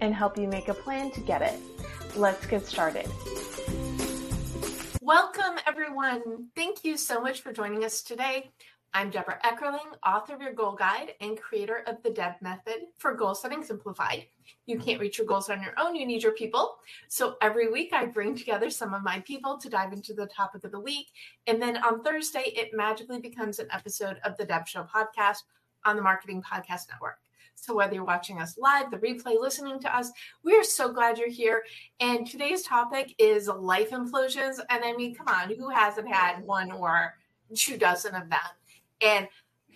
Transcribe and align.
and 0.00 0.14
help 0.14 0.38
you 0.38 0.48
make 0.48 0.68
a 0.68 0.74
plan 0.74 1.10
to 1.12 1.20
get 1.20 1.42
it. 1.42 1.58
Let's 2.16 2.46
get 2.46 2.66
started. 2.66 3.08
Welcome, 5.02 5.58
everyone. 5.66 6.48
Thank 6.54 6.84
you 6.84 6.96
so 6.96 7.20
much 7.20 7.40
for 7.40 7.52
joining 7.52 7.84
us 7.84 8.02
today. 8.02 8.50
I'm 8.94 9.10
Debra 9.10 9.38
Eckerling, 9.44 9.96
author 10.06 10.34
of 10.34 10.40
Your 10.40 10.54
Goal 10.54 10.72
Guide 10.72 11.12
and 11.20 11.38
creator 11.38 11.82
of 11.86 12.02
the 12.02 12.10
Deb 12.10 12.34
Method 12.40 12.86
for 12.96 13.14
Goal 13.14 13.34
Setting 13.34 13.62
Simplified. 13.62 14.26
You 14.64 14.78
can't 14.78 15.00
reach 15.00 15.18
your 15.18 15.26
goals 15.26 15.50
on 15.50 15.62
your 15.62 15.74
own, 15.78 15.94
you 15.94 16.06
need 16.06 16.22
your 16.22 16.32
people. 16.32 16.76
So 17.08 17.36
every 17.42 17.70
week 17.70 17.92
I 17.92 18.06
bring 18.06 18.34
together 18.34 18.70
some 18.70 18.94
of 18.94 19.02
my 19.02 19.20
people 19.20 19.58
to 19.58 19.68
dive 19.68 19.92
into 19.92 20.14
the 20.14 20.26
topic 20.26 20.64
of 20.64 20.72
the 20.72 20.80
week. 20.80 21.08
And 21.46 21.60
then 21.60 21.76
on 21.84 22.02
Thursday, 22.02 22.52
it 22.56 22.70
magically 22.72 23.20
becomes 23.20 23.58
an 23.58 23.68
episode 23.70 24.18
of 24.24 24.36
the 24.38 24.46
Deb 24.46 24.66
Show 24.66 24.84
podcast 24.84 25.42
on 25.84 25.96
the 25.96 26.02
Marketing 26.02 26.42
Podcast 26.42 26.88
Network. 26.90 27.18
So, 27.60 27.74
whether 27.74 27.94
you're 27.94 28.04
watching 28.04 28.40
us 28.40 28.56
live, 28.58 28.90
the 28.90 28.98
replay, 28.98 29.38
listening 29.38 29.80
to 29.80 29.96
us, 29.96 30.10
we 30.42 30.54
are 30.54 30.64
so 30.64 30.92
glad 30.92 31.18
you're 31.18 31.28
here. 31.28 31.64
And 32.00 32.26
today's 32.26 32.62
topic 32.62 33.14
is 33.18 33.48
life 33.48 33.90
implosions. 33.90 34.58
And 34.70 34.84
I 34.84 34.94
mean, 34.94 35.14
come 35.14 35.28
on, 35.28 35.54
who 35.54 35.68
hasn't 35.68 36.08
had 36.08 36.42
one 36.44 36.70
or 36.70 37.14
two 37.54 37.76
dozen 37.76 38.14
of 38.14 38.28
them? 38.30 38.38
And 39.00 39.28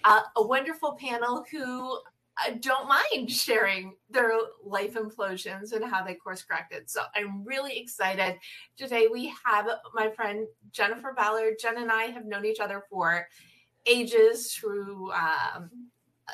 uh, 0.05 0.23
a 0.37 0.43
wonderful 0.47 0.95
panel 0.95 1.45
who 1.51 1.99
uh, 2.47 2.53
don't 2.61 2.89
mind 2.89 3.31
sharing 3.31 3.95
their 4.11 4.33
life 4.65 4.95
implosions 4.95 5.73
and 5.73 5.85
how 5.85 6.05
they 6.05 6.15
course 6.15 6.43
corrected. 6.43 6.89
So 6.89 7.03
I'm 7.15 7.45
really 7.45 7.79
excited. 7.79 8.37
Today 8.77 9.09
we 9.13 9.33
have 9.45 9.69
my 9.95 10.11
friend 10.11 10.47
Jennifer 10.71 11.15
Ballard. 11.17 11.55
Jen 11.61 11.79
and 11.79 11.91
I 11.91 12.05
have 12.05 12.25
known 12.25 12.45
each 12.47 12.61
other 12.61 12.85
for 12.89 13.27
ages 13.87 14.55
through 14.55 15.13
um, 15.13 15.71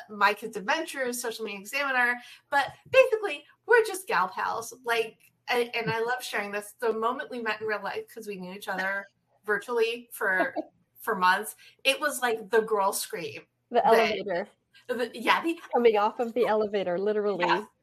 my 0.09 0.33
kids' 0.33 0.57
adventures, 0.57 1.21
social 1.21 1.45
media 1.45 1.59
examiner. 1.59 2.15
But 2.49 2.67
basically, 2.91 3.43
we're 3.65 3.83
just 3.85 4.07
gal 4.07 4.27
pals. 4.27 4.73
Like, 4.85 5.17
and 5.49 5.89
I 5.89 5.99
love 6.01 6.23
sharing 6.23 6.51
this. 6.51 6.73
The 6.79 6.93
moment 6.93 7.31
we 7.31 7.41
met 7.41 7.61
in 7.61 7.67
real 7.67 7.83
life, 7.83 8.03
because 8.07 8.27
we 8.27 8.37
knew 8.37 8.53
each 8.53 8.67
other 8.67 9.07
virtually 9.45 10.09
for 10.11 10.53
for 10.99 11.15
months, 11.15 11.55
it 11.83 11.99
was 11.99 12.21
like 12.21 12.49
the 12.49 12.61
girl 12.61 12.91
scream. 12.91 13.41
The 13.71 13.85
elevator. 13.85 14.47
The, 14.87 15.11
yeah, 15.13 15.43
the, 15.43 15.57
coming 15.71 15.97
off 15.97 16.19
of 16.19 16.33
the 16.33 16.47
elevator, 16.47 16.97
literally. 16.97 17.45
Yeah. 17.45 17.63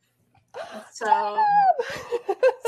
So, 0.91 1.39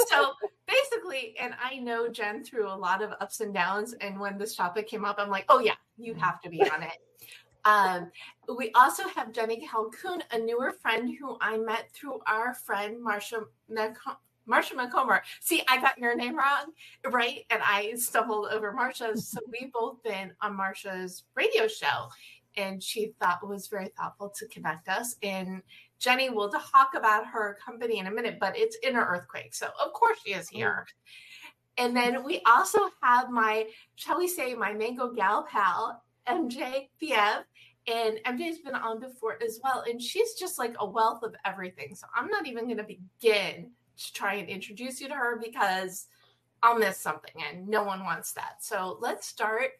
so 0.09 0.33
basically, 0.67 1.35
and 1.41 1.55
I 1.63 1.79
know 1.79 2.09
Jen 2.09 2.45
through 2.45 2.69
a 2.69 2.77
lot 2.77 3.03
of 3.03 3.13
ups 3.21 3.41
and 3.41 3.55
downs. 3.55 3.95
And 4.03 4.21
when 4.21 4.37
this 4.37 4.55
topic 4.55 4.87
came 4.87 5.07
up, 5.07 5.17
I'm 5.19 5.31
like, 5.31 5.47
oh 5.49 5.61
yeah, 5.61 5.75
you 5.97 6.13
have 6.15 6.41
to 6.43 6.51
be 6.51 6.61
on 6.71 6.83
it. 6.83 6.99
Um, 7.65 8.11
we 8.57 8.71
also 8.73 9.07
have 9.09 9.33
Jenny 9.33 9.67
Calhoun, 9.67 10.23
a 10.33 10.39
newer 10.39 10.73
friend 10.73 11.15
who 11.19 11.37
I 11.41 11.59
met 11.59 11.91
through 11.93 12.21
our 12.27 12.55
friend 12.55 12.97
Marsha 13.05 13.45
Marsha 13.71 14.73
McComber. 14.73 15.21
See, 15.41 15.63
I 15.69 15.79
got 15.81 15.99
your 15.99 16.17
name 16.17 16.37
wrong, 16.37 16.73
right? 17.11 17.45
And 17.51 17.61
I 17.63 17.93
stumbled 17.97 18.49
over 18.51 18.73
Marsha's. 18.73 19.29
So 19.29 19.41
we've 19.53 19.73
both 19.73 20.03
been 20.03 20.33
on 20.41 20.57
Marsha's 20.57 21.25
radio 21.35 21.69
show, 21.69 22.09
and 22.57 22.83
she 22.83 23.13
thought 23.21 23.41
it 23.43 23.47
was 23.47 23.69
very 23.69 23.89
thoughtful 23.99 24.31
to 24.39 24.49
connect 24.49 24.89
us. 24.89 25.17
And 25.23 25.63
Jenny 25.99 26.31
will 26.31 26.49
talk 26.51 26.91
about 26.97 27.27
her 27.27 27.59
company 27.65 27.99
in 27.99 28.07
a 28.07 28.11
minute, 28.11 28.39
but 28.41 28.57
it's 28.57 28.79
Inner 28.83 29.05
Earthquake. 29.05 29.55
So 29.55 29.69
of 29.85 29.93
course 29.93 30.19
she 30.25 30.33
is 30.33 30.49
here. 30.49 30.87
And 31.77 31.97
then 31.97 32.25
we 32.25 32.41
also 32.47 32.81
have 33.03 33.31
my, 33.31 33.67
shall 33.95 34.19
we 34.19 34.27
say, 34.27 34.55
my 34.55 34.73
mango 34.73 35.13
gal 35.13 35.45
pal, 35.45 36.03
MJ 36.29 36.89
Fievre. 36.99 37.45
And 37.87 38.19
MJ's 38.27 38.59
been 38.59 38.75
on 38.75 39.01
before 39.01 39.39
as 39.43 39.61
well. 39.65 39.83
And 39.89 40.01
she's 40.01 40.35
just 40.35 40.59
like 40.59 40.75
a 40.79 40.87
wealth 40.87 41.23
of 41.23 41.35
everything. 41.47 41.95
So 41.95 42.07
I'm 42.15 42.29
not 42.29 42.47
even 42.47 42.65
going 42.65 42.77
to 42.77 42.85
begin 42.85 43.71
to 43.97 44.13
try 44.13 44.35
and 44.35 44.49
introduce 44.49 45.01
you 45.01 45.09
to 45.09 45.15
her 45.15 45.41
because 45.43 46.07
I'll 46.63 46.79
miss 46.79 46.99
something 46.99 47.33
and 47.49 47.67
no 47.67 47.85
one 47.85 48.05
wants 48.05 48.33
that. 48.33 48.63
So 48.63 48.99
let's 49.01 49.27
start. 49.27 49.71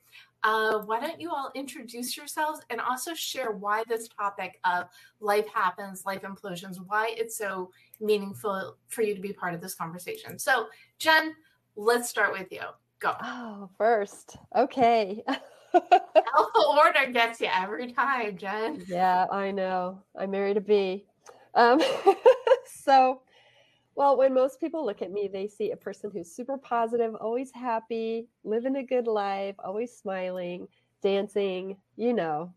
Uh, 0.45 0.79
why 0.79 1.01
don't 1.01 1.21
you 1.21 1.31
all 1.31 1.51
introduce 1.55 2.17
yourselves 2.17 2.61
and 2.71 2.81
also 2.81 3.13
share 3.13 3.51
why 3.51 3.83
this 3.89 4.09
topic 4.09 4.61
of 4.65 4.87
life 5.21 5.49
happens, 5.53 6.07
life 6.07 6.23
implosions, 6.23 6.77
why 6.87 7.13
it's 7.17 7.37
so 7.37 7.71
meaningful 8.01 8.77
for 8.87 9.03
you 9.03 9.15
to 9.15 9.21
be 9.21 9.33
part 9.33 9.53
of 9.53 9.61
this 9.61 9.75
conversation. 9.75 10.39
So, 10.39 10.67
Jen, 10.99 11.35
let's 11.77 12.09
start 12.09 12.33
with 12.33 12.53
you. 12.53 12.63
Go. 13.01 13.15
Oh, 13.21 13.69
first. 13.77 14.37
Okay. 14.57 15.23
Alpha 15.75 16.63
order 16.77 17.13
gets 17.13 17.41
you 17.41 17.49
every 17.53 17.93
time, 17.93 18.37
Jen. 18.37 18.83
Yeah, 18.87 19.27
I 19.31 19.51
know. 19.51 20.03
I 20.19 20.27
married 20.27 20.57
a 20.57 20.61
bee. 20.61 21.05
Um, 21.55 21.83
so, 22.85 23.23
well, 23.95 24.17
when 24.17 24.35
most 24.35 24.61
people 24.61 24.85
look 24.85 25.03
at 25.03 25.11
me, 25.11 25.29
they 25.33 25.49
see 25.49 25.73
a 25.73 25.77
person 25.77 26.11
who's 26.13 26.31
super 26.31 26.57
positive, 26.57 27.15
always 27.17 27.51
happy, 27.53 28.29
living 28.45 28.77
a 28.77 28.83
good 28.83 29.07
life, 29.07 29.57
always 29.59 29.97
smiling, 29.97 30.69
dancing, 31.03 31.77
you 31.97 32.13
know. 32.13 32.53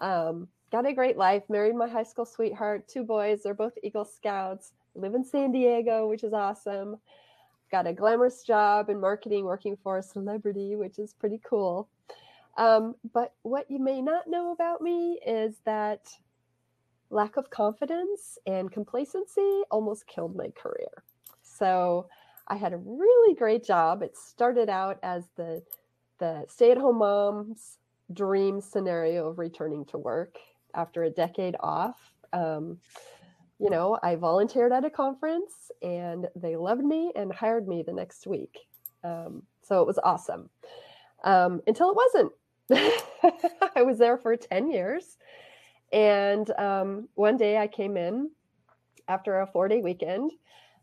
Um, 0.00 0.48
got 0.70 0.86
a 0.86 0.92
great 0.92 1.16
life, 1.16 1.44
married 1.48 1.76
my 1.76 1.88
high 1.88 2.02
school 2.02 2.26
sweetheart, 2.26 2.88
two 2.88 3.04
boys, 3.04 3.42
they're 3.42 3.54
both 3.54 3.72
Eagle 3.82 4.04
Scouts, 4.04 4.72
live 4.94 5.14
in 5.14 5.24
San 5.24 5.52
Diego, 5.52 6.08
which 6.08 6.24
is 6.24 6.32
awesome. 6.32 6.96
Got 7.70 7.86
a 7.86 7.92
glamorous 7.92 8.42
job 8.42 8.90
in 8.90 9.00
marketing, 9.00 9.44
working 9.44 9.76
for 9.82 9.98
a 9.98 10.02
celebrity, 10.02 10.76
which 10.76 10.98
is 10.98 11.14
pretty 11.14 11.40
cool. 11.48 11.88
Um, 12.56 12.94
but 13.12 13.34
what 13.42 13.70
you 13.70 13.78
may 13.78 14.00
not 14.00 14.28
know 14.28 14.52
about 14.52 14.80
me 14.80 15.18
is 15.26 15.56
that 15.64 16.08
lack 17.10 17.36
of 17.36 17.50
confidence 17.50 18.38
and 18.46 18.70
complacency 18.70 19.62
almost 19.70 20.06
killed 20.06 20.36
my 20.36 20.48
career. 20.50 21.04
So 21.42 22.08
I 22.48 22.56
had 22.56 22.72
a 22.72 22.78
really 22.78 23.34
great 23.34 23.64
job. 23.64 24.02
It 24.02 24.16
started 24.16 24.68
out 24.68 24.98
as 25.02 25.24
the 25.36 25.62
the 26.18 26.44
stay-at-home 26.48 26.98
mom's 26.98 27.78
dream 28.12 28.60
scenario 28.60 29.28
of 29.28 29.38
returning 29.38 29.84
to 29.86 29.98
work 29.98 30.38
after 30.74 31.02
a 31.02 31.10
decade 31.10 31.56
off. 31.58 32.12
Um, 32.32 32.78
you 33.58 33.68
know, 33.70 33.98
I 34.02 34.14
volunteered 34.16 34.72
at 34.72 34.84
a 34.84 34.90
conference 34.90 35.70
and 35.82 36.28
they 36.36 36.56
loved 36.56 36.84
me 36.84 37.12
and 37.16 37.32
hired 37.32 37.66
me 37.66 37.82
the 37.82 37.92
next 37.92 38.26
week. 38.26 38.58
Um, 39.02 39.42
so 39.62 39.80
it 39.80 39.86
was 39.86 39.98
awesome 40.04 40.50
um, 41.24 41.60
until 41.66 41.90
it 41.90 41.96
wasn't. 41.96 42.32
I 42.72 43.82
was 43.82 43.98
there 43.98 44.16
for 44.16 44.36
10 44.36 44.70
years. 44.70 45.16
And 45.92 46.50
um, 46.58 47.08
one 47.14 47.36
day 47.36 47.58
I 47.58 47.66
came 47.66 47.96
in 47.96 48.30
after 49.08 49.40
a 49.40 49.46
four 49.46 49.68
day 49.68 49.80
weekend, 49.80 50.32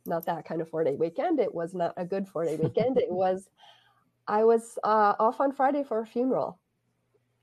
not 0.06 0.25
that 0.25 0.45
kind 0.45 0.62
of 0.62 0.69
four 0.69 0.83
day 0.83 0.95
weekend. 0.95 1.39
It 1.39 1.54
was 1.54 1.74
not 1.74 1.94
a 1.98 2.06
good 2.06 2.28
four 2.28 2.45
day 2.45 2.56
weekend. 2.56 2.98
it 2.98 3.12
was, 3.12 3.50
I 4.28 4.44
was 4.44 4.78
uh, 4.83 5.16
off 5.19 5.42
on 5.42 5.51
Friday 5.51 5.83
for 5.83 6.00
a 6.00 6.06
funeral, 6.06 6.60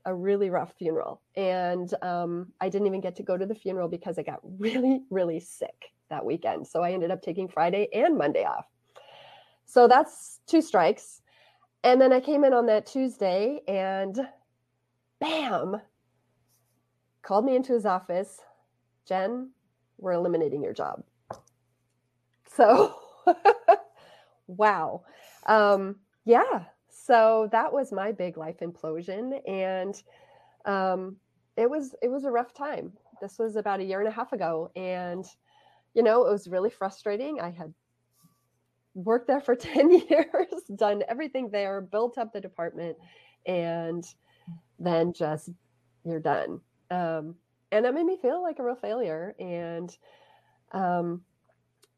a 0.05 0.15
really 0.15 0.49
rough 0.49 0.73
funeral. 0.77 1.21
And 1.35 1.93
um, 2.01 2.53
I 2.61 2.69
didn't 2.69 2.87
even 2.87 3.01
get 3.01 3.15
to 3.17 3.23
go 3.23 3.37
to 3.37 3.45
the 3.45 3.55
funeral 3.55 3.87
because 3.87 4.17
I 4.17 4.23
got 4.23 4.39
really, 4.57 5.03
really 5.09 5.39
sick 5.39 5.91
that 6.09 6.25
weekend. 6.25 6.65
So 6.67 6.81
I 6.81 6.91
ended 6.91 7.11
up 7.11 7.21
taking 7.21 7.47
Friday 7.47 7.87
and 7.93 8.17
Monday 8.17 8.45
off. 8.45 8.65
So 9.65 9.87
that's 9.87 10.39
two 10.47 10.61
strikes. 10.61 11.21
And 11.83 12.01
then 12.01 12.11
I 12.11 12.19
came 12.19 12.43
in 12.43 12.53
on 12.53 12.65
that 12.65 12.85
Tuesday 12.85 13.61
and 13.67 14.19
bam, 15.19 15.81
called 17.21 17.45
me 17.45 17.55
into 17.55 17.73
his 17.73 17.85
office. 17.85 18.41
Jen, 19.05 19.51
we're 19.97 20.13
eliminating 20.13 20.63
your 20.63 20.73
job. 20.73 21.03
So, 22.45 22.95
wow. 24.47 25.03
Um, 25.45 25.95
yeah. 26.25 26.65
So 26.89 27.47
that 27.51 27.71
was 27.71 27.91
my 27.91 28.11
big 28.11 28.37
life 28.37 28.59
implosion. 28.59 29.39
And 29.47 30.01
um, 30.65 31.15
it 31.55 31.69
was 31.69 31.95
it 32.01 32.09
was 32.09 32.25
a 32.25 32.31
rough 32.31 32.53
time. 32.53 32.93
This 33.21 33.39
was 33.39 33.55
about 33.55 33.79
a 33.79 33.83
year 33.83 33.99
and 33.99 34.07
a 34.07 34.11
half 34.11 34.33
ago. 34.33 34.71
And, 34.75 35.25
you 35.93 36.03
know, 36.03 36.25
it 36.25 36.31
was 36.31 36.47
really 36.47 36.69
frustrating. 36.69 37.39
I 37.39 37.51
had 37.51 37.73
worked 38.93 39.27
there 39.27 39.41
for 39.41 39.55
10 39.55 39.91
years, 39.91 40.63
done 40.75 41.03
everything 41.07 41.49
there, 41.51 41.81
built 41.81 42.17
up 42.17 42.33
the 42.33 42.41
department, 42.41 42.97
and 43.45 44.05
then 44.79 45.13
just 45.13 45.49
you're 46.03 46.19
done. 46.19 46.61
Um, 46.91 47.35
and 47.71 47.85
that 47.85 47.93
made 47.93 48.05
me 48.05 48.17
feel 48.21 48.41
like 48.41 48.59
a 48.59 48.63
real 48.63 48.75
failure. 48.75 49.35
And 49.39 49.95
um, 50.71 51.21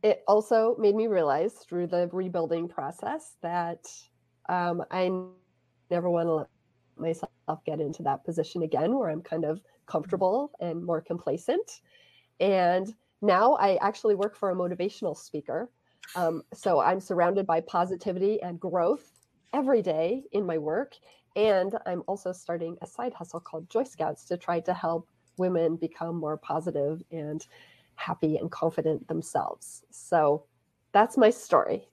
it 0.03 0.23
also 0.27 0.75
made 0.79 0.95
me 0.95 1.07
realize 1.07 1.53
through 1.53 1.87
the 1.87 2.09
rebuilding 2.11 2.67
process 2.67 3.35
that 3.41 3.87
um, 4.49 4.83
I 4.91 5.11
never 5.89 6.09
want 6.09 6.27
to 6.27 6.33
let 6.33 6.47
myself 6.97 7.29
get 7.65 7.79
into 7.79 8.03
that 8.03 8.23
position 8.25 8.63
again 8.63 8.97
where 8.97 9.09
I'm 9.09 9.21
kind 9.21 9.45
of 9.45 9.61
comfortable 9.85 10.51
and 10.59 10.83
more 10.83 11.01
complacent. 11.01 11.81
And 12.39 12.93
now 13.21 13.53
I 13.53 13.77
actually 13.81 14.15
work 14.15 14.35
for 14.35 14.49
a 14.49 14.55
motivational 14.55 15.15
speaker. 15.15 15.69
Um, 16.15 16.43
so 16.53 16.79
I'm 16.79 16.99
surrounded 16.99 17.45
by 17.45 17.61
positivity 17.61 18.41
and 18.41 18.59
growth 18.59 19.09
every 19.53 19.81
day 19.81 20.23
in 20.31 20.45
my 20.45 20.57
work. 20.57 20.95
And 21.35 21.77
I'm 21.85 22.03
also 22.07 22.31
starting 22.31 22.77
a 22.81 22.87
side 22.87 23.13
hustle 23.13 23.39
called 23.39 23.69
Joy 23.69 23.83
Scoutz 23.83 24.27
to 24.27 24.37
try 24.37 24.59
to 24.61 24.73
help 24.73 25.07
women 25.37 25.77
become 25.77 26.15
more 26.17 26.37
positive 26.37 27.01
and 27.11 27.45
happy 27.95 28.37
and 28.37 28.51
confident 28.51 29.07
themselves. 29.07 29.83
So 29.91 30.45
that's 30.91 31.17
my 31.17 31.29
story. 31.29 31.87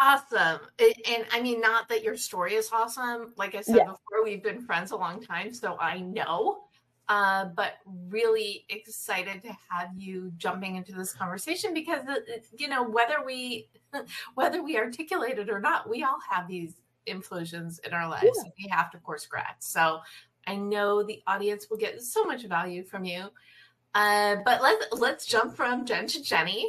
awesome. 0.00 0.60
And 0.80 1.26
I 1.30 1.40
mean, 1.40 1.60
not 1.60 1.88
that 1.88 2.02
your 2.02 2.16
story 2.16 2.54
is 2.54 2.70
awesome. 2.72 3.32
Like 3.36 3.54
I 3.54 3.60
said 3.60 3.76
yeah. 3.76 3.84
before, 3.84 4.24
we've 4.24 4.42
been 4.42 4.62
friends 4.62 4.90
a 4.90 4.96
long 4.96 5.22
time, 5.22 5.52
so 5.52 5.76
I 5.78 6.00
know. 6.00 6.64
Uh, 7.12 7.44
but 7.44 7.74
really 8.08 8.64
excited 8.70 9.42
to 9.42 9.54
have 9.68 9.90
you 9.98 10.32
jumping 10.38 10.76
into 10.76 10.92
this 10.92 11.12
conversation 11.12 11.74
because 11.74 12.00
uh, 12.08 12.14
you 12.56 12.68
know 12.68 12.82
whether 12.82 13.16
we 13.22 13.68
whether 14.34 14.62
we 14.62 14.78
articulate 14.78 15.38
it 15.38 15.50
or 15.50 15.60
not, 15.60 15.86
we 15.90 16.02
all 16.02 16.16
have 16.30 16.48
these 16.48 16.80
implosions 17.06 17.84
in 17.86 17.92
our 17.92 18.08
lives. 18.08 18.30
Yeah. 18.34 18.50
We 18.56 18.68
have 18.70 18.90
to 18.92 18.96
course 18.96 19.26
correct. 19.26 19.62
So 19.62 20.00
I 20.46 20.56
know 20.56 21.02
the 21.02 21.22
audience 21.26 21.68
will 21.68 21.76
get 21.76 22.00
so 22.00 22.24
much 22.24 22.46
value 22.46 22.82
from 22.82 23.04
you. 23.04 23.28
Uh, 23.94 24.36
but 24.42 24.62
let's 24.62 24.86
let's 24.92 25.26
jump 25.26 25.54
from 25.54 25.84
Jen 25.84 26.06
to 26.06 26.22
Jenny. 26.22 26.66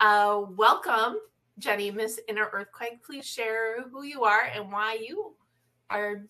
Uh, 0.00 0.42
welcome, 0.50 1.16
Jenny, 1.58 1.90
Miss 1.90 2.20
Inner 2.28 2.50
Earthquake. 2.52 3.02
Please 3.02 3.24
share 3.24 3.84
who 3.90 4.02
you 4.02 4.24
are 4.24 4.50
and 4.54 4.70
why 4.70 4.98
you 5.00 5.32
are 5.88 6.26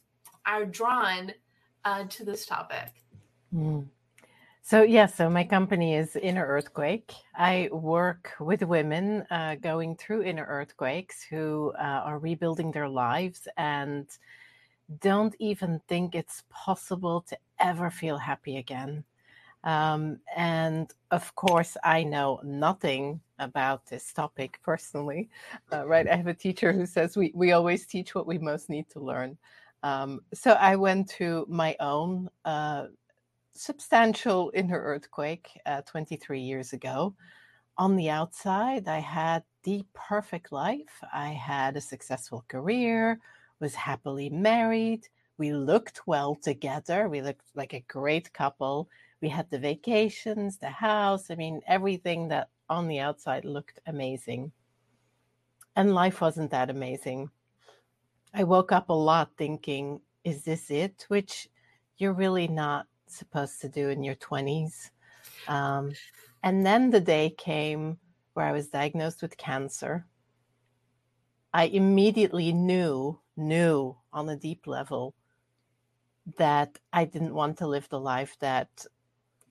are 0.47 0.65
drawn 0.65 1.33
uh, 1.85 2.05
to 2.05 2.25
this 2.25 2.47
topic. 2.47 2.93
Mm. 3.55 3.89
So 4.63 4.83
yeah, 4.83 5.07
so 5.07 5.31
my 5.31 5.45
company 5.45 5.95
is 5.95 6.15
Inner 6.17 6.47
Earthquake. 6.47 7.13
I 7.35 7.71
work 7.73 8.35
with 8.39 8.63
women 8.63 9.25
uh, 9.31 9.55
going 9.55 9.97
through 9.97 10.25
inner 10.25 10.45
earthquakes 10.45 11.23
who 11.23 11.73
uh, 11.79 12.03
are 12.05 12.19
rebuilding 12.19 12.71
their 12.71 12.89
lives 12.89 13.49
and 13.57 14.07
don't 15.01 15.35
even 15.39 15.81
think 15.89 16.15
it's 16.15 16.45
possible 16.51 17.23
to 17.29 17.39
ever 17.61 17.91
feel 17.91 18.19
happy 18.19 18.59
again. 18.59 19.05
Um, 19.65 20.19
and 20.37 20.93
of 21.11 21.35
course, 21.35 21.77
I 21.83 22.05
know 22.05 22.41
nothing 22.45 23.21
about 23.39 23.87
this 23.87 24.13
topic 24.13 24.61
personally, 24.63 25.31
uh, 25.73 25.87
right? 25.87 26.09
I 26.09 26.17
have 26.17 26.27
a 26.27 26.35
teacher 26.35 26.73
who 26.73 26.87
says 26.87 27.17
we, 27.17 27.33
we 27.35 27.53
always 27.53 27.87
teach 27.87 28.15
what 28.15 28.27
we 28.27 28.39
most 28.39 28.69
need 28.69 28.89
to 28.91 29.01
learn. 29.01 29.39
Um, 29.83 30.21
so 30.35 30.53
I 30.53 30.77
went 30.77 31.09
to 31.11 31.47
my 31.49 31.77
own 31.81 32.29
uh, 32.45 32.87
substantial 33.59 34.51
inner 34.55 34.81
earthquake 34.81 35.49
uh, 35.67 35.83
23 35.83 36.41
years 36.41 36.73
ago. 36.73 37.15
On 37.77 37.97
the 37.97 38.11
outside, 38.11 38.89
I 38.89 38.99
had 38.99 39.43
the 39.63 39.85
perfect 39.95 40.51
life. 40.51 41.03
I 41.13 41.29
had 41.29 41.77
a 41.77 41.81
successful 41.81 42.45
career, 42.49 43.21
was 43.61 43.75
happily 43.75 44.31
married. 44.31 45.09
We 45.37 45.53
looked 45.53 46.07
well 46.07 46.35
together. 46.35 47.09
We 47.09 47.23
looked 47.23 47.47
like 47.55 47.73
a 47.75 47.85
great 47.89 48.33
couple 48.33 48.89
we 49.21 49.29
had 49.29 49.51
the 49.51 49.59
vacations, 49.59 50.59
the 50.59 50.71
house. 50.71 51.31
I 51.31 51.35
mean, 51.35 51.61
everything 51.67 52.29
that 52.29 52.51
on 52.69 52.89
the 52.89 53.01
outside 53.01 53.45
looked 53.45 53.81
amazing. 53.87 54.53
And 55.75 55.95
life 55.95 56.21
wasn't 56.21 56.51
that 56.53 56.71
amazing. 56.71 57.31
I 58.35 58.45
woke 58.45 58.73
up 58.73 58.91
a 58.91 58.95
lot 58.95 59.31
thinking, 59.37 60.01
is 60.25 60.45
this 60.45 60.71
it? 60.71 61.07
Which 61.09 61.49
you're 61.97 62.13
really 62.13 62.47
not 62.47 62.87
supposed 63.17 63.61
to 63.61 63.69
do 63.69 63.89
in 63.89 64.03
your 64.03 64.17
20s. 64.17 64.91
Um, 65.47 65.93
and 66.43 66.65
then 66.65 66.91
the 66.91 67.01
day 67.01 67.31
came 67.31 67.99
where 68.35 68.47
I 68.47 68.53
was 68.53 68.69
diagnosed 68.69 69.23
with 69.23 69.37
cancer. 69.37 70.07
I 71.53 71.65
immediately 71.65 72.53
knew, 72.53 73.19
knew 73.37 73.97
on 74.13 74.29
a 74.29 74.37
deep 74.37 74.67
level 74.67 75.15
that 76.37 76.79
I 76.93 77.05
didn't 77.05 77.35
want 77.35 77.59
to 77.59 77.67
live 77.67 77.89
the 77.89 78.01
life 78.01 78.37
that 78.41 78.69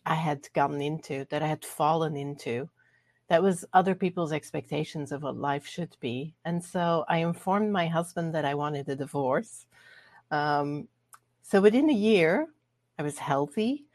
I 0.05 0.15
had 0.15 0.47
gotten 0.53 0.81
into, 0.81 1.25
that 1.29 1.43
I 1.43 1.47
had 1.47 1.65
fallen 1.65 2.15
into. 2.15 2.69
That 3.27 3.43
was 3.43 3.65
other 3.73 3.93
people's 3.93 4.31
expectations 4.31 5.11
of 5.11 5.23
what 5.23 5.35
life 5.35 5.65
should 5.65 5.97
be. 5.99 6.33
And 6.45 6.63
so 6.63 7.03
I 7.09 7.17
informed 7.17 7.73
my 7.73 7.87
husband 7.87 8.33
that 8.35 8.45
I 8.45 8.55
wanted 8.55 8.87
a 8.87 8.95
divorce. 8.95 9.65
Um, 10.31 10.87
so 11.41 11.59
within 11.59 11.89
a 11.89 11.93
year, 11.93 12.47
I 12.99 13.03
was 13.03 13.17
healthy, 13.17 13.85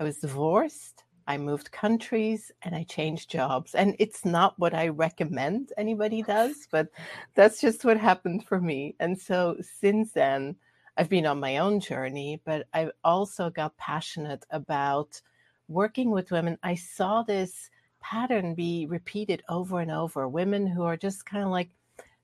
I 0.00 0.04
was 0.04 0.18
divorced, 0.18 1.04
I 1.26 1.38
moved 1.38 1.70
countries, 1.72 2.50
and 2.62 2.74
I 2.74 2.84
changed 2.84 3.30
jobs. 3.30 3.74
And 3.74 3.96
it's 3.98 4.24
not 4.24 4.58
what 4.58 4.74
I 4.74 4.88
recommend 4.88 5.72
anybody 5.76 6.22
does, 6.22 6.66
but 6.70 6.88
that's 7.34 7.60
just 7.60 7.84
what 7.84 7.96
happened 7.98 8.46
for 8.46 8.60
me. 8.60 8.96
And 9.00 9.18
so 9.18 9.56
since 9.60 10.12
then, 10.12 10.56
I've 10.96 11.08
been 11.08 11.26
on 11.26 11.40
my 11.40 11.58
own 11.58 11.80
journey, 11.80 12.40
but 12.44 12.66
I've 12.74 12.90
also 13.02 13.48
got 13.50 13.76
passionate 13.78 14.44
about 14.50 15.20
working 15.68 16.10
with 16.10 16.30
women, 16.30 16.58
I 16.62 16.74
saw 16.74 17.22
this 17.22 17.70
pattern 18.00 18.54
be 18.54 18.86
repeated 18.86 19.42
over 19.48 19.80
and 19.80 19.90
over. 19.90 20.28
Women 20.28 20.66
who 20.66 20.82
are 20.82 20.96
just 20.96 21.24
kind 21.24 21.44
of 21.44 21.50
like 21.50 21.70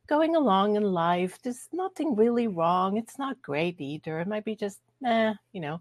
going 0.06 0.36
along 0.36 0.76
in 0.76 0.82
life, 0.82 1.38
there's 1.42 1.68
nothing 1.72 2.14
really 2.16 2.48
wrong. 2.48 2.96
It's 2.96 3.18
not 3.18 3.40
great 3.42 3.80
either. 3.80 4.20
It 4.20 4.28
might 4.28 4.44
be 4.44 4.56
just, 4.56 4.80
eh, 5.04 5.34
you 5.52 5.60
know. 5.60 5.80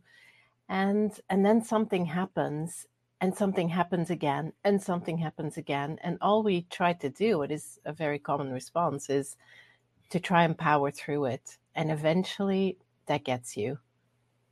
And 0.70 1.18
and 1.30 1.46
then 1.46 1.64
something 1.64 2.06
happens 2.06 2.86
and 3.22 3.36
something 3.36 3.70
happens 3.70 4.10
again 4.10 4.54
and 4.64 4.82
something 4.82 5.18
happens 5.18 5.58
again. 5.58 5.98
And 6.04 6.18
all 6.22 6.44
we 6.44 6.64
try 6.70 6.94
to 6.94 7.10
do, 7.10 7.42
it 7.42 7.52
is 7.52 7.80
a 7.86 7.94
very 7.94 8.20
common 8.20 8.52
response, 8.52 9.10
is 9.10 9.38
to 10.10 10.20
try 10.20 10.44
and 10.44 10.58
power 10.58 10.92
through 10.92 11.26
it. 11.26 11.58
And 11.76 11.92
eventually 11.92 12.78
that 13.08 13.24
gets 13.24 13.58
you. 13.58 13.80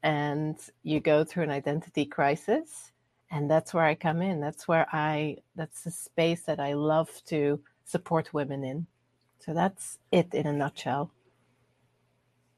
And 0.03 0.57
you 0.83 0.99
go 0.99 1.23
through 1.23 1.43
an 1.43 1.51
identity 1.51 2.05
crisis 2.05 2.91
and 3.31 3.49
that's 3.49 3.73
where 3.73 3.83
I 3.83 3.95
come 3.95 4.21
in. 4.21 4.39
That's 4.39 4.67
where 4.67 4.87
I, 4.93 5.37
that's 5.55 5.83
the 5.83 5.91
space 5.91 6.43
that 6.43 6.59
I 6.59 6.73
love 6.73 7.09
to 7.25 7.59
support 7.83 8.33
women 8.33 8.63
in. 8.63 8.87
So 9.39 9.53
that's 9.53 9.97
it 10.11 10.33
in 10.33 10.47
a 10.47 10.53
nutshell. 10.53 11.11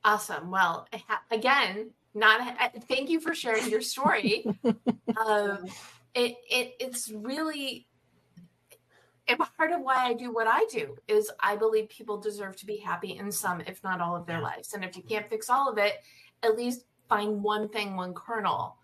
Awesome. 0.04 0.52
Well, 0.52 0.88
again, 1.32 1.92
not 2.18 2.42
thank 2.88 3.10
you 3.10 3.20
for 3.20 3.34
sharing 3.34 3.70
your 3.70 3.82
story. 3.82 4.46
um, 5.26 5.66
it, 6.14 6.36
it 6.50 6.76
it's 6.80 7.12
really 7.12 7.88
and 9.28 9.40
part 9.58 9.72
of 9.72 9.82
why 9.82 10.06
I 10.06 10.14
do 10.14 10.34
what 10.34 10.48
I 10.48 10.66
do 10.72 10.96
is 11.08 11.30
I 11.40 11.58
believe 11.58 11.90
people 11.90 12.18
deserve 12.18 12.56
to 12.58 12.66
be 12.66 12.78
happy 12.78 13.18
in 13.18 13.32
some, 13.32 13.62
if 13.62 13.84
not 13.84 14.00
all, 14.00 14.16
of 14.16 14.26
their 14.26 14.42
lives. 14.42 14.74
And 14.74 14.86
if 14.86 14.96
you 14.96 15.04
can't 15.04 15.30
fix 15.30 15.50
all 15.50 15.70
of 15.70 15.78
it, 15.78 16.02
at 16.44 16.56
least 16.56 16.86
find 17.10 17.44
one 17.44 17.68
thing, 17.68 17.96
one 17.96 18.14
kernel 18.14 18.78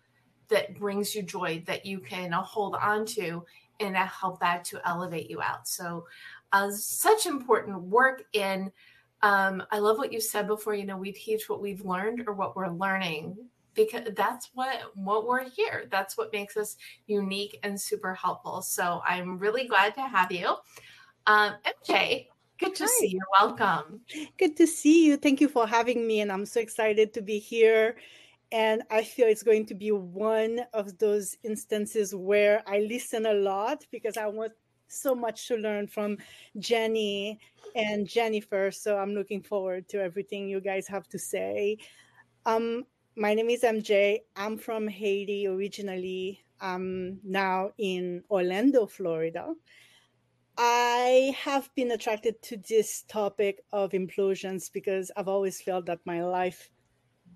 that 0.48 0.78
brings 0.78 1.14
you 1.14 1.22
joy 1.22 1.62
that 1.66 1.86
you 1.86 1.98
can 1.98 2.32
hold 2.32 2.74
on 2.74 3.06
to 3.06 3.44
and 3.80 3.96
help 3.96 4.40
that 4.40 4.64
to 4.66 4.80
elevate 4.86 5.30
you 5.30 5.40
out. 5.40 5.66
So, 5.66 6.06
uh, 6.52 6.70
such 6.70 7.26
important 7.26 7.80
work 7.80 8.22
in. 8.32 8.70
Um, 9.22 9.62
I 9.70 9.78
love 9.78 9.98
what 9.98 10.12
you 10.12 10.20
said 10.20 10.46
before. 10.46 10.74
You 10.74 10.86
know, 10.86 10.96
we 10.96 11.12
teach 11.12 11.48
what 11.48 11.60
we've 11.60 11.84
learned 11.84 12.24
or 12.26 12.34
what 12.34 12.56
we're 12.56 12.68
learning 12.68 13.36
because 13.74 14.08
that's 14.16 14.50
what 14.54 14.82
what 14.94 15.26
we're 15.26 15.48
here. 15.48 15.86
That's 15.90 16.16
what 16.16 16.32
makes 16.32 16.56
us 16.56 16.76
unique 17.06 17.58
and 17.62 17.80
super 17.80 18.14
helpful. 18.14 18.62
So 18.62 19.02
I'm 19.06 19.38
really 19.38 19.66
glad 19.66 19.94
to 19.94 20.02
have 20.02 20.30
you, 20.30 20.56
um, 21.26 21.54
MJ. 21.88 22.28
Good 22.58 22.74
to 22.76 22.84
Hi. 22.84 22.90
see 22.90 23.08
you. 23.08 23.20
Welcome. 23.40 24.00
Good 24.38 24.56
to 24.58 24.66
see 24.66 25.06
you. 25.06 25.16
Thank 25.16 25.40
you 25.40 25.48
for 25.48 25.66
having 25.66 26.06
me, 26.06 26.20
and 26.20 26.30
I'm 26.30 26.46
so 26.46 26.60
excited 26.60 27.12
to 27.14 27.22
be 27.22 27.38
here 27.38 27.96
and 28.54 28.84
I 28.88 29.02
feel 29.02 29.26
it's 29.26 29.42
going 29.42 29.66
to 29.66 29.74
be 29.74 29.90
one 29.90 30.60
of 30.72 30.96
those 30.98 31.36
instances 31.42 32.14
where 32.14 32.62
I 32.68 32.78
listen 32.80 33.26
a 33.26 33.32
lot 33.32 33.84
because 33.90 34.16
I 34.16 34.26
want 34.28 34.52
so 34.88 35.14
much 35.14 35.48
to 35.48 35.56
learn 35.56 35.86
from 35.86 36.18
Jenny 36.58 37.40
and 37.74 38.06
Jennifer. 38.06 38.70
So 38.70 38.98
I'm 38.98 39.14
looking 39.14 39.42
forward 39.42 39.88
to 39.88 40.02
everything 40.02 40.48
you 40.48 40.60
guys 40.60 40.86
have 40.88 41.08
to 41.08 41.18
say. 41.18 41.78
Um, 42.46 42.84
my 43.16 43.34
name 43.34 43.50
is 43.50 43.62
MJ. 43.62 44.20
I'm 44.36 44.56
from 44.58 44.88
Haiti 44.88 45.46
originally. 45.46 46.44
I'm 46.60 47.20
now 47.24 47.70
in 47.78 48.22
Orlando, 48.30 48.86
Florida. 48.86 49.54
I 50.56 51.34
have 51.42 51.68
been 51.74 51.90
attracted 51.90 52.40
to 52.42 52.56
this 52.56 53.02
topic 53.08 53.64
of 53.72 53.90
implosions 53.90 54.72
because 54.72 55.10
I've 55.16 55.26
always 55.26 55.60
felt 55.60 55.86
that 55.86 55.98
my 56.04 56.22
life 56.22 56.70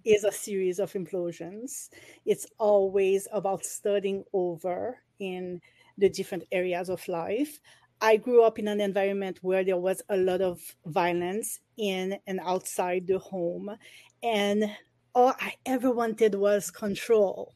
is 0.05 0.25
a 0.25 0.31
series 0.33 0.79
of 0.79 0.93
implosions. 0.93 1.91
It's 2.25 2.47
always 2.59 3.27
about 3.33 3.65
starting 3.65 4.25
over 4.33 4.99
in 5.19 5.61
the 5.99 6.09
different 6.09 6.45
areas 6.51 6.89
of 6.89 7.07
life. 7.09 7.61
I 8.01 8.17
grew 8.17 8.45
up 8.45 8.59
in 8.59 8.69
an 8.69 8.81
environment 8.81 9.39
where 9.43 9.65
there 9.65 9.77
was 9.77 10.03
a 10.09 10.17
lot 10.17 10.41
of 10.41 10.61
violence 10.87 11.59
in 11.77 12.17
and 12.27 12.41
outside 12.45 13.07
the 13.07 13.19
home. 13.19 13.77
And 14.23 14.71
all 15.15 15.35
I 15.41 15.55
ever 15.67 15.91
wanted 15.91 16.35
was 16.37 16.71
control. 16.71 17.55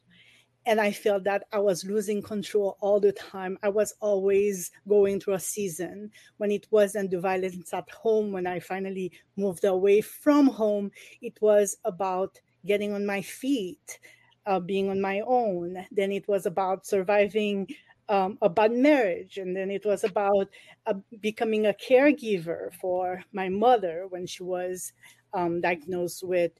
And 0.65 0.79
I 0.79 0.91
felt 0.91 1.25
that 1.25 1.43
I 1.51 1.59
was 1.59 1.83
losing 1.83 2.21
control 2.21 2.77
all 2.79 2.99
the 2.99 3.11
time. 3.11 3.57
I 3.63 3.69
was 3.69 3.93
always 3.99 4.71
going 4.87 5.19
through 5.19 5.33
a 5.35 5.39
season 5.39 6.11
when 6.37 6.51
it 6.51 6.67
wasn't 6.71 7.11
the 7.11 7.19
violence 7.19 7.73
at 7.73 7.89
home. 7.89 8.31
When 8.31 8.47
I 8.47 8.59
finally 8.59 9.11
moved 9.35 9.65
away 9.65 10.01
from 10.01 10.47
home, 10.47 10.91
it 11.21 11.37
was 11.41 11.77
about 11.83 12.39
getting 12.65 12.93
on 12.93 13.05
my 13.05 13.21
feet, 13.21 13.99
uh, 14.45 14.59
being 14.59 14.89
on 14.89 15.01
my 15.01 15.21
own. 15.25 15.85
Then 15.91 16.13
it 16.13 16.27
was 16.29 16.45
about 16.45 16.85
surviving 16.85 17.67
um, 18.13 18.37
a 18.43 18.49
bad 18.49 18.71
marriage. 18.71 19.37
And 19.37 19.55
then 19.55 19.71
it 19.71 19.85
was 19.85 20.03
about 20.03 20.49
uh, 20.85 20.93
becoming 21.19 21.65
a 21.65 21.73
caregiver 21.73 22.71
for 22.79 23.23
my 23.33 23.49
mother 23.49 24.05
when 24.09 24.27
she 24.27 24.43
was 24.43 24.93
um, 25.33 25.61
diagnosed 25.61 26.23
with 26.23 26.51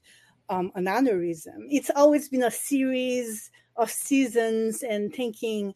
um, 0.48 0.72
an 0.74 0.86
aneurysm. 0.86 1.68
It's 1.70 1.90
always 1.94 2.28
been 2.28 2.42
a 2.42 2.50
series 2.50 3.52
of 3.76 3.88
seasons 3.88 4.82
and 4.82 5.14
thinking, 5.14 5.74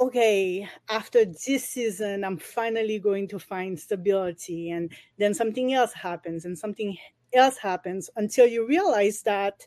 okay, 0.00 0.66
after 0.88 1.26
this 1.26 1.66
season, 1.66 2.24
I'm 2.24 2.38
finally 2.38 2.98
going 2.98 3.28
to 3.28 3.38
find 3.38 3.78
stability. 3.78 4.70
And 4.70 4.90
then 5.18 5.34
something 5.34 5.74
else 5.74 5.92
happens 5.92 6.46
and 6.46 6.58
something 6.58 6.96
else 7.34 7.58
happens 7.58 8.08
until 8.16 8.46
you 8.46 8.66
realize 8.66 9.20
that 9.22 9.66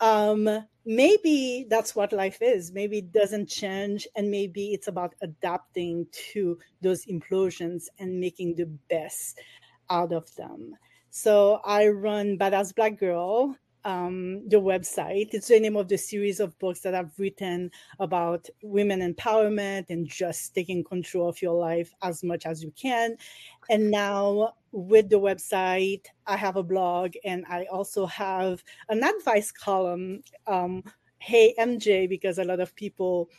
um, 0.00 0.64
maybe 0.84 1.66
that's 1.68 1.94
what 1.94 2.12
life 2.12 2.38
is. 2.40 2.72
Maybe 2.72 2.98
it 2.98 3.12
doesn't 3.12 3.48
change, 3.48 4.06
and 4.16 4.30
maybe 4.30 4.72
it's 4.72 4.88
about 4.88 5.14
adapting 5.22 6.06
to 6.32 6.58
those 6.82 7.06
implosions 7.06 7.84
and 7.98 8.20
making 8.20 8.54
the 8.54 8.66
best 8.88 9.40
out 9.90 10.12
of 10.12 10.34
them. 10.36 10.74
So 11.10 11.60
I 11.64 11.88
run 11.88 12.38
Badass 12.38 12.74
Black 12.74 12.98
Girl, 12.98 13.56
um, 13.84 14.48
the 14.48 14.60
website. 14.60 15.28
It's 15.32 15.48
the 15.48 15.60
name 15.60 15.76
of 15.76 15.88
the 15.88 15.98
series 15.98 16.40
of 16.40 16.58
books 16.58 16.80
that 16.80 16.94
I've 16.94 17.16
written 17.18 17.70
about 18.00 18.48
women 18.62 19.00
empowerment 19.00 19.90
and 19.90 20.08
just 20.08 20.54
taking 20.54 20.82
control 20.82 21.28
of 21.28 21.40
your 21.42 21.54
life 21.54 21.92
as 22.02 22.22
much 22.24 22.46
as 22.46 22.62
you 22.62 22.72
can. 22.80 23.16
And 23.70 23.90
now 23.90 24.54
with 24.74 25.08
the 25.08 25.20
website, 25.20 26.04
I 26.26 26.36
have 26.36 26.56
a 26.56 26.62
blog 26.62 27.14
and 27.24 27.44
I 27.48 27.66
also 27.72 28.06
have 28.06 28.62
an 28.88 29.04
advice 29.04 29.52
column. 29.52 30.24
Um, 30.48 30.82
hey, 31.18 31.54
MJ, 31.58 32.08
because 32.08 32.38
a 32.38 32.44
lot 32.44 32.58
of 32.58 32.74
people 32.74 33.30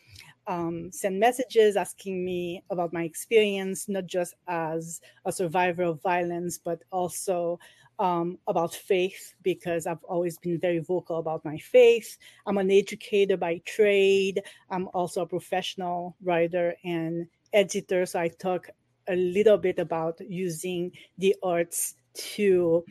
um, 0.47 0.91
send 0.91 1.19
messages 1.19 1.75
asking 1.75 2.23
me 2.23 2.63
about 2.69 2.93
my 2.93 3.03
experience, 3.03 3.89
not 3.89 4.05
just 4.05 4.33
as 4.47 5.01
a 5.25 5.31
survivor 5.31 5.83
of 5.83 6.01
violence, 6.01 6.57
but 6.57 6.83
also 6.89 7.59
um, 7.99 8.37
about 8.47 8.73
faith 8.73 9.33
because 9.43 9.87
I've 9.87 10.03
always 10.03 10.37
been 10.37 10.59
very 10.59 10.79
vocal 10.79 11.17
about 11.17 11.43
my 11.43 11.57
faith. 11.57 12.17
I'm 12.45 12.57
an 12.57 12.71
educator 12.71 13.35
by 13.35 13.61
trade. 13.65 14.41
I'm 14.69 14.87
also 14.93 15.21
a 15.21 15.27
professional 15.27 16.15
writer 16.23 16.75
and 16.85 17.27
editor. 17.53 18.05
So 18.05 18.19
I 18.19 18.29
talk 18.29 18.69
a 19.07 19.15
little 19.15 19.57
bit 19.57 19.79
about 19.79 20.19
using 20.27 20.91
the 21.17 21.35
arts 21.43 21.95
to 22.15 22.83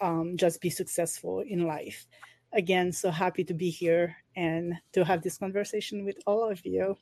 um, 0.00 0.36
just 0.36 0.60
be 0.60 0.70
successful 0.70 1.44
in 1.46 1.66
life. 1.66 2.06
Again, 2.52 2.92
so 2.92 3.10
happy 3.10 3.44
to 3.44 3.54
be 3.54 3.70
here 3.70 4.16
and 4.36 4.74
to 4.92 5.04
have 5.04 5.22
this 5.22 5.38
conversation 5.38 6.04
with 6.04 6.16
all 6.26 6.50
of 6.50 6.64
you. 6.66 6.96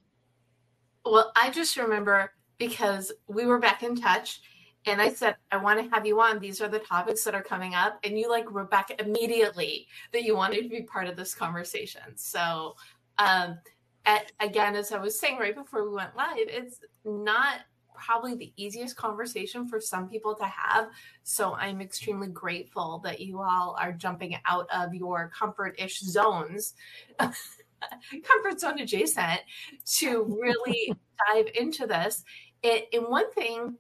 Well, 1.05 1.33
I 1.35 1.51
just 1.51 1.77
remember 1.77 2.33
because 2.59 3.11
we 3.27 3.47
were 3.47 3.59
back 3.59 3.83
in 3.83 3.97
touch 3.97 4.41
and 4.87 5.01
I 5.01 5.13
said, 5.13 5.37
I 5.51 5.57
want 5.57 5.83
to 5.83 5.91
have 5.91 6.07
you 6.07 6.21
on. 6.21 6.39
These 6.39 6.61
are 6.61 6.69
the 6.69 6.79
topics 6.79 7.25
that 7.25 7.35
are 7.35 7.43
coming 7.43 7.75
up. 7.75 7.99
And 8.05 8.19
you 8.19 8.31
like 8.31 8.51
wrote 8.51 8.71
back 8.71 8.91
immediately 9.01 9.89
that 10.13 10.25
you 10.25 10.37
wanted 10.37 10.63
to 10.63 10.69
be 10.69 10.83
part 10.83 11.07
of 11.07 11.17
this 11.17 11.35
conversation. 11.35 12.03
So, 12.17 12.77
um, 13.19 13.59
at, 14.07 14.33
again, 14.41 14.77
as 14.77 14.93
I 14.93 14.99
was 14.99 15.19
saying 15.19 15.39
right 15.39 15.55
before 15.55 15.89
we 15.89 15.95
went 15.95 16.17
live, 16.17 16.37
it's 16.39 16.81
not 17.05 17.61
probably 18.01 18.35
the 18.35 18.53
easiest 18.57 18.97
conversation 18.97 19.67
for 19.67 19.81
some 19.81 20.09
people 20.09 20.35
to 20.35 20.45
have. 20.45 20.89
So 21.23 21.55
I'm 21.55 21.81
extremely 21.81 22.29
grateful 22.29 23.01
that 23.05 23.21
you 23.21 23.41
all 23.41 23.77
are 23.81 23.93
jumping 23.93 24.37
out 24.47 24.67
of 24.73 24.95
your 24.95 25.31
comfort 25.37 25.77
ish 25.79 26.01
zones. 26.01 26.75
comfort 27.19 28.61
zone 28.61 28.79
adjacent 28.81 29.41
to 29.85 30.39
really 30.41 30.93
dive 31.33 31.47
into 31.55 31.87
this. 31.87 32.25
It, 32.63 32.89
and 32.93 33.07
one 33.07 33.31
thing 33.33 33.77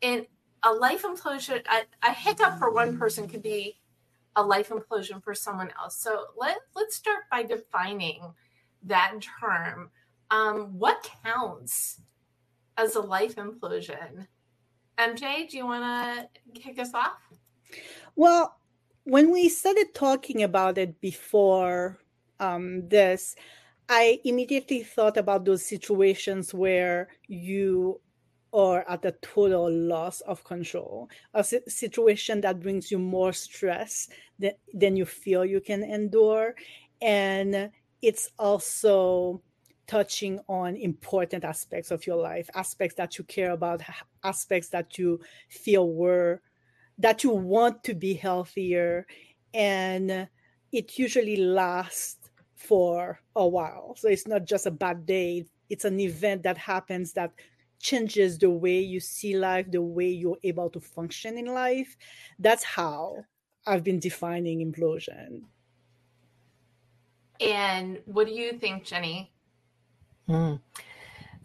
in 0.00 0.26
a 0.62 0.72
life 0.72 1.02
implosion, 1.02 1.62
a, 1.66 2.08
a 2.08 2.12
hiccup 2.12 2.58
for 2.58 2.70
one 2.70 2.98
person 2.98 3.28
could 3.28 3.42
be 3.42 3.78
a 4.36 4.42
life 4.42 4.70
implosion 4.70 5.22
for 5.22 5.34
someone 5.34 5.70
else. 5.80 5.96
So 5.96 6.26
let, 6.36 6.58
let's 6.74 6.96
start 6.96 7.24
by 7.30 7.42
defining 7.42 8.20
that 8.84 9.14
term. 9.40 9.90
Um, 10.30 10.78
what 10.78 11.08
counts 11.22 12.00
as 12.76 12.96
a 12.96 13.00
life 13.00 13.36
implosion? 13.36 14.26
MJ, 14.98 15.48
do 15.48 15.56
you 15.56 15.66
want 15.66 15.84
to 15.84 16.60
kick 16.60 16.78
us 16.78 16.94
off? 16.94 17.18
Well, 18.16 18.56
when 19.04 19.30
we 19.30 19.48
started 19.48 19.94
talking 19.94 20.42
about 20.42 20.78
it 20.78 21.00
before 21.00 21.98
um, 22.40 22.88
this, 22.88 23.34
I 23.88 24.20
immediately 24.24 24.82
thought 24.82 25.16
about 25.16 25.44
those 25.44 25.64
situations 25.64 26.54
where 26.54 27.08
you 27.26 28.00
are 28.52 28.88
at 28.88 29.04
a 29.04 29.12
total 29.20 29.70
loss 29.70 30.20
of 30.22 30.44
control, 30.44 31.10
a 31.34 31.42
situation 31.44 32.40
that 32.40 32.60
brings 32.60 32.90
you 32.90 32.98
more 32.98 33.32
stress 33.32 34.08
than, 34.38 34.52
than 34.72 34.96
you 34.96 35.04
feel 35.04 35.44
you 35.44 35.60
can 35.60 35.82
endure. 35.82 36.54
And 37.02 37.70
it's 38.00 38.30
also 38.38 39.42
touching 39.86 40.40
on 40.48 40.76
important 40.76 41.44
aspects 41.44 41.90
of 41.90 42.06
your 42.06 42.16
life, 42.16 42.48
aspects 42.54 42.96
that 42.96 43.18
you 43.18 43.24
care 43.24 43.52
about, 43.52 43.82
aspects 44.22 44.68
that 44.68 44.98
you 44.98 45.20
feel 45.48 45.92
were, 45.92 46.40
that 46.98 47.24
you 47.24 47.30
want 47.30 47.82
to 47.84 47.94
be 47.94 48.14
healthier. 48.14 49.06
And 49.52 50.28
it 50.72 50.98
usually 50.98 51.36
lasts 51.36 52.30
for 52.56 53.20
a 53.36 53.46
while. 53.46 53.94
So 53.96 54.08
it's 54.08 54.26
not 54.26 54.46
just 54.46 54.66
a 54.66 54.70
bad 54.70 55.06
day, 55.06 55.44
it's 55.68 55.84
an 55.84 56.00
event 56.00 56.42
that 56.44 56.58
happens 56.58 57.12
that 57.12 57.32
changes 57.80 58.38
the 58.38 58.50
way 58.50 58.80
you 58.80 59.00
see 59.00 59.36
life, 59.36 59.70
the 59.70 59.82
way 59.82 60.08
you're 60.08 60.38
able 60.42 60.70
to 60.70 60.80
function 60.80 61.36
in 61.36 61.46
life. 61.46 61.96
That's 62.38 62.64
how 62.64 63.24
I've 63.66 63.84
been 63.84 64.00
defining 64.00 64.60
implosion. 64.60 65.42
And 67.40 68.00
what 68.06 68.26
do 68.26 68.32
you 68.32 68.58
think, 68.58 68.84
Jenny? 68.84 69.33
Hmm. 70.26 70.54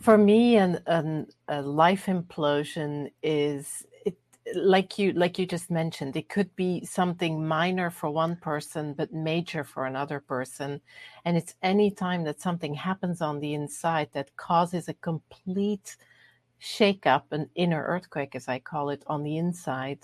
For 0.01 0.17
me, 0.17 0.57
an, 0.57 0.81
an, 0.87 1.27
a 1.47 1.61
life 1.61 2.05
implosion 2.05 3.11
is 3.21 3.85
like 4.55 4.97
you 4.97 5.11
like 5.13 5.37
you 5.37 5.45
just 5.45 5.69
mentioned 5.69 6.15
it 6.15 6.29
could 6.29 6.55
be 6.55 6.83
something 6.85 7.47
minor 7.47 7.89
for 7.89 8.09
one 8.09 8.35
person 8.35 8.93
but 8.93 9.13
major 9.13 9.63
for 9.63 9.85
another 9.85 10.19
person 10.19 10.81
and 11.25 11.37
it's 11.37 11.55
any 11.61 11.91
time 11.91 12.23
that 12.23 12.41
something 12.41 12.73
happens 12.73 13.21
on 13.21 13.39
the 13.39 13.53
inside 13.53 14.09
that 14.13 14.35
causes 14.37 14.87
a 14.87 14.93
complete 14.95 15.97
shake 16.59 17.05
up 17.05 17.31
an 17.31 17.49
inner 17.55 17.83
earthquake 17.83 18.35
as 18.35 18.47
i 18.47 18.59
call 18.59 18.89
it 18.89 19.03
on 19.07 19.23
the 19.23 19.37
inside 19.37 19.99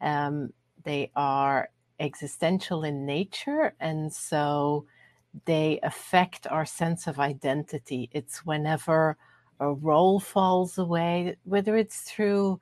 um, 0.00 0.52
they 0.84 1.10
are 1.16 1.70
existential 2.00 2.84
in 2.84 3.06
nature 3.06 3.74
and 3.80 4.12
so 4.12 4.86
they 5.44 5.80
affect 5.82 6.46
our 6.46 6.64
sense 6.64 7.06
of 7.06 7.18
identity. 7.18 8.10
It's 8.12 8.44
whenever 8.44 9.16
a 9.60 9.72
role 9.72 10.20
falls 10.20 10.78
away 10.78 11.36
whether 11.44 11.76
it's 11.76 12.00
through 12.02 12.60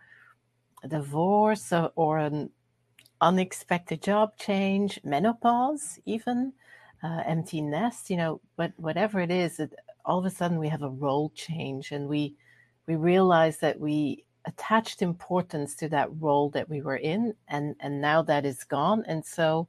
divorce 0.88 1.72
or, 1.72 1.90
or 1.96 2.18
an 2.18 2.50
unexpected 3.20 4.02
job 4.02 4.36
change, 4.36 5.00
menopause, 5.04 5.98
even 6.06 6.52
uh, 7.02 7.22
empty 7.26 7.60
nest, 7.60 8.10
you 8.10 8.16
know, 8.16 8.40
but 8.56 8.72
whatever 8.76 9.20
it 9.20 9.30
is, 9.30 9.58
it, 9.60 9.74
all 10.04 10.18
of 10.18 10.24
a 10.24 10.30
sudden 10.30 10.58
we 10.58 10.68
have 10.68 10.82
a 10.82 10.88
role 10.88 11.30
change 11.34 11.92
and 11.92 12.08
we 12.08 12.34
we 12.86 12.96
realize 12.96 13.58
that 13.58 13.78
we 13.78 14.24
attached 14.46 15.02
importance 15.02 15.76
to 15.76 15.88
that 15.88 16.08
role 16.18 16.48
that 16.50 16.68
we 16.68 16.80
were 16.80 16.96
in 16.96 17.34
and 17.48 17.76
and 17.80 18.00
now 18.00 18.22
that 18.22 18.44
is 18.44 18.64
gone. 18.64 19.04
And 19.06 19.24
so 19.24 19.68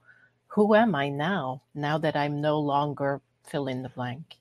who 0.52 0.76
am 0.76 0.96
i 0.96 1.10
now 1.10 1.62
now 1.74 1.98
that 1.98 2.16
i'm 2.16 2.42
no 2.42 2.60
longer 2.60 3.22
fill 3.44 3.68
in 3.68 3.82
the 3.82 3.90
blank 3.90 4.38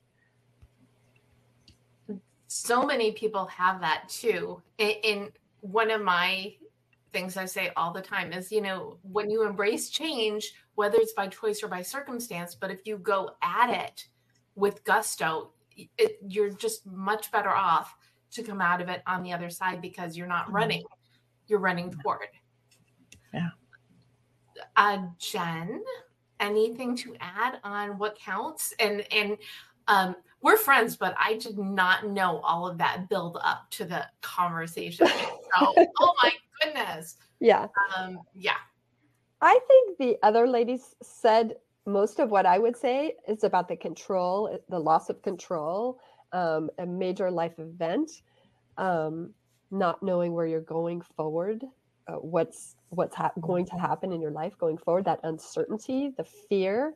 so 2.47 2.85
many 2.85 3.11
people 3.11 3.45
have 3.45 3.79
that 3.79 4.07
too 4.09 4.61
in, 4.77 5.29
one 5.61 5.91
of 5.91 6.01
my 6.01 6.53
things 7.13 7.37
i 7.37 7.45
say 7.45 7.71
all 7.75 7.91
the 7.91 8.01
time 8.01 8.33
is 8.33 8.51
you 8.51 8.61
know 8.61 8.97
when 9.03 9.29
you 9.29 9.43
embrace 9.43 9.89
change 9.89 10.53
whether 10.75 10.97
it's 10.97 11.13
by 11.13 11.27
choice 11.27 11.61
or 11.61 11.67
by 11.67 11.81
circumstance 11.81 12.55
but 12.55 12.71
if 12.71 12.85
you 12.85 12.97
go 12.97 13.31
at 13.41 13.69
it 13.69 14.05
with 14.55 14.83
gusto 14.83 15.51
it, 15.97 16.17
you're 16.27 16.49
just 16.49 16.85
much 16.85 17.31
better 17.31 17.49
off 17.49 17.95
to 18.31 18.43
come 18.43 18.61
out 18.61 18.81
of 18.81 18.89
it 18.89 19.01
on 19.07 19.23
the 19.23 19.33
other 19.33 19.49
side 19.49 19.81
because 19.81 20.15
you're 20.15 20.27
not 20.27 20.45
mm-hmm. 20.45 20.55
running, 20.55 20.83
you're 21.47 21.59
running 21.59 21.91
toward. 21.91 22.27
Yeah. 23.33 23.49
Uh, 24.75 25.07
Jen, 25.17 25.83
anything 26.39 26.95
to 26.97 27.15
add 27.19 27.59
on 27.63 27.97
what 27.97 28.17
counts? 28.17 28.73
And 28.79 29.05
and 29.11 29.37
um, 29.87 30.15
we're 30.41 30.57
friends, 30.57 30.95
but 30.95 31.15
I 31.19 31.35
did 31.35 31.57
not 31.57 32.07
know 32.07 32.39
all 32.39 32.67
of 32.67 32.77
that 32.77 33.09
build 33.09 33.37
up 33.43 33.69
to 33.71 33.85
the 33.85 34.05
conversation. 34.21 35.07
So, 35.59 35.75
oh 35.99 36.13
my 36.23 36.31
goodness. 36.63 37.17
Yeah. 37.41 37.67
Um, 37.97 38.19
yeah. 38.33 38.55
I 39.41 39.59
think 39.67 39.97
the 39.97 40.17
other 40.23 40.47
ladies 40.47 40.95
said 41.03 41.57
most 41.85 42.19
of 42.19 42.31
what 42.31 42.45
I 42.45 42.57
would 42.57 42.77
say 42.77 43.15
is 43.27 43.43
about 43.43 43.67
the 43.67 43.75
control, 43.75 44.57
the 44.69 44.79
loss 44.79 45.09
of 45.09 45.21
control 45.21 45.99
um, 46.31 46.69
a 46.77 46.85
major 46.85 47.29
life 47.29 47.59
event, 47.59 48.21
um, 48.77 49.31
not 49.69 50.01
knowing 50.01 50.33
where 50.33 50.45
you're 50.45 50.61
going 50.61 51.01
forward, 51.01 51.63
uh, 52.11 52.15
what's 52.15 52.75
what's 52.89 53.15
ha- 53.15 53.31
going 53.39 53.65
to 53.65 53.75
happen 53.75 54.11
in 54.11 54.21
your 54.21 54.31
life 54.31 54.57
going 54.57 54.77
forward, 54.77 55.05
that 55.05 55.19
uncertainty, 55.23 56.13
the 56.17 56.23
fear. 56.23 56.93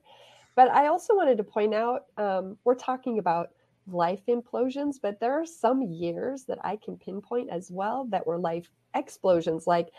But 0.56 0.70
I 0.72 0.88
also 0.88 1.16
wanted 1.16 1.38
to 1.38 1.44
point 1.44 1.74
out 1.74 2.06
um, 2.18 2.58
we're 2.64 2.76
talking 2.76 3.20
about 3.20 3.50
life 3.88 4.22
implosions, 4.28 4.96
but 5.02 5.20
there 5.20 5.34
are 5.34 5.46
some 5.46 5.82
years 5.82 6.46
that 6.46 6.60
I 6.64 6.78
can 6.78 6.98
pinpoint 6.98 7.50
as 7.50 7.72
well 7.72 8.06
that 8.10 8.26
were 8.26 8.38
life 8.38 8.70
explosions. 8.96 9.68
Like 9.68 9.90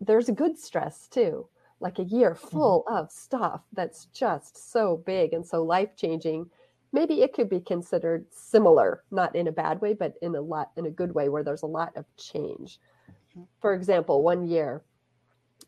there's 0.00 0.30
good 0.30 0.58
stress 0.58 1.08
too, 1.08 1.48
like 1.80 1.98
a 1.98 2.04
year 2.04 2.34
mm-hmm. 2.34 2.48
full 2.48 2.84
mm-hmm. 2.88 2.96
of 2.96 3.10
stuff 3.10 3.62
that's 3.72 4.06
just 4.06 4.72
so 4.72 5.02
big 5.04 5.32
and 5.32 5.46
so 5.46 5.62
life 5.62 5.96
changing 5.96 6.48
maybe 6.92 7.22
it 7.22 7.32
could 7.32 7.48
be 7.48 7.60
considered 7.60 8.26
similar, 8.30 9.02
not 9.10 9.34
in 9.34 9.48
a 9.48 9.52
bad 9.52 9.80
way, 9.80 9.94
but 9.94 10.14
in 10.22 10.34
a 10.34 10.40
lot 10.40 10.70
in 10.76 10.86
a 10.86 10.90
good 10.90 11.14
way 11.14 11.28
where 11.28 11.42
there's 11.42 11.62
a 11.62 11.66
lot 11.66 11.96
of 11.96 12.04
change. 12.16 12.78
For 13.60 13.74
example, 13.74 14.22
one 14.22 14.46
year 14.46 14.82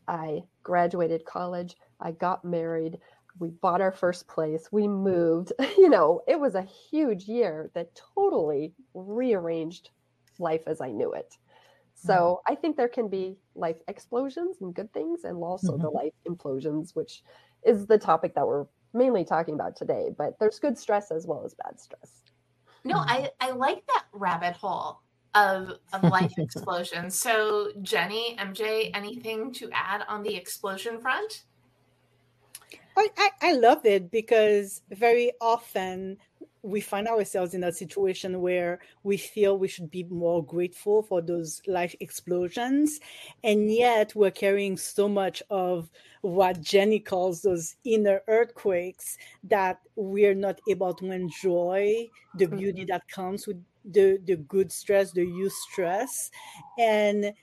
I 0.07 0.43
graduated 0.63 1.25
college, 1.25 1.75
I 1.99 2.11
got 2.11 2.45
married, 2.45 2.99
we 3.39 3.49
bought 3.49 3.81
our 3.81 3.91
first 3.91 4.27
place, 4.27 4.69
we 4.71 4.87
moved. 4.87 5.53
You 5.77 5.89
know, 5.89 6.21
it 6.27 6.39
was 6.39 6.55
a 6.55 6.63
huge 6.89 7.25
year 7.25 7.69
that 7.75 8.01
totally 8.15 8.73
rearranged 8.95 9.91
life 10.39 10.63
as 10.65 10.81
I 10.81 10.89
knew 10.89 11.13
it. 11.13 11.37
So 11.93 12.13
mm-hmm. 12.13 12.53
I 12.53 12.55
think 12.55 12.75
there 12.75 12.87
can 12.87 13.07
be 13.07 13.37
life 13.53 13.77
explosions 13.87 14.57
and 14.61 14.73
good 14.73 14.91
things, 14.93 15.25
and 15.25 15.37
also 15.43 15.73
mm-hmm. 15.73 15.83
the 15.83 15.89
life 15.89 16.13
implosions, 16.27 16.95
which 16.95 17.21
is 17.63 17.85
the 17.85 17.99
topic 17.99 18.33
that 18.33 18.47
we're 18.47 18.65
mainly 18.93 19.25
talking 19.25 19.53
about 19.53 19.75
today, 19.75 20.09
but 20.17 20.39
there's 20.39 20.57
good 20.57 20.77
stress 20.77 21.11
as 21.11 21.27
well 21.27 21.43
as 21.45 21.53
bad 21.53 21.79
stress. 21.79 22.23
No, 22.83 22.95
I, 22.97 23.29
I 23.39 23.51
like 23.51 23.85
that 23.87 24.05
rabbit 24.13 24.55
hole 24.55 25.01
of, 25.35 25.79
of 25.93 26.03
life 26.03 26.33
explosions. 26.37 27.19
So, 27.19 27.71
Jenny, 27.81 28.35
MJ, 28.39 28.89
anything 28.93 29.53
to 29.53 29.69
add 29.73 30.03
on 30.07 30.23
the 30.23 30.35
explosion 30.35 30.99
front? 30.99 31.43
I, 32.97 33.09
I, 33.17 33.29
I 33.41 33.53
love 33.53 33.85
it 33.85 34.09
because 34.09 34.81
very 34.89 35.31
often 35.41 36.17
we 36.65 36.81
find 36.81 37.07
ourselves 37.07 37.53
in 37.53 37.63
a 37.63 37.71
situation 37.71 38.41
where 38.41 38.79
we 39.03 39.17
feel 39.17 39.59
we 39.59 39.67
should 39.67 39.91
be 39.91 40.03
more 40.05 40.43
grateful 40.43 41.03
for 41.03 41.21
those 41.21 41.61
life 41.67 41.95
explosions 41.99 42.99
and 43.43 43.71
yet 43.71 44.15
we're 44.15 44.31
carrying 44.31 44.75
so 44.75 45.07
much 45.07 45.43
of 45.51 45.91
what 46.21 46.59
jenny 46.61 46.99
calls 46.99 47.43
those 47.43 47.75
inner 47.83 48.19
earthquakes 48.27 49.19
that 49.43 49.79
we're 49.95 50.33
not 50.33 50.59
able 50.67 50.91
to 50.91 51.11
enjoy 51.11 52.09
the 52.39 52.47
beauty 52.47 52.81
mm-hmm. 52.81 52.87
that 52.87 53.07
comes 53.09 53.45
with 53.45 53.61
the 53.91 54.19
the 54.25 54.35
good 54.35 54.71
stress 54.71 55.11
the 55.11 55.25
eustress 55.25 56.29
and 56.79 57.33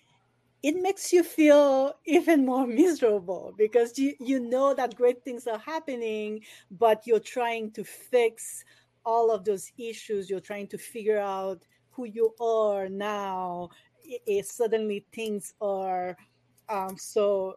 it 0.63 0.77
makes 0.81 1.13
you 1.13 1.23
feel 1.25 1.95
even 2.07 2.47
more 2.47 2.67
miserable 2.83 3.53
because 3.59 3.99
you 3.99 4.15
you 4.21 4.41
know 4.41 4.75
that 4.75 4.95
great 4.95 5.25
things 5.25 5.47
are 5.47 5.59
happening 5.59 6.41
but 6.71 7.03
you're 7.07 7.21
trying 7.21 7.71
to 7.73 7.85
fix 7.85 8.65
all 9.05 9.33
of 9.33 9.45
those 9.45 9.73
issues. 9.79 10.31
You're 10.31 10.41
trying 10.41 10.69
to 10.69 10.79
figure 10.79 11.19
out 11.19 11.65
who 11.91 12.05
you 12.05 12.35
are 12.41 12.89
now. 12.89 13.71
It, 14.05 14.23
it 14.27 14.47
suddenly 14.47 15.05
things 15.13 15.55
are 15.61 16.17
um, 16.69 16.97
so 16.97 17.57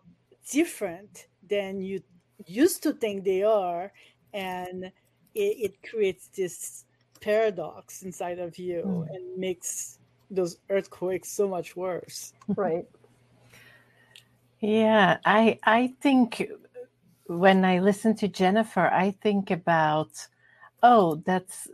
different 0.52 1.28
than 1.48 1.82
you 1.82 2.02
used 2.46 2.84
to 2.84 2.94
think 2.94 3.24
they 3.24 3.44
are 3.44 3.92
and 4.34 4.86
it, 4.86 4.92
it 5.36 5.84
creates 5.84 6.28
this 6.36 6.86
paradox 7.26 8.04
inside 8.04 8.40
of 8.40 8.58
you 8.58 8.82
mm. 8.86 9.16
and 9.16 9.24
makes 9.38 10.00
those 10.30 10.58
earthquakes 10.70 11.30
so 11.30 11.48
much 11.48 11.76
worse. 11.76 12.34
Right. 12.56 12.86
Yeah 14.62 15.18
i 15.26 15.60
i 15.64 15.94
think 16.02 16.28
when 17.28 17.66
i 17.66 17.80
listen 17.80 18.16
to 18.16 18.28
jennifer 18.28 18.88
i 19.06 19.12
think 19.26 19.52
about 19.52 20.14
oh 20.82 21.22
that's 21.26 21.68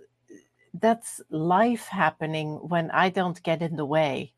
that's 0.85 1.21
life 1.29 1.85
happening 1.87 2.47
when 2.73 2.89
i 2.91 3.07
don't 3.09 3.41
get 3.43 3.61
in 3.61 3.75
the 3.75 3.85
way 3.85 4.33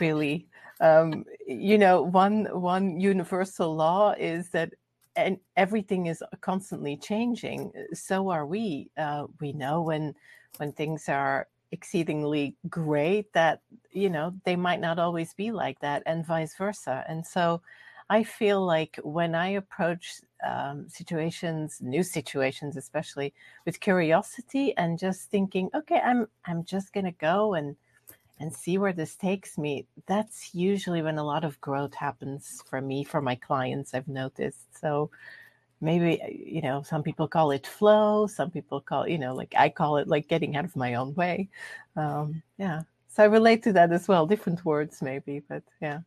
really. 0.00 0.46
Um, 0.80 1.24
you 1.46 1.78
know 1.78 2.02
one 2.02 2.46
one 2.52 3.00
universal 3.00 3.74
law 3.74 4.14
is 4.18 4.50
that 4.50 4.72
and 5.16 5.38
everything 5.56 6.06
is 6.06 6.22
constantly 6.40 6.96
changing. 6.96 7.72
So 7.92 8.30
are 8.30 8.46
we. 8.46 8.90
Uh, 8.96 9.26
we 9.40 9.52
know 9.52 9.82
when 9.82 10.14
when 10.56 10.72
things 10.72 11.08
are 11.08 11.46
exceedingly 11.70 12.56
great 12.68 13.30
that 13.34 13.60
you 13.92 14.08
know 14.08 14.32
they 14.44 14.56
might 14.56 14.80
not 14.80 14.98
always 14.98 15.34
be 15.34 15.50
like 15.50 15.78
that 15.80 16.02
and 16.06 16.26
vice 16.26 16.56
versa 16.56 17.04
and 17.06 17.26
so 17.26 17.60
i 18.08 18.24
feel 18.24 18.64
like 18.64 18.98
when 19.02 19.34
i 19.34 19.48
approach 19.48 20.22
um, 20.46 20.88
situations, 20.88 21.78
new 21.80 22.02
situations, 22.02 22.76
especially 22.76 23.34
with 23.64 23.80
curiosity 23.80 24.76
and 24.76 24.98
just 24.98 25.30
thinking, 25.30 25.70
okay, 25.74 26.00
I'm 26.04 26.28
I'm 26.44 26.64
just 26.64 26.92
gonna 26.92 27.12
go 27.12 27.54
and 27.54 27.76
and 28.40 28.54
see 28.54 28.78
where 28.78 28.92
this 28.92 29.16
takes 29.16 29.58
me. 29.58 29.86
That's 30.06 30.54
usually 30.54 31.02
when 31.02 31.18
a 31.18 31.24
lot 31.24 31.44
of 31.44 31.60
growth 31.60 31.94
happens 31.94 32.62
for 32.68 32.80
me, 32.80 33.02
for 33.04 33.20
my 33.20 33.34
clients. 33.34 33.94
I've 33.94 34.06
noticed. 34.08 34.78
So 34.80 35.10
maybe 35.80 36.20
uh, 36.22 36.26
you 36.28 36.60
know 36.62 36.82
some 36.82 37.02
people 37.02 37.28
call 37.28 37.50
it 37.50 37.66
flow 37.66 38.26
some 38.26 38.50
people 38.50 38.80
call 38.80 39.08
you 39.08 39.18
know 39.18 39.34
like 39.34 39.54
i 39.56 39.68
call 39.68 39.96
it 39.96 40.08
like 40.08 40.28
getting 40.28 40.56
out 40.56 40.64
of 40.64 40.74
my 40.76 40.94
own 40.94 41.14
way 41.14 41.48
um 41.96 42.42
yeah 42.58 42.82
so 43.08 43.22
i 43.22 43.26
relate 43.26 43.62
to 43.62 43.72
that 43.72 43.92
as 43.92 44.08
well 44.08 44.26
different 44.26 44.64
words 44.64 45.00
maybe 45.02 45.40
but 45.48 45.62
yeah 45.80 46.00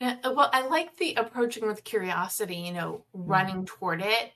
yeah, 0.00 0.16
uh, 0.22 0.32
well, 0.34 0.50
I 0.52 0.66
like 0.66 0.96
the 0.96 1.14
approaching 1.14 1.66
with 1.66 1.82
curiosity, 1.84 2.56
you 2.56 2.72
know, 2.72 3.04
mm-hmm. 3.16 3.28
running 3.28 3.66
toward 3.66 4.00
it 4.00 4.32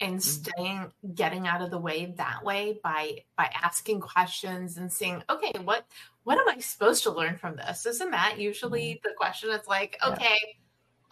and 0.00 0.18
mm-hmm. 0.18 0.20
staying 0.20 0.92
getting 1.14 1.46
out 1.46 1.62
of 1.62 1.70
the 1.70 1.78
way 1.78 2.12
that 2.16 2.44
way 2.44 2.80
by 2.82 3.18
by 3.36 3.50
asking 3.62 4.00
questions 4.00 4.76
and 4.76 4.92
saying, 4.92 5.22
okay, 5.30 5.52
what 5.62 5.86
what 6.24 6.38
am 6.38 6.48
I 6.48 6.58
supposed 6.60 7.04
to 7.04 7.12
learn 7.12 7.36
from 7.36 7.56
this? 7.56 7.86
Isn't 7.86 8.10
that 8.10 8.40
usually 8.40 8.94
mm-hmm. 8.94 9.08
the 9.08 9.14
question? 9.16 9.50
It's 9.52 9.68
like, 9.68 9.96
okay, 10.04 10.24
yeah. 10.24 10.52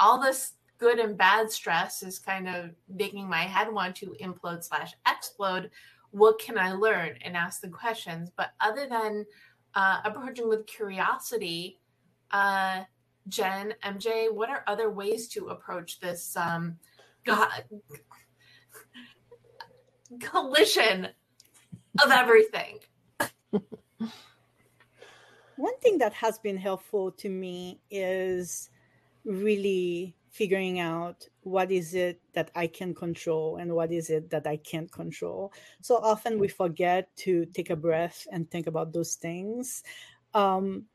all 0.00 0.20
this 0.20 0.52
good 0.84 0.98
and 0.98 1.16
bad 1.16 1.50
stress 1.50 2.02
is 2.02 2.18
kind 2.18 2.46
of 2.46 2.68
making 2.94 3.26
my 3.26 3.44
head 3.44 3.72
want 3.72 3.96
to 3.96 4.14
implode 4.20 4.62
slash 4.62 4.92
explode. 5.06 5.70
What 6.10 6.38
can 6.38 6.58
I 6.58 6.72
learn? 6.72 7.16
And 7.24 7.38
ask 7.38 7.62
the 7.62 7.70
questions. 7.70 8.30
But 8.36 8.50
other 8.60 8.86
than 8.86 9.24
uh, 9.74 10.00
approaching 10.04 10.46
with 10.46 10.66
curiosity, 10.66 11.80
uh, 12.32 12.82
Jen, 13.28 13.72
MJ, 13.82 14.30
what 14.30 14.50
are 14.50 14.62
other 14.66 14.90
ways 14.90 15.26
to 15.28 15.46
approach 15.46 16.00
this 16.00 16.36
um, 16.36 16.76
God, 17.24 17.64
collision 20.20 21.08
of 22.04 22.10
everything? 22.10 22.80
One 25.56 25.78
thing 25.80 25.96
that 25.96 26.12
has 26.12 26.38
been 26.40 26.58
helpful 26.58 27.10
to 27.12 27.30
me 27.30 27.80
is 27.90 28.68
really 29.24 30.14
figuring 30.34 30.80
out 30.80 31.28
what 31.42 31.70
is 31.70 31.94
it 31.94 32.20
that 32.32 32.50
I 32.56 32.66
can 32.66 32.92
control 32.92 33.58
and 33.58 33.72
what 33.72 33.92
is 33.92 34.10
it 34.10 34.30
that 34.30 34.48
I 34.48 34.56
can't 34.56 34.90
control. 34.90 35.52
So 35.80 35.96
often 35.96 36.40
we 36.40 36.48
forget 36.48 37.08
to 37.18 37.46
take 37.46 37.70
a 37.70 37.76
breath 37.76 38.26
and 38.32 38.50
think 38.50 38.66
about 38.66 38.92
those 38.92 39.14
things 39.14 39.84
um, 40.34 40.86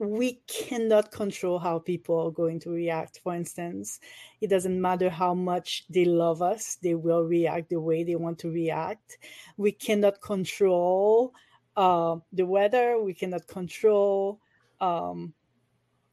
we 0.00 0.40
cannot 0.46 1.10
control 1.10 1.58
how 1.58 1.78
people 1.78 2.18
are 2.26 2.30
going 2.30 2.60
to 2.60 2.70
react. 2.70 3.20
For 3.22 3.34
instance, 3.34 4.00
it 4.40 4.48
doesn't 4.48 4.80
matter 4.80 5.10
how 5.10 5.34
much 5.34 5.86
they 5.88 6.04
love 6.04 6.42
us, 6.42 6.76
they 6.82 6.94
will 6.94 7.24
react 7.24 7.70
the 7.70 7.80
way 7.80 8.04
they 8.04 8.16
want 8.16 8.38
to 8.40 8.50
react. 8.50 9.18
We 9.56 9.72
cannot 9.72 10.20
control 10.20 11.34
uh, 11.76 12.16
the 12.32 12.46
weather, 12.46 13.00
we 13.00 13.14
cannot 13.14 13.46
control 13.46 14.40
um, 14.80 15.34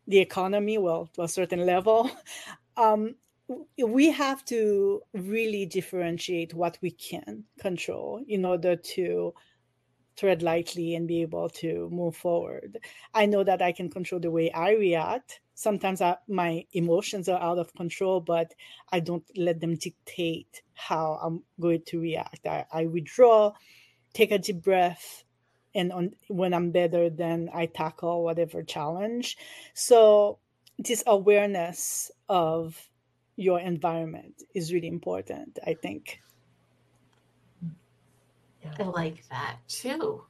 the 0.08 0.20
economy, 0.20 0.78
well, 0.78 1.10
to 1.14 1.24
a 1.24 1.28
certain 1.28 1.66
level. 1.66 2.10
Um, 2.78 3.16
we 3.78 4.12
have 4.12 4.44
to 4.46 5.02
really 5.14 5.66
differentiate 5.66 6.54
what 6.54 6.78
we 6.82 6.92
can 6.92 7.44
control 7.60 8.24
in 8.28 8.44
order 8.44 8.76
to 8.76 9.34
tread 10.16 10.42
lightly 10.42 10.96
and 10.96 11.08
be 11.08 11.22
able 11.22 11.50
to 11.50 11.90
move 11.92 12.16
forward. 12.16 12.80
I 13.14 13.26
know 13.26 13.44
that 13.44 13.62
I 13.62 13.72
can 13.72 13.90
control 13.90 14.20
the 14.20 14.32
way 14.32 14.52
I 14.52 14.72
react. 14.72 15.42
Sometimes 15.54 16.02
I, 16.02 16.18
my 16.28 16.66
emotions 16.74 17.30
are 17.30 17.42
out 17.42 17.60
of 17.60 17.74
control, 17.76 18.20
but 18.20 18.54
I 18.92 19.00
don't 19.00 19.26
let 19.36 19.60
them 19.60 19.76
dictate 19.76 20.62
how 20.74 21.20
I'm 21.22 21.44
going 21.60 21.84
to 21.88 22.00
react. 22.00 22.48
I, 22.48 22.66
I 22.72 22.86
withdraw, 22.86 23.54
take 24.14 24.32
a 24.32 24.40
deep 24.40 24.62
breath, 24.64 25.24
and 25.74 25.92
on, 25.92 26.12
when 26.30 26.54
I'm 26.54 26.72
better, 26.72 27.10
then 27.10 27.50
I 27.54 27.66
tackle 27.66 28.24
whatever 28.24 28.64
challenge. 28.64 29.38
So, 29.74 30.40
this 30.78 31.04
awareness 31.08 32.12
of 32.30 32.90
your 33.36 33.60
environment 33.60 34.44
is 34.54 34.74
really 34.74 34.88
important, 34.88 35.60
I 35.66 35.74
think. 35.74 36.22
I 38.80 38.84
like 38.84 39.24
that 39.30 39.58
too. 39.68 40.24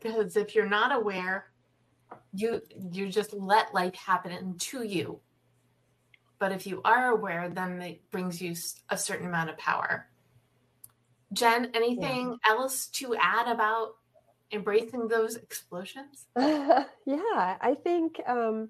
Because 0.00 0.36
if 0.36 0.54
you're 0.54 0.68
not 0.68 0.94
aware, 0.94 1.46
you 2.32 2.62
you 2.92 3.08
just 3.08 3.32
let 3.32 3.74
life 3.74 3.94
happen 3.94 4.56
to 4.58 4.82
you. 4.82 5.20
But 6.38 6.52
if 6.52 6.66
you 6.66 6.82
are 6.84 7.10
aware, 7.10 7.48
then 7.48 7.80
it 7.80 8.10
brings 8.10 8.40
you 8.40 8.54
a 8.90 8.98
certain 8.98 9.26
amount 9.26 9.50
of 9.50 9.58
power. 9.58 10.06
Jen, 11.32 11.70
anything 11.74 12.38
yeah. 12.44 12.52
else 12.52 12.86
to 12.88 13.16
add 13.18 13.48
about 13.48 13.94
embracing 14.52 15.08
those 15.08 15.36
explosions? 15.36 16.26
yeah, 16.36 16.86
I 17.60 17.76
think 17.82 18.20
um, 18.26 18.68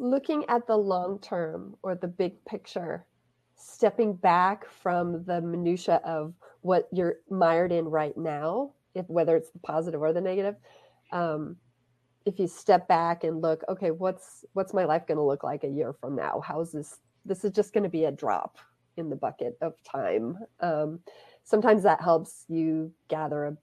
looking 0.00 0.44
at 0.48 0.66
the 0.66 0.76
long 0.76 1.18
term 1.20 1.76
or 1.82 1.94
the 1.94 2.08
big 2.08 2.42
picture, 2.46 3.04
stepping 3.54 4.14
back 4.14 4.66
from 4.66 5.22
the 5.26 5.40
minutia 5.40 6.00
of 6.04 6.32
what 6.62 6.88
you're 6.90 7.16
mired 7.28 7.70
in 7.70 7.84
right 7.84 8.16
now, 8.16 8.72
if 8.94 9.08
whether 9.08 9.36
it's 9.36 9.50
the 9.50 9.58
positive 9.60 10.00
or 10.00 10.12
the 10.12 10.20
negative, 10.20 10.56
um, 11.12 11.56
if 12.24 12.38
you 12.38 12.48
step 12.48 12.88
back 12.88 13.24
and 13.24 13.42
look, 13.42 13.62
okay, 13.68 13.90
what's 13.90 14.44
what's 14.54 14.74
my 14.74 14.84
life 14.84 15.06
going 15.06 15.18
to 15.18 15.22
look 15.22 15.44
like 15.44 15.64
a 15.64 15.68
year 15.68 15.92
from 15.92 16.16
now? 16.16 16.42
How's 16.44 16.72
this? 16.72 16.98
This 17.26 17.44
is 17.44 17.52
just 17.52 17.74
going 17.74 17.84
to 17.84 17.90
be 17.90 18.06
a 18.06 18.10
drop 18.10 18.56
in 18.96 19.10
the 19.10 19.16
bucket 19.16 19.56
of 19.60 19.74
time. 19.84 20.38
Um, 20.60 21.00
sometimes 21.44 21.82
that 21.82 22.02
helps 22.02 22.44
you 22.48 22.92
gather 23.08 23.44
a 23.44 23.56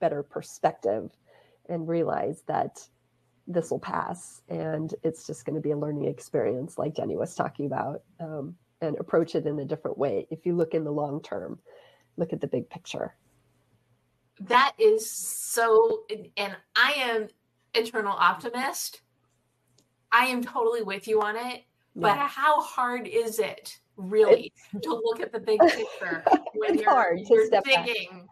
better 0.00 0.24
perspective 0.24 1.10
and 1.68 1.86
realize 1.86 2.42
that 2.48 2.80
this 3.46 3.70
will 3.70 3.78
pass 3.78 4.40
and 4.48 4.94
it's 5.02 5.26
just 5.26 5.44
going 5.44 5.54
to 5.54 5.60
be 5.60 5.72
a 5.72 5.76
learning 5.76 6.06
experience 6.06 6.78
like 6.78 6.94
jenny 6.94 7.16
was 7.16 7.34
talking 7.34 7.66
about 7.66 8.02
um, 8.20 8.54
and 8.80 8.96
approach 8.98 9.34
it 9.34 9.46
in 9.46 9.58
a 9.58 9.64
different 9.64 9.98
way 9.98 10.26
if 10.30 10.46
you 10.46 10.54
look 10.54 10.74
in 10.74 10.84
the 10.84 10.90
long 10.90 11.20
term 11.22 11.58
look 12.16 12.32
at 12.32 12.40
the 12.40 12.46
big 12.46 12.68
picture. 12.68 13.14
That 14.40 14.72
is 14.78 15.10
so, 15.10 16.02
and 16.36 16.56
I 16.74 16.94
am 16.96 17.28
internal 17.74 18.12
optimist. 18.12 19.02
I 20.10 20.26
am 20.26 20.42
totally 20.42 20.82
with 20.82 21.06
you 21.06 21.20
on 21.22 21.36
it. 21.36 21.62
But 21.94 22.16
how 22.16 22.62
hard 22.62 23.06
is 23.06 23.38
it 23.38 23.78
really 23.96 24.50
it's, 24.72 24.84
to 24.86 24.94
look 24.94 25.20
at 25.20 25.30
the 25.30 25.40
big 25.40 25.60
picture 25.60 26.24
when 26.54 26.78
you're, 26.78 26.90
hard 26.90 27.20
you're 27.28 27.50
digging 27.64 28.26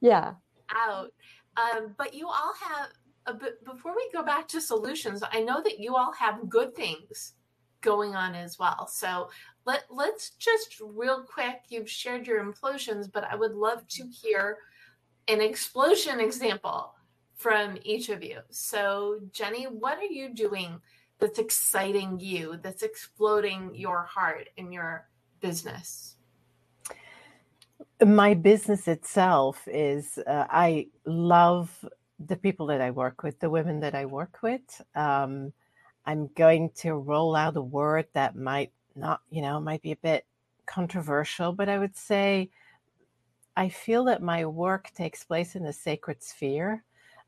yeah. 0.00 0.34
out? 0.74 1.10
Um, 1.56 1.94
but 1.96 2.12
you 2.12 2.26
all 2.26 2.52
have, 2.60 2.88
a 3.26 3.34
bit, 3.34 3.64
before 3.64 3.94
we 3.94 4.08
go 4.12 4.22
back 4.22 4.48
to 4.48 4.60
solutions, 4.60 5.22
I 5.32 5.40
know 5.40 5.62
that 5.62 5.78
you 5.78 5.96
all 5.96 6.12
have 6.12 6.48
good 6.48 6.74
things 6.74 7.34
going 7.80 8.14
on 8.14 8.34
as 8.34 8.58
well. 8.58 8.86
So 8.86 9.30
let 9.66 9.84
let's 9.90 10.30
just 10.30 10.80
real 10.80 11.22
quick. 11.22 11.62
You've 11.68 11.90
shared 11.90 12.26
your 12.26 12.44
implosions, 12.44 13.10
but 13.10 13.24
I 13.24 13.34
would 13.36 13.54
love 13.54 13.86
to 13.88 14.06
hear 14.06 14.58
an 15.28 15.40
explosion 15.40 16.20
example 16.20 16.94
from 17.36 17.78
each 17.82 18.08
of 18.08 18.22
you. 18.22 18.40
So 18.50 19.20
Jenny, 19.32 19.64
what 19.64 19.98
are 19.98 20.04
you 20.04 20.34
doing 20.34 20.80
that's 21.18 21.38
exciting 21.38 22.20
you? 22.20 22.58
That's 22.62 22.82
exploding 22.82 23.74
your 23.74 24.04
heart 24.04 24.48
in 24.56 24.72
your 24.72 25.08
business? 25.40 26.16
My 28.04 28.34
business 28.34 28.88
itself 28.88 29.66
is 29.70 30.18
uh, 30.26 30.46
I 30.50 30.88
love 31.06 31.84
the 32.26 32.36
people 32.36 32.66
that 32.66 32.80
I 32.80 32.90
work 32.90 33.22
with, 33.22 33.38
the 33.40 33.50
women 33.50 33.80
that 33.80 33.94
I 33.94 34.06
work 34.06 34.38
with. 34.42 34.82
Um, 34.94 35.52
I'm 36.06 36.28
going 36.34 36.70
to 36.76 36.94
roll 36.94 37.34
out 37.34 37.56
a 37.56 37.62
word 37.62 38.06
that 38.12 38.36
might 38.36 38.72
not, 38.94 39.20
you 39.30 39.42
know, 39.42 39.60
might 39.60 39.82
be 39.82 39.92
a 39.92 39.96
bit 39.96 40.26
controversial, 40.66 41.52
but 41.52 41.68
I 41.68 41.78
would 41.78 41.96
say 41.96 42.50
I 43.56 43.68
feel 43.68 44.04
that 44.04 44.22
my 44.22 44.44
work 44.46 44.90
takes 44.94 45.24
place 45.24 45.54
in 45.54 45.66
a 45.66 45.72
sacred 45.72 46.22
sphere. 46.22 46.82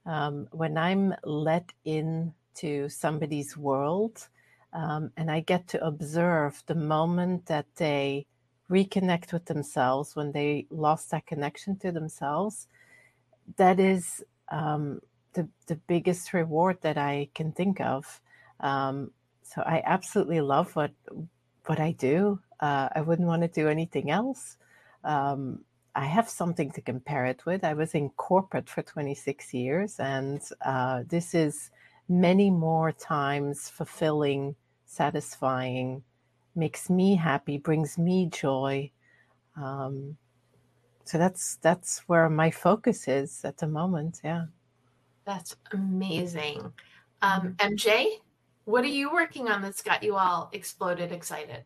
Um, 0.04 0.48
when 0.52 0.76
I'm 0.76 1.14
let 1.24 1.72
into 1.84 2.88
somebody's 2.88 3.56
world 3.56 4.28
um, 4.72 5.10
and 5.16 5.30
I 5.30 5.40
get 5.40 5.68
to 5.68 5.84
observe 5.84 6.62
the 6.66 6.74
moment 6.74 7.46
that 7.46 7.66
they 7.76 8.26
reconnect 8.70 9.32
with 9.32 9.44
themselves, 9.46 10.16
when 10.16 10.32
they 10.32 10.66
lost 10.70 11.10
that 11.10 11.26
connection 11.26 11.76
to 11.78 11.92
themselves, 11.92 12.66
that 13.56 13.78
is 13.78 14.24
um, 14.50 15.00
the, 15.32 15.48
the 15.66 15.76
biggest 15.76 16.32
reward 16.32 16.78
that 16.82 16.98
I 16.98 17.28
can 17.34 17.52
think 17.52 17.80
of. 17.80 18.20
Um, 18.60 19.10
so 19.42 19.62
I 19.62 19.82
absolutely 19.84 20.40
love 20.40 20.74
what 20.74 20.92
what 21.66 21.80
I 21.80 21.92
do. 21.92 22.40
Uh, 22.60 22.88
I 22.94 23.00
wouldn't 23.00 23.28
want 23.28 23.42
to 23.42 23.48
do 23.48 23.68
anything 23.68 24.10
else. 24.10 24.56
Um, 25.04 25.64
I 25.94 26.04
have 26.04 26.28
something 26.28 26.70
to 26.72 26.80
compare 26.80 27.26
it 27.26 27.44
with. 27.46 27.64
I 27.64 27.74
was 27.74 27.94
in 27.94 28.10
corporate 28.10 28.68
for 28.68 28.82
26 28.82 29.52
years, 29.54 29.98
and 29.98 30.40
uh, 30.64 31.02
this 31.08 31.34
is 31.34 31.70
many 32.08 32.50
more 32.50 32.92
times 32.92 33.68
fulfilling, 33.68 34.54
satisfying, 34.84 36.02
makes 36.54 36.88
me 36.88 37.16
happy, 37.16 37.58
brings 37.58 37.98
me 37.98 38.26
joy. 38.26 38.90
Um, 39.56 40.16
so 41.06 41.18
that's 41.18 41.56
that's 41.62 42.00
where 42.08 42.28
my 42.28 42.50
focus 42.50 43.08
is 43.08 43.44
at 43.44 43.56
the 43.58 43.68
moment. 43.68 44.20
Yeah, 44.24 44.46
that's 45.24 45.56
amazing. 45.72 46.72
Um, 47.22 47.54
MJ, 47.58 48.18
what 48.64 48.84
are 48.84 48.88
you 48.88 49.12
working 49.12 49.48
on 49.48 49.62
that's 49.62 49.82
got 49.82 50.02
you 50.02 50.16
all 50.16 50.50
exploded 50.52 51.12
excited? 51.12 51.64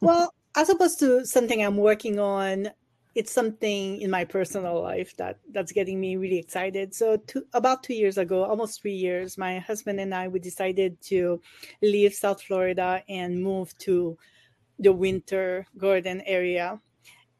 Well, 0.00 0.32
as 0.56 0.70
opposed 0.70 0.98
to 1.00 1.24
something 1.24 1.62
I'm 1.62 1.76
working 1.76 2.18
on, 2.18 2.70
it's 3.14 3.30
something 3.30 4.00
in 4.00 4.10
my 4.10 4.24
personal 4.24 4.80
life 4.82 5.14
that 5.18 5.38
that's 5.52 5.72
getting 5.72 6.00
me 6.00 6.16
really 6.16 6.38
excited. 6.38 6.94
So, 6.94 7.18
two, 7.18 7.44
about 7.52 7.82
two 7.82 7.94
years 7.94 8.16
ago, 8.16 8.42
almost 8.44 8.80
three 8.80 8.94
years, 8.94 9.36
my 9.36 9.58
husband 9.58 10.00
and 10.00 10.14
I 10.14 10.28
we 10.28 10.40
decided 10.40 11.00
to 11.02 11.40
leave 11.82 12.14
South 12.14 12.42
Florida 12.42 13.02
and 13.08 13.42
move 13.42 13.76
to 13.78 14.16
the 14.78 14.92
Winter 14.92 15.66
Garden 15.76 16.22
area, 16.24 16.80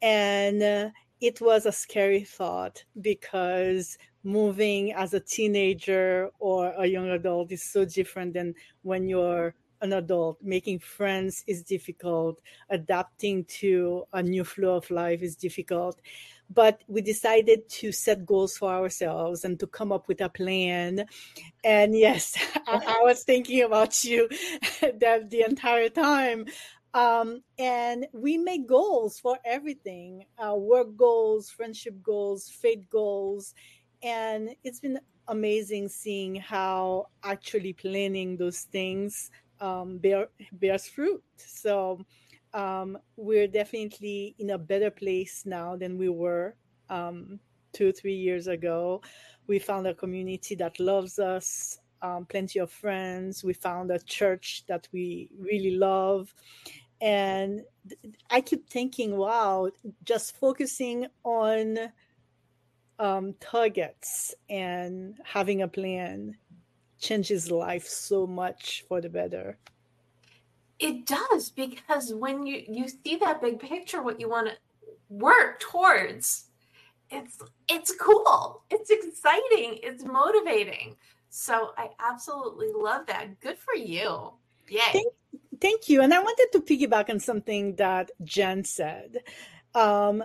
and 0.03 0.63
uh, 0.63 0.91
it 1.23 1.41
was 1.41 1.67
a 1.67 1.73
scary 1.73 2.25
thought 2.25 2.85
because 3.01 3.97
moving 4.25 4.93
as 4.93 5.15
a 5.15 5.21
teenager 5.21 6.29
or 6.41 6.75
a 6.77 6.85
young 6.87 7.09
adult 7.11 7.53
is 7.53 7.63
so 7.63 7.85
different 7.85 8.35
than 8.35 8.55
when 8.83 9.09
you're 9.09 9.55
an 9.83 9.93
adult. 9.93 10.39
Making 10.43 10.81
friends 10.81 11.45
is 11.47 11.63
difficult. 11.63 12.41
Adapting 12.71 13.45
to 13.61 14.05
a 14.13 14.21
new 14.21 14.43
flow 14.43 14.77
of 14.77 14.91
life 14.91 15.23
is 15.23 15.37
difficult. 15.37 16.01
But 16.53 16.83
we 16.89 17.03
decided 17.03 17.69
to 17.81 17.93
set 17.93 18.27
goals 18.27 18.57
for 18.57 18.73
ourselves 18.73 19.45
and 19.45 19.59
to 19.61 19.67
come 19.69 19.93
up 19.93 20.09
with 20.09 20.21
a 20.21 20.29
plan. 20.29 21.07
And 21.63 21.97
yes, 21.97 22.37
I, 22.67 22.99
I 22.99 23.03
was 23.03 23.23
thinking 23.23 23.63
about 23.63 24.03
you 24.03 24.29
that 24.81 25.31
the 25.31 25.45
entire 25.49 25.89
time. 25.89 26.47
Um, 26.95 27.43
and 27.59 28.07
we 28.13 28.37
make 28.37 28.67
goals 28.67 29.19
for 29.19 29.39
everything 29.45 30.25
uh, 30.39 30.55
work 30.55 30.97
goals, 30.97 31.51
friendship 31.51 32.03
goals, 32.03 32.49
faith 32.49 32.85
goals 32.91 33.55
and 34.03 34.51
it's 34.65 34.81
been 34.81 34.99
amazing 35.29 35.89
seeing 35.89 36.35
how 36.37 37.07
actually 37.25 37.73
planning 37.73 38.37
those 38.37 38.63
things 38.63 39.31
um, 39.61 39.99
bear, 39.99 40.29
bears 40.55 40.87
fruit. 40.89 41.23
So 41.37 42.01
um, 42.53 42.99
we're 43.17 43.47
definitely 43.49 44.35
in 44.39 44.51
a 44.51 44.59
better 44.59 44.91
place 44.91 45.45
now 45.47 45.77
than 45.77 45.97
we 45.99 46.09
were 46.09 46.57
um, 46.91 47.39
two, 47.73 47.93
three 47.93 48.15
years 48.17 48.49
ago. 48.49 49.01
We 49.47 49.59
found 49.59 49.87
a 49.87 49.95
community 49.95 50.55
that 50.57 50.79
loves 50.81 51.19
us. 51.19 51.79
um, 52.03 52.27
plenty 52.27 52.59
of 52.59 52.71
friends. 52.71 53.45
We 53.45 53.55
found 53.55 53.91
a 53.93 53.99
church 54.01 54.65
that 54.67 54.89
we 54.93 55.31
really 55.39 55.77
love. 55.77 56.35
And 57.03 57.63
I 58.31 58.41
keep 58.41 58.71
thinking, 58.71 59.17
wow, 59.17 59.71
just 60.05 60.37
focusing 60.37 61.09
on 61.25 61.77
um, 63.01 63.35
targets 63.41 64.37
and 64.49 65.19
having 65.25 65.63
a 65.63 65.69
plan 65.69 66.37
changes 67.01 67.51
life 67.51 67.89
so 67.89 68.25
much 68.25 68.85
for 68.89 69.01
the 69.01 69.09
better. 69.09 69.59
It 70.79 71.05
does 71.07 71.51
because 71.51 72.15
when 72.15 72.47
you 72.47 72.63
you 72.69 72.87
see 72.89 73.17
that 73.17 73.43
big 73.43 73.59
picture, 73.59 74.03
what 74.03 74.21
you 74.21 74.29
want 74.29 74.49
to 74.49 74.55
work 75.09 75.59
towards, 75.59 76.47
it's 77.11 77.39
it's 77.69 77.93
cool, 78.01 78.63
it's 78.71 78.91
exciting, 78.91 79.81
it's 79.83 80.05
motivating. 80.05 80.95
So 81.31 81.73
I 81.77 81.89
absolutely 81.99 82.69
love 82.75 83.07
that. 83.07 83.41
Good 83.41 83.59
for 83.59 83.75
you. 83.75 84.33
Yay. 84.69 84.81
Thank, 84.93 85.13
thank 85.63 85.89
you. 85.89 86.03
And 86.03 86.13
I 86.13 86.19
wanted 86.19 86.49
to 86.53 86.61
piggyback 86.61 87.09
on 87.09 87.21
something 87.21 87.77
that 87.77 88.11
Jen 88.25 88.65
said 88.65 89.19
um, 89.75 90.25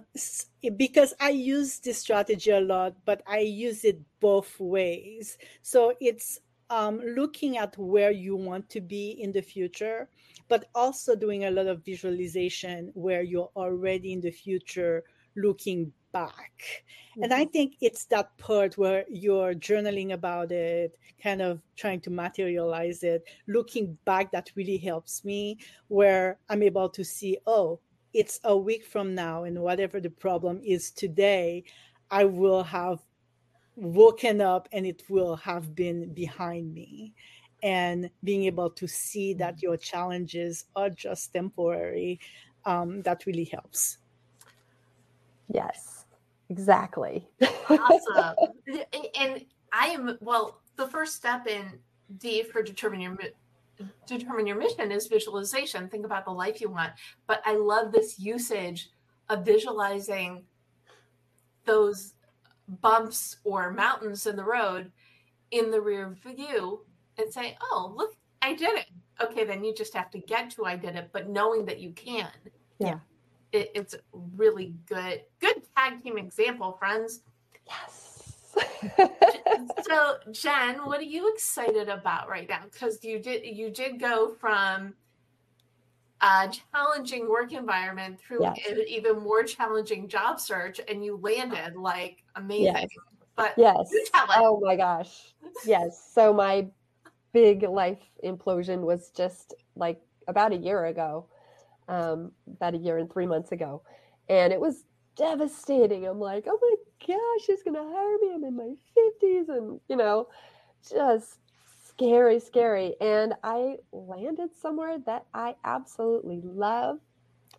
because 0.75 1.13
I 1.19 1.29
use 1.29 1.79
this 1.79 1.99
strategy 1.99 2.51
a 2.51 2.59
lot, 2.59 2.95
but 3.05 3.21
I 3.27 3.39
use 3.39 3.85
it 3.85 4.01
both 4.19 4.59
ways. 4.59 5.37
So 5.61 5.93
it's 6.01 6.39
um, 6.69 6.99
looking 6.99 7.57
at 7.57 7.77
where 7.77 8.11
you 8.11 8.35
want 8.35 8.69
to 8.71 8.81
be 8.81 9.11
in 9.11 9.31
the 9.31 9.41
future, 9.41 10.09
but 10.49 10.65
also 10.75 11.15
doing 11.15 11.45
a 11.45 11.51
lot 11.51 11.67
of 11.67 11.85
visualization 11.85 12.91
where 12.95 13.21
you're 13.21 13.51
already 13.55 14.11
in 14.11 14.21
the 14.21 14.31
future 14.31 15.03
looking 15.35 15.93
back. 16.17 16.57
Mm-hmm. 17.11 17.23
And 17.23 17.33
I 17.33 17.43
mm-hmm. 17.43 17.51
think 17.51 17.69
it's 17.81 18.05
that 18.05 18.37
part 18.37 18.77
where 18.77 19.05
you're 19.09 19.53
journaling 19.53 20.13
about 20.13 20.51
it, 20.51 20.97
kind 21.21 21.41
of 21.41 21.61
trying 21.75 22.01
to 22.01 22.09
materialize 22.09 23.03
it, 23.03 23.21
looking 23.47 23.97
back 24.05 24.31
that 24.31 24.51
really 24.55 24.77
helps 24.77 25.23
me, 25.23 25.57
where 25.87 26.37
I'm 26.49 26.63
able 26.63 26.89
to 26.89 27.03
see, 27.03 27.37
oh, 27.45 27.79
it's 28.13 28.39
a 28.43 28.55
week 28.55 28.85
from 28.85 29.13
now, 29.13 29.43
and 29.43 29.61
whatever 29.61 29.99
the 29.99 30.09
problem 30.09 30.61
is 30.63 30.91
today, 30.91 31.63
I 32.09 32.23
will 32.25 32.63
have 32.63 32.99
woken 33.75 34.41
up 34.41 34.67
and 34.71 34.87
it 34.87 35.03
will 35.07 35.35
have 35.35 35.75
been 35.75 36.13
behind 36.13 36.73
me 36.73 37.13
and 37.61 38.09
being 38.23 38.43
able 38.45 38.71
to 38.71 38.87
see 38.87 39.33
that 39.35 39.55
mm-hmm. 39.55 39.65
your 39.65 39.77
challenges 39.77 40.65
are 40.75 40.89
just 40.89 41.33
temporary 41.33 42.19
um, 42.65 43.01
that 43.03 43.25
really 43.27 43.45
helps 43.45 43.99
yes 45.53 45.96
exactly 46.49 47.27
awesome 47.69 48.35
and 49.19 49.45
i 49.73 49.87
am 49.87 50.17
well 50.21 50.61
the 50.75 50.87
first 50.87 51.15
step 51.15 51.47
in 51.47 51.79
d 52.17 52.43
for 52.43 52.61
determine 52.61 53.01
your 53.01 53.17
determine 54.07 54.47
your 54.47 54.57
mission 54.57 54.91
is 54.91 55.07
visualization 55.07 55.87
think 55.87 56.05
about 56.05 56.25
the 56.25 56.31
life 56.31 56.61
you 56.61 56.69
want 56.69 56.91
but 57.27 57.41
i 57.45 57.55
love 57.55 57.91
this 57.91 58.19
usage 58.19 58.89
of 59.29 59.45
visualizing 59.45 60.43
those 61.65 62.13
bumps 62.81 63.37
or 63.43 63.71
mountains 63.71 64.25
in 64.25 64.35
the 64.35 64.43
road 64.43 64.91
in 65.51 65.71
the 65.71 65.79
rear 65.79 66.15
view 66.25 66.81
and 67.17 67.31
say, 67.31 67.57
oh, 67.61 67.93
look, 67.95 68.15
I 68.41 68.53
did 68.53 68.77
it. 68.77 68.87
Okay, 69.21 69.45
then 69.45 69.63
you 69.63 69.73
just 69.73 69.93
have 69.95 70.11
to 70.11 70.19
get 70.19 70.51
to 70.51 70.65
I 70.65 70.75
did 70.75 70.95
it, 70.95 71.09
but 71.11 71.29
knowing 71.29 71.65
that 71.65 71.79
you 71.79 71.91
can. 71.91 72.29
Yeah. 72.79 72.99
It, 73.51 73.71
it's 73.73 73.95
really 74.11 74.75
good, 74.87 75.21
good 75.39 75.61
tag 75.75 76.03
team 76.03 76.17
example, 76.17 76.75
friends. 76.79 77.21
Yes. 77.65 78.17
so 79.87 80.15
Jen, 80.31 80.85
what 80.85 80.99
are 80.99 81.03
you 81.03 81.31
excited 81.33 81.89
about 81.89 82.29
right 82.29 82.49
now? 82.49 82.61
Because 82.71 83.03
you 83.03 83.19
did 83.19 83.45
you 83.45 83.69
did 83.69 83.99
go 83.99 84.29
from 84.39 84.93
a 86.21 86.49
challenging 86.73 87.29
work 87.29 87.53
environment 87.53 88.19
through 88.19 88.41
yes. 88.41 88.57
an 88.69 88.79
even 88.87 89.19
more 89.19 89.43
challenging 89.43 90.07
job 90.07 90.39
search 90.39 90.81
and 90.87 91.03
you 91.05 91.19
landed 91.21 91.75
like 91.75 92.23
amazing. 92.35 92.65
Yes. 92.65 92.87
But 93.35 93.53
yes. 93.57 93.91
Oh 94.15 94.59
my 94.63 94.75
gosh. 94.75 95.33
Yes. 95.65 96.11
So 96.13 96.33
my 96.33 96.67
big 97.33 97.63
life 97.63 97.99
implosion 98.23 98.81
was 98.81 99.11
just 99.11 99.53
like 99.75 100.01
about 100.27 100.53
a 100.53 100.57
year 100.57 100.85
ago. 100.85 101.27
Um, 101.87 102.31
about 102.47 102.73
a 102.73 102.77
year 102.77 102.97
and 102.97 103.11
three 103.11 103.25
months 103.25 103.51
ago. 103.51 103.81
And 104.27 104.51
it 104.51 104.59
was 104.59 104.83
devastating. 105.15 106.05
I'm 106.05 106.19
like, 106.19 106.45
oh 106.47 106.59
my 106.61 106.75
gosh, 107.07 107.45
she's 107.45 107.63
gonna 107.63 107.83
hire 107.83 108.17
me. 108.21 108.33
I'm 108.33 108.43
in 108.43 108.55
my 108.57 108.73
50s 109.23 109.49
and 109.49 109.79
you 109.87 109.95
know, 109.95 110.27
just 110.89 111.39
scary, 111.97 112.39
scary. 112.39 112.95
And 113.01 113.33
I 113.43 113.77
landed 113.91 114.49
somewhere 114.61 114.97
that 115.05 115.25
I 115.33 115.55
absolutely 115.65 116.41
love. 116.43 116.99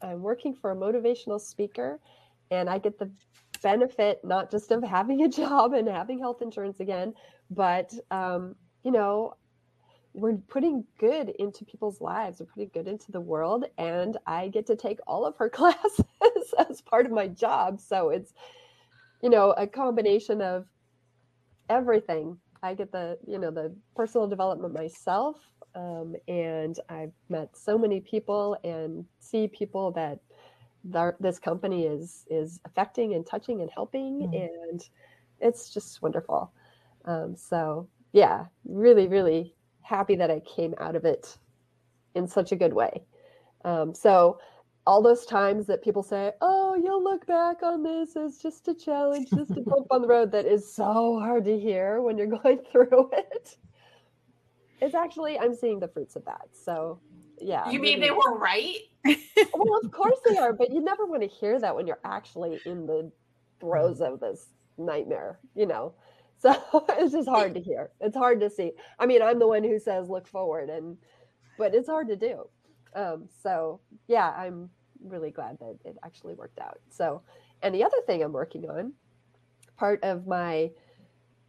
I'm 0.01 0.23
working 0.23 0.55
for 0.55 0.71
a 0.71 0.77
motivational 0.77 1.41
speaker, 1.41 1.99
and 2.51 2.71
I 2.71 2.79
get 2.79 2.99
the 2.99 3.11
benefit 3.63 4.21
not 4.25 4.51
just 4.51 4.71
of 4.71 4.83
having 4.85 5.23
a 5.23 5.29
job 5.41 5.73
and 5.73 5.89
having 5.89 6.19
health 6.19 6.43
insurance 6.43 6.81
again, 6.81 7.15
but, 7.51 7.93
um, 8.11 8.55
you 8.85 8.93
know, 8.93 9.35
we're 10.19 10.37
putting 10.49 10.85
good 10.99 11.31
into 11.39 11.65
people's 11.65 12.01
lives. 12.01 12.41
We're 12.41 12.47
putting 12.47 12.71
good 12.75 12.89
into 12.89 13.13
the 13.13 13.21
world, 13.21 13.65
and 13.79 14.17
I 14.27 14.49
get 14.49 14.67
to 14.67 14.77
take 14.77 14.99
all 15.07 15.25
of 15.25 15.37
her 15.37 15.49
classes 15.59 16.05
as 16.69 16.81
part 16.81 17.07
of 17.07 17.13
my 17.13 17.29
job. 17.29 17.81
So 17.81 18.11
it's, 18.11 18.33
you 19.23 19.31
know, 19.31 19.53
a 19.53 19.67
combination 19.67 20.43
of 20.43 20.67
everything 21.69 22.39
I 22.63 22.75
get 22.75 22.93
the 22.93 23.19
you 23.27 23.39
know 23.39 23.51
the 23.51 23.75
personal 23.95 24.27
development 24.27 24.75
myself, 24.75 25.37
um, 25.75 26.15
and 26.27 26.79
I've 26.89 27.13
met 27.29 27.57
so 27.57 27.79
many 27.79 28.01
people 28.01 28.57
and 28.65 29.05
see 29.21 29.49
people 29.49 29.93
that 29.93 30.19
this 31.21 31.39
company 31.39 31.87
is 31.87 32.25
is 32.31 32.61
affecting 32.65 33.15
and 33.15 33.27
touching 33.27 33.61
and 33.61 33.71
helping, 33.71 34.29
mm 34.29 34.51
and 34.71 34.89
it's 35.41 35.73
just 35.73 36.03
wonderful. 36.03 36.51
Um, 37.05 37.37
so 37.37 37.89
yeah, 38.13 38.47
really, 38.65 39.07
really 39.07 39.55
happy 39.89 40.17
that 40.17 40.31
I 40.31 40.41
came 40.41 40.75
out 40.79 40.97
of 40.97 41.05
it 41.07 41.39
in 42.15 42.29
such 42.29 42.53
a 42.53 42.57
good 42.57 42.75
way. 42.75 43.03
Um, 43.65 43.95
so 43.95 44.39
all 44.87 45.03
those 45.03 45.25
times 45.25 45.67
that 45.67 45.83
people 45.83 46.03
say, 46.03 46.33
"Oh, 46.43 46.75
you'll 46.75 47.03
look 47.03 47.27
back 47.27 47.63
on 47.63 47.83
this 47.83 48.15
as 48.17 48.39
just 48.39 48.69
a 48.69 48.75
challenge, 48.75 49.31
just 49.31 49.51
a 49.51 49.63
bump 49.63 49.87
on 49.91 50.03
the 50.03 50.09
road," 50.09 50.31
that 50.33 50.45
is 50.45 50.71
so 50.73 51.19
hard 51.19 51.45
to 51.47 51.59
hear 51.59 52.03
when 52.03 52.19
you're 52.19 52.27
going 52.43 52.61
through 52.71 53.11
it. 53.13 53.57
It's 54.81 54.95
actually 54.95 55.39
I'm 55.39 55.55
seeing 55.55 55.81
the 55.81 55.89
fruits 55.89 56.17
of 56.17 56.25
that. 56.27 56.49
So, 56.53 57.01
yeah. 57.41 57.69
You 57.71 57.81
mean 57.81 58.01
they 58.01 58.11
were 58.11 58.39
right? 58.39 58.79
well, 59.05 59.81
of 59.83 59.91
course 59.91 60.19
they 60.29 60.37
are, 60.37 60.53
but 60.53 60.71
you 60.71 60.83
never 60.83 61.07
want 61.07 61.23
to 61.23 61.29
hear 61.29 61.59
that 61.61 61.75
when 61.75 61.87
you're 61.87 62.01
actually 62.05 62.61
in 62.67 62.87
the 62.87 63.11
throes 63.59 64.01
of 64.01 64.21
this 64.21 64.47
nightmare, 64.77 65.41
you 65.55 65.67
know. 65.67 65.95
So 66.43 66.55
it's 66.91 67.13
just 67.13 67.29
hard 67.29 67.55
to 67.55 67.61
hear. 67.61 67.91
It's 68.01 68.17
hard 68.17 68.41
to 68.41 68.51
see. 68.51 68.73
I 68.99 69.07
mean, 69.07 69.23
I'm 69.23 69.41
the 69.41 69.49
one 69.49 69.65
who 69.65 69.79
says 69.81 70.09
look 70.09 70.29
forward, 70.29 70.71
and 70.71 70.97
but 71.59 71.75
it's 71.75 71.89
hard 71.89 72.09
to 72.09 72.17
do. 72.17 72.45
Um, 72.95 73.29
so 73.43 73.81
yeah, 74.07 74.31
I'm 74.31 74.71
really 75.05 75.31
glad 75.33 75.59
that 75.61 75.79
it 75.85 75.97
actually 76.05 76.35
worked 76.35 76.61
out. 76.61 76.79
So, 76.91 77.23
and 77.63 77.75
the 77.75 77.85
other 77.85 77.99
thing 78.07 78.23
I'm 78.23 78.33
working 78.33 78.71
on, 78.71 78.93
part 79.77 80.03
of 80.05 80.27
my 80.27 80.71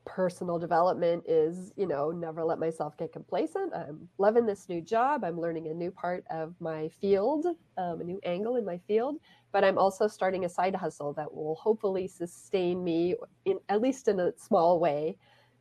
personal 0.05 0.57
development 0.57 1.23
is, 1.27 1.71
you 1.75 1.87
know, 1.87 2.11
never 2.11 2.43
let 2.43 2.59
myself 2.59 2.97
get 2.97 3.13
complacent. 3.13 3.73
I'm 3.75 4.09
loving 4.17 4.45
this 4.45 4.67
new 4.67 4.81
job. 4.81 5.23
I'm 5.23 5.39
learning 5.39 5.67
a 5.67 5.73
new 5.73 5.91
part 5.91 6.25
of 6.31 6.55
my 6.59 6.89
field, 6.99 7.45
um, 7.77 8.01
a 8.01 8.03
new 8.03 8.19
angle 8.23 8.55
in 8.55 8.65
my 8.65 8.79
field. 8.87 9.17
But 9.51 9.63
I'm 9.63 9.77
also 9.77 10.07
starting 10.07 10.45
a 10.45 10.49
side 10.49 10.75
hustle 10.75 11.13
that 11.13 11.33
will 11.33 11.55
hopefully 11.55 12.07
sustain 12.07 12.83
me, 12.83 13.15
in 13.45 13.59
at 13.69 13.81
least 13.81 14.07
in 14.07 14.19
a 14.19 14.31
small 14.37 14.79
way, 14.79 15.17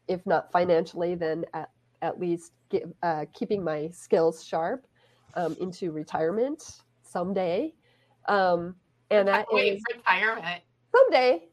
if 0.08 0.24
not 0.26 0.52
financially, 0.52 1.14
then 1.14 1.44
at, 1.54 1.70
at 2.02 2.20
least 2.20 2.52
get, 2.68 2.84
uh, 3.02 3.24
keeping 3.32 3.64
my 3.64 3.88
skills 3.90 4.44
sharp 4.44 4.86
um, 5.34 5.56
into 5.60 5.90
retirement 5.90 6.82
someday. 7.02 7.72
Um, 8.26 8.76
and 9.10 9.28
that 9.28 9.46
is 9.56 9.82
retirement 9.94 10.62
someday. 10.94 11.44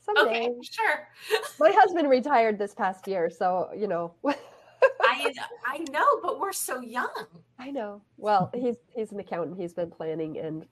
Someday, 0.00 0.48
okay, 0.48 0.54
sure. 0.62 1.08
my 1.60 1.70
husband 1.72 2.10
retired 2.10 2.58
this 2.58 2.74
past 2.74 3.06
year, 3.06 3.30
so 3.30 3.70
you 3.76 3.86
know. 3.86 4.14
I 5.02 5.32
I 5.66 5.78
know, 5.90 6.06
but 6.22 6.40
we're 6.40 6.52
so 6.52 6.80
young. 6.80 7.26
I 7.58 7.70
know. 7.70 8.02
Well, 8.16 8.50
he's 8.54 8.76
he's 8.94 9.12
an 9.12 9.20
accountant. 9.20 9.60
He's 9.60 9.74
been 9.74 9.90
planning 9.90 10.38
and 10.38 10.64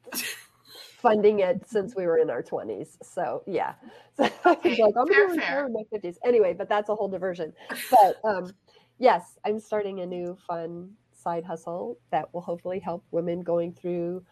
funding 1.02 1.40
it 1.40 1.68
since 1.68 1.94
we 1.96 2.06
were 2.06 2.18
in 2.18 2.30
our 2.30 2.42
twenties. 2.42 2.98
So 3.02 3.42
yeah. 3.46 3.74
So 4.16 4.24
okay, 4.46 4.76
like, 4.82 4.94
I'm 4.96 5.06
going 5.08 5.28
to 5.28 5.32
retire 5.32 5.66
in 5.66 5.72
my 5.72 5.82
fifties. 5.92 6.18
Anyway, 6.24 6.54
but 6.58 6.68
that's 6.68 6.88
a 6.88 6.94
whole 6.96 7.08
diversion. 7.08 7.52
But 7.90 8.16
um, 8.24 8.52
yes, 8.98 9.38
I'm 9.46 9.60
starting 9.60 10.00
a 10.00 10.06
new 10.06 10.36
fun 10.46 10.90
side 11.12 11.44
hustle 11.44 11.98
that 12.10 12.32
will 12.34 12.40
hopefully 12.42 12.80
help 12.80 13.04
women 13.12 13.40
going 13.42 13.72
through 13.74 14.24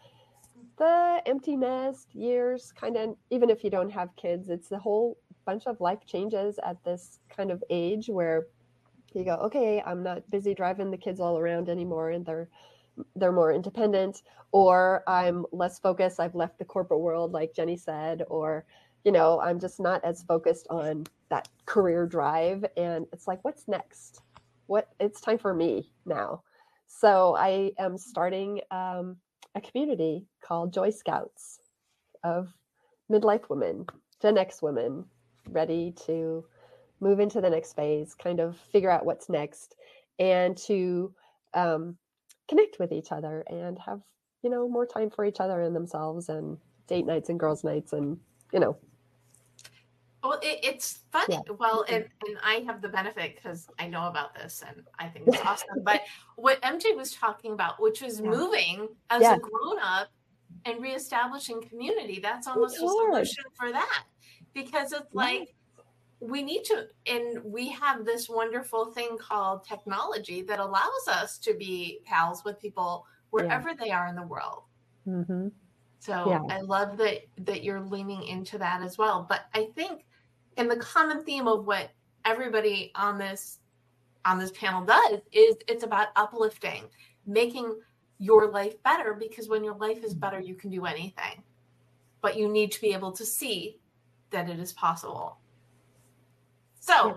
the 0.77 1.21
empty 1.25 1.55
nest 1.55 2.13
years 2.13 2.71
kind 2.79 2.95
of 2.97 3.15
even 3.31 3.49
if 3.49 3.63
you 3.63 3.69
don't 3.69 3.89
have 3.89 4.15
kids 4.15 4.49
it's 4.49 4.71
a 4.71 4.77
whole 4.77 5.17
bunch 5.45 5.65
of 5.65 5.79
life 5.81 6.05
changes 6.05 6.59
at 6.63 6.83
this 6.83 7.19
kind 7.35 7.51
of 7.51 7.63
age 7.69 8.07
where 8.09 8.47
You 9.13 9.25
go, 9.25 9.35
okay, 9.47 9.81
I'm 9.85 10.03
not 10.03 10.29
busy 10.31 10.53
driving 10.55 10.91
the 10.91 10.97
kids 10.97 11.19
all 11.21 11.37
around 11.39 11.69
anymore 11.69 12.11
and 12.11 12.25
they're 12.25 12.49
they're 13.15 13.31
more 13.31 13.53
independent 13.53 14.21
or 14.51 15.03
I'm 15.07 15.45
less 15.51 15.79
focused. 15.79 16.19
I've 16.19 16.35
left 16.35 16.59
the 16.59 16.65
corporate 16.65 17.01
world 17.01 17.31
like 17.31 17.53
Jenny 17.53 17.77
said 17.77 18.23
or 18.27 18.65
you 19.03 19.11
know, 19.11 19.39
I'm 19.39 19.59
just 19.59 19.79
not 19.79 20.03
as 20.03 20.23
focused 20.23 20.67
on 20.69 21.05
that 21.29 21.47
career 21.65 22.05
drive 22.05 22.65
and 22.75 23.05
it's 23.13 23.27
like 23.27 23.43
what's 23.43 23.67
next? 23.67 24.21
What 24.65 24.89
it's 24.99 25.21
time 25.21 25.37
for 25.37 25.53
me 25.53 25.91
now. 26.05 26.43
So 26.87 27.35
I 27.37 27.71
am 27.77 27.97
starting 27.97 28.61
um, 28.71 29.17
a 29.55 29.61
community 29.61 30.25
called 30.41 30.73
Joy 30.73 30.89
Scoutz 30.89 31.59
of 32.23 32.53
midlife 33.11 33.49
women, 33.49 33.85
Gen 34.21 34.37
X 34.37 34.61
women, 34.61 35.05
ready 35.49 35.93
to 36.05 36.45
move 36.99 37.19
into 37.19 37.41
the 37.41 37.49
next 37.49 37.73
phase, 37.73 38.15
kind 38.15 38.39
of 38.39 38.57
figure 38.57 38.89
out 38.89 39.05
what's 39.05 39.29
next, 39.29 39.75
and 40.19 40.57
to 40.57 41.13
um, 41.53 41.97
connect 42.47 42.79
with 42.79 42.91
each 42.91 43.11
other 43.11 43.43
and 43.47 43.77
have 43.79 44.01
you 44.43 44.49
know 44.49 44.67
more 44.67 44.85
time 44.85 45.09
for 45.09 45.25
each 45.25 45.39
other 45.39 45.61
and 45.61 45.75
themselves 45.75 46.29
and 46.29 46.57
date 46.87 47.05
nights 47.05 47.29
and 47.29 47.39
girls' 47.39 47.63
nights 47.63 47.93
and 47.93 48.17
you 48.53 48.59
know 48.59 48.77
well, 50.23 50.39
it, 50.41 50.59
it's 50.63 50.99
funny. 51.11 51.35
Yeah. 51.35 51.53
Well, 51.57 51.83
mm-hmm. 51.83 51.95
and, 51.95 52.05
and 52.27 52.37
I 52.43 52.55
have 52.65 52.81
the 52.81 52.89
benefit 52.89 53.35
because 53.35 53.67
I 53.79 53.87
know 53.87 54.07
about 54.07 54.35
this 54.35 54.63
and 54.67 54.83
I 54.99 55.07
think 55.07 55.27
it's 55.27 55.39
awesome. 55.45 55.83
But 55.83 56.01
what 56.35 56.61
MJ 56.61 56.95
was 56.95 57.13
talking 57.13 57.53
about, 57.53 57.81
which 57.81 58.01
was 58.01 58.19
yeah. 58.19 58.29
moving 58.29 58.89
as 59.09 59.21
yeah. 59.21 59.35
a 59.35 59.39
grown 59.39 59.79
up 59.81 60.09
and 60.65 60.81
reestablishing 60.81 61.61
community, 61.61 62.19
that's 62.21 62.47
almost 62.47 62.75
a 62.75 62.79
solution 62.79 63.43
for 63.53 63.71
that. 63.71 64.03
Because 64.53 64.91
it's 64.91 65.13
like 65.13 65.53
we 66.19 66.41
need 66.41 66.63
to, 66.65 66.87
and 67.05 67.43
we 67.43 67.69
have 67.69 68.05
this 68.05 68.27
wonderful 68.27 68.91
thing 68.91 69.17
called 69.19 69.63
technology 69.63 70.41
that 70.43 70.59
allows 70.59 71.07
us 71.07 71.37
to 71.39 71.53
be 71.53 71.99
pals 72.05 72.43
with 72.43 72.59
people 72.59 73.05
wherever 73.29 73.73
they 73.79 73.91
are 73.91 74.07
in 74.07 74.15
the 74.15 74.25
world. 74.25 74.63
Mm-hmm. 75.07 75.49
So 75.99 76.29
yeah. 76.29 76.55
I 76.55 76.61
love 76.61 76.97
that 76.97 77.27
that 77.39 77.63
you're 77.63 77.81
leaning 77.81 78.23
into 78.23 78.57
that 78.57 78.81
as 78.81 78.97
well. 78.97 79.25
But 79.27 79.45
I 79.53 79.69
think 79.75 80.05
and 80.57 80.69
the 80.69 80.77
common 80.77 81.23
theme 81.23 81.47
of 81.47 81.65
what 81.65 81.91
everybody 82.25 82.91
on 82.95 83.17
this 83.17 83.59
on 84.25 84.39
this 84.39 84.51
panel 84.51 84.83
does 84.83 85.19
is 85.31 85.55
it's 85.67 85.83
about 85.83 86.09
uplifting, 86.15 86.85
making 87.25 87.79
your 88.19 88.49
life 88.49 88.81
better 88.83 89.13
because 89.13 89.47
when 89.47 89.63
your 89.63 89.75
life 89.75 90.03
is 90.03 90.13
better, 90.13 90.39
you 90.39 90.55
can 90.55 90.69
do 90.69 90.85
anything. 90.85 91.43
But 92.21 92.37
you 92.37 92.49
need 92.49 92.71
to 92.73 92.81
be 92.81 92.93
able 92.93 93.11
to 93.13 93.25
see 93.25 93.79
that 94.31 94.49
it 94.49 94.59
is 94.59 94.73
possible. 94.73 95.37
So, 96.87 97.07
yeah. 97.07 97.13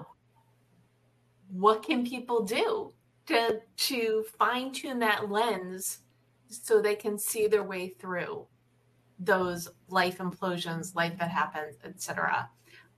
what 1.52 1.84
can 1.84 2.04
people 2.04 2.42
do 2.42 2.92
to 3.26 3.60
to 3.76 4.24
fine 4.36 4.72
tune 4.72 4.98
that 4.98 5.30
lens 5.30 6.00
so 6.48 6.80
they 6.80 6.96
can 6.96 7.16
see 7.16 7.46
their 7.46 7.62
way 7.62 7.94
through 8.00 8.46
those 9.20 9.68
life 9.88 10.18
implosions, 10.18 10.96
life 10.96 11.16
that 11.18 11.30
happens, 11.30 11.76
etc. 11.84 12.48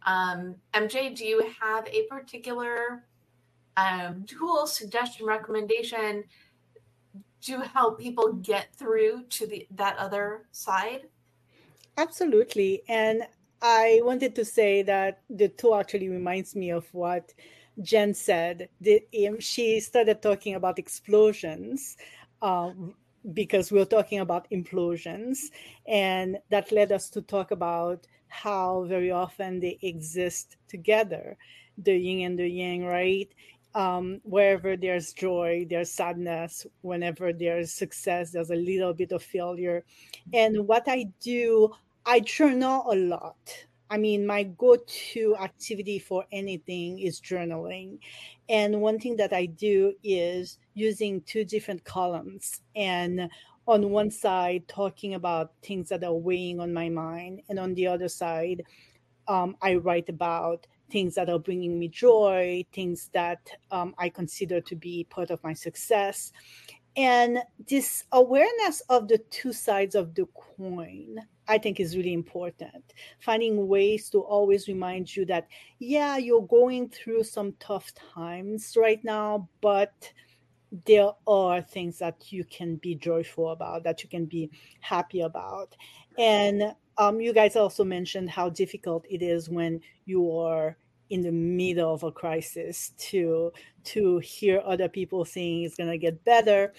Um, 0.07 0.57
MJ, 0.73 1.15
do 1.15 1.27
you 1.27 1.53
have 1.61 1.87
a 1.89 2.07
particular 2.07 3.05
um, 3.77 4.25
tool, 4.27 4.67
suggestion, 4.67 5.27
recommendation 5.27 6.25
to 7.43 7.61
help 7.61 7.99
people 8.01 8.33
get 8.35 8.75
through 8.75 9.25
to 9.25 9.47
the 9.47 9.67
that 9.73 9.99
other 9.99 10.47
side? 10.53 11.03
Absolutely, 11.99 12.83
and 12.89 13.27
I 13.63 14.01
wanted 14.03 14.35
to 14.37 14.45
say 14.45 14.83
that 14.83 15.21
the 15.31 15.49
tool 15.49 15.77
actually 15.77 16.09
reminds 16.09 16.57
me 16.57 16.71
of 16.71 16.93
what 16.93 17.33
Jen 17.81 18.13
said. 18.15 18.69
The, 18.81 19.03
um, 19.29 19.41
she 19.41 19.81
started 19.81 20.21
talking 20.21 20.55
about 20.55 20.79
explosions. 20.79 21.97
Um, 22.41 22.95
because 23.35 23.71
we 23.71 23.81
are 23.81 23.85
talking 23.85 24.19
about 24.19 24.51
implosions, 24.51 25.39
and 25.87 26.39
that 26.51 26.73
led 26.73 26.91
us 26.91 27.09
to 27.11 27.23
talk 27.23 27.53
about 27.53 28.07
how 28.27 28.85
very 28.89 29.11
often 29.13 29.61
they 29.61 29.79
exist 29.83 30.57
together 30.67 31.37
the 31.79 31.95
yin 31.97 32.27
and 32.27 32.39
the 32.39 32.49
yang 32.49 32.85
right 32.85 33.29
um, 33.75 34.21
wherever 34.25 34.77
there's 34.77 35.13
joy 35.13 35.67
there's 35.69 35.91
sadness 35.91 36.67
whenever 36.81 37.33
there's 37.33 37.73
success 37.73 38.31
there's 38.31 38.51
a 38.51 38.57
little 38.57 38.93
bit 38.93 39.13
of 39.13 39.23
failure 39.23 39.85
and 40.33 40.67
what 40.67 40.85
i 40.87 41.05
do 41.21 41.71
i 42.07 42.21
journal 42.21 42.85
a 42.91 42.97
lot 42.97 43.37
I 43.91 43.99
mean, 43.99 44.27
my 44.27 44.45
go 44.45 44.79
to 45.13 45.37
activity 45.39 45.99
for 45.99 46.25
anything 46.33 47.01
is 47.01 47.21
journaling. 47.21 47.99
And 48.49 48.81
one 48.81 48.99
thing 48.99 49.17
that 49.17 49.35
I 49.35 49.45
do 49.45 49.93
is 50.03 50.59
using 50.73 51.21
two 51.27 51.45
different 51.45 51.85
columns. 51.85 52.63
And 52.75 53.29
on 53.67 53.91
one 53.91 54.11
side 54.11 54.67
talking 54.67 55.15
about 55.15 55.53
things 55.63 55.89
that 55.89 56.03
are 56.05 56.15
weighing 56.15 56.61
on 56.61 56.73
my 56.73 56.89
mind 56.89 57.43
and 57.49 57.59
on 57.59 57.75
the 57.75 57.87
other 57.87 58.09
side 58.09 58.63
um, 59.29 59.57
i 59.63 59.75
write 59.75 60.09
about 60.09 60.67
things 60.91 61.15
that 61.15 61.31
are 61.31 61.39
bringing 61.39 61.79
me 61.79 61.89
joy 61.89 62.65
things 62.73 63.09
that 63.13 63.49
um, 63.71 63.95
i 63.99 64.09
consider 64.09 64.61
to 64.61 64.75
be 64.75 65.05
part 65.11 65.31
of 65.31 65.43
my 65.45 65.53
success 65.53 66.33
and 66.97 67.39
this 67.69 68.05
awareness 68.13 68.83
of 68.89 69.09
the 69.09 69.19
two 69.31 69.53
sides 69.53 69.95
of 69.95 70.15
the 70.15 70.27
coin 70.35 71.17
i 71.49 71.57
think 71.57 71.81
is 71.81 71.97
really 71.97 72.13
important 72.13 72.93
finding 73.21 73.67
ways 73.67 74.11
to 74.11 74.19
always 74.19 74.69
remind 74.69 75.15
you 75.15 75.25
that 75.25 75.47
yeah 75.79 76.17
you're 76.17 76.47
going 76.47 76.89
through 76.89 77.23
some 77.23 77.55
tough 77.59 77.93
times 78.15 78.77
right 78.77 79.03
now 79.05 79.49
but 79.61 80.13
there 80.87 81.11
are 81.27 81.61
things 81.61 81.99
that 81.99 82.33
you 82.33 82.45
can 82.45 82.77
be 82.77 82.95
joyful 82.95 83.51
about, 83.51 83.85
that 83.85 84.03
you 84.03 84.09
can 84.09 84.25
be 84.25 84.51
happy 84.81 85.21
about. 85.21 85.77
And 86.19 86.75
um, 86.99 87.21
you 87.21 87.33
guys 87.33 87.57
also 87.57 87.85
mentioned 87.85 88.31
how 88.31 88.49
difficult 88.49 89.05
it 89.09 89.23
is 89.23 89.49
when 89.49 89.81
you 90.07 90.31
are 90.39 90.77
in 91.11 91.21
the 91.23 91.33
middle 91.33 91.93
of 91.93 92.03
a 92.03 92.13
crisis 92.13 92.93
to 92.99 93.53
to 93.85 94.19
hear 94.19 94.63
other 94.65 94.89
people 94.89 95.25
saying 95.25 95.63
it's 95.63 95.77
going 95.77 95.91
to 95.91 95.99
get 95.99 96.25
better 96.25 96.73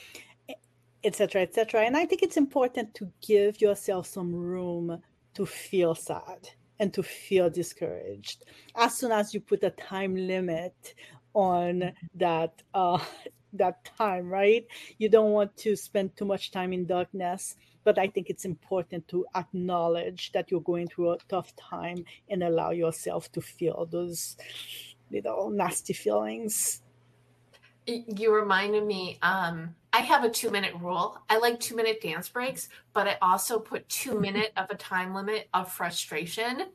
etc 1.03 1.41
etc 1.41 1.81
and 1.81 1.97
i 1.97 2.05
think 2.05 2.23
it's 2.23 2.38
important 2.38 2.93
to 2.93 3.12
give 3.25 3.62
yourself 3.62 4.07
some 4.07 4.33
room 4.33 5.01
to 5.33 5.45
feel 5.45 5.93
sad 5.95 6.49
and 6.79 6.93
to 6.93 7.03
feel 7.03 7.49
discouraged. 7.49 8.43
As 8.75 8.97
soon 8.97 9.12
as 9.12 9.33
you 9.33 9.39
put 9.39 9.63
a 9.63 9.69
time 9.71 10.15
limit 10.15 10.95
on 11.33 11.93
that 12.15 12.62
uh, 12.73 13.03
that 13.53 13.86
time, 13.86 14.29
right? 14.29 14.65
You 14.97 15.09
don't 15.09 15.31
want 15.31 15.55
to 15.57 15.75
spend 15.75 16.17
too 16.17 16.25
much 16.25 16.51
time 16.51 16.73
in 16.73 16.88
darkness, 16.88 17.55
but 17.84 17.98
I 17.98 18.08
think 18.08 18.30
it's 18.30 18.46
important 18.46 19.08
to 19.10 19.26
acknowledge 19.36 20.32
that 20.32 20.50
you're 20.50 20.62
going 20.62 20.88
through 20.88 21.12
a 21.12 21.17
tough 21.30 21.56
time 21.56 22.06
and 22.30 22.43
allow 22.43 22.72
yourself 22.72 23.32
to 23.34 23.41
feel 23.41 23.86
those 23.86 24.38
little 25.12 25.50
nasty 25.50 25.93
feelings. 25.93 26.82
You 27.86 28.34
reminded 28.34 28.86
me, 28.86 29.19
um, 29.22 29.76
I 29.91 30.00
have 30.00 30.24
a 30.24 30.30
two 30.30 30.50
minute 30.50 30.74
rule. 30.80 31.17
I 31.30 31.38
like 31.38 31.60
two 31.60 31.76
minute 31.76 32.02
dance 32.02 32.30
breaks, 32.30 32.69
but 32.93 33.08
I 33.08 33.17
also 33.22 33.60
put 33.60 33.88
two 33.89 34.19
minute 34.28 34.54
of 34.56 34.69
a 34.69 34.76
time 34.76 35.13
limit 35.13 35.50
of 35.54 35.72
frustration 35.72 36.67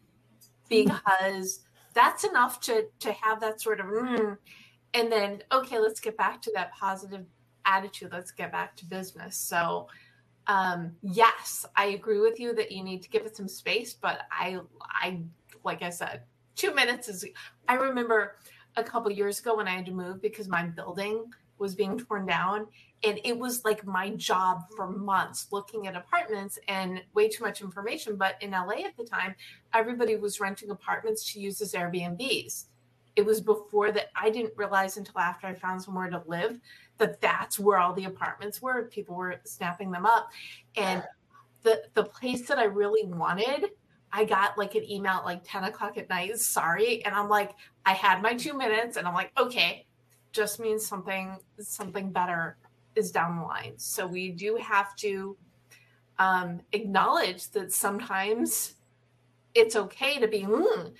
because 0.69 1.61
that's 1.95 2.25
enough 2.25 2.61
to 2.61 2.87
to 3.01 3.13
have 3.13 3.41
that 3.41 3.61
sort 3.61 3.81
of 3.81 3.87
mm, 3.87 4.37
and 4.95 5.11
then 5.11 5.43
okay 5.51 5.79
let's 5.79 6.01
get 6.01 6.17
back 6.17 6.41
to 6.43 6.53
that 6.55 6.73
positive 6.73 7.25
attitude 7.65 8.11
let's 8.13 8.31
get 8.31 8.53
back 8.53 8.77
to 8.77 8.85
business 8.87 9.37
so 9.37 9.89
um 10.49 10.93
yes 11.03 11.67
i 11.77 11.87
agree 11.87 12.19
with 12.19 12.41
you 12.41 12.55
that 12.55 12.73
you 12.73 12.83
need 12.83 13.03
to 13.03 13.09
give 13.09 13.25
it 13.25 13.37
some 13.37 13.49
space 13.49 13.95
but 13.95 14.23
i 14.33 14.59
i 15.03 15.21
like 15.65 15.83
i 15.83 15.91
said 15.91 16.23
two 16.57 16.75
minutes 16.75 17.09
is 17.09 17.25
i 17.69 17.75
remember 17.75 18.37
a 18.77 18.83
couple 18.83 19.11
years 19.11 19.39
ago 19.39 19.57
when 19.57 19.69
i 19.69 19.77
had 19.77 19.87
to 19.87 19.93
move 19.93 20.21
because 20.21 20.49
my 20.49 20.65
building 20.65 21.25
was 21.59 21.75
being 21.75 21.99
torn 21.99 22.25
down 22.25 22.67
and 23.05 23.21
it 23.25 23.37
was 23.37 23.65
like 23.65 23.87
my 23.87 24.11
job 24.11 24.63
for 24.75 24.91
months 24.91 25.49
looking 25.53 25.87
at 25.87 25.97
apartments 25.97 26.59
and 26.69 27.03
way 27.15 27.29
too 27.29 27.45
much 27.45 27.61
information 27.61 28.17
but 28.17 28.37
in 28.41 28.53
la 28.53 28.71
at 28.71 28.97
the 28.97 29.05
time 29.05 29.35
everybody 29.75 30.17
was 30.17 30.41
renting 30.41 30.71
apartments 30.71 31.33
to 31.33 31.41
use 31.41 31.61
as 31.61 31.73
airbnbs 31.73 32.67
it 33.19 33.27
was 33.27 33.41
before 33.41 33.91
that 33.91 34.11
I 34.15 34.31
didn't 34.31 34.53
realize 34.57 34.97
until 34.97 35.19
after 35.19 35.49
I 35.49 35.55
found 35.55 35.83
somewhere 35.83 36.09
to 36.09 36.23
live 36.29 36.61
that 36.99 37.21
that's 37.21 37.59
where 37.59 37.79
all 37.79 37.93
the 37.93 38.05
apartments 38.05 38.63
were. 38.63 38.85
People 38.85 39.17
were 39.17 39.41
snapping 39.45 39.91
them 39.91 40.07
up. 40.07 40.31
And 40.77 41.03
the 41.63 41.83
the 41.95 42.05
place 42.05 42.47
that 42.47 42.59
I 42.59 42.65
really 42.65 43.11
wanted, 43.11 43.71
I 44.13 44.25
got 44.25 44.57
like 44.57 44.77
an 44.77 44.89
email 44.89 45.15
at 45.15 45.25
like 45.25 45.41
10 45.43 45.65
o'clock 45.65 45.99
at 45.99 46.09
night. 46.09 46.39
Sorry. 46.39 47.05
And 47.05 47.13
I'm 47.13 47.29
like, 47.29 47.57
I 47.85 47.93
had 47.93 48.23
my 48.23 48.35
two 48.35 48.57
minutes 48.57 48.97
and 48.97 49.09
I'm 49.09 49.15
like, 49.15 49.33
okay, 49.37 49.85
just 50.31 50.61
means 50.61 50.87
something 50.87 51.37
something 51.59 52.13
better 52.13 52.57
is 52.95 53.11
down 53.11 53.39
the 53.39 53.43
line. 53.43 53.75
So 53.79 54.07
we 54.07 54.31
do 54.31 54.55
have 54.63 54.95
to 54.99 55.37
um, 56.21 56.61
acknowledge 56.71 57.51
that 57.51 57.73
sometimes 57.73 58.75
it's 59.55 59.75
okay 59.75 60.21
to 60.21 60.29
be 60.29 60.43
mm. 60.43 60.93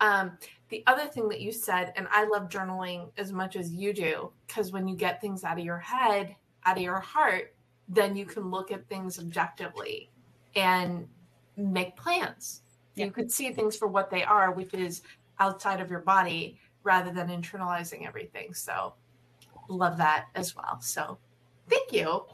um, 0.00 0.38
the 0.74 0.82
other 0.88 1.06
thing 1.06 1.28
that 1.28 1.40
you 1.40 1.52
said, 1.52 1.92
and 1.94 2.08
I 2.10 2.24
love 2.24 2.48
journaling 2.48 3.12
as 3.16 3.30
much 3.30 3.54
as 3.54 3.70
you 3.70 3.92
do, 3.92 4.32
because 4.48 4.72
when 4.72 4.88
you 4.88 4.96
get 4.96 5.20
things 5.20 5.44
out 5.44 5.56
of 5.56 5.64
your 5.64 5.78
head, 5.78 6.34
out 6.64 6.78
of 6.78 6.82
your 6.82 6.98
heart, 6.98 7.54
then 7.88 8.16
you 8.16 8.26
can 8.26 8.50
look 8.50 8.72
at 8.72 8.88
things 8.88 9.20
objectively 9.20 10.10
and 10.56 11.06
make 11.56 11.94
plans. 11.94 12.62
Yeah. 12.96 13.04
You 13.04 13.12
could 13.12 13.30
see 13.30 13.52
things 13.52 13.76
for 13.76 13.86
what 13.86 14.10
they 14.10 14.24
are, 14.24 14.50
which 14.50 14.74
is 14.74 15.02
outside 15.38 15.80
of 15.80 15.92
your 15.92 16.00
body 16.00 16.58
rather 16.82 17.12
than 17.12 17.28
internalizing 17.28 18.04
everything. 18.04 18.52
So, 18.52 18.94
love 19.68 19.96
that 19.98 20.26
as 20.34 20.56
well. 20.56 20.80
So, 20.80 21.18
thank 21.70 21.92
you. 21.92 22.24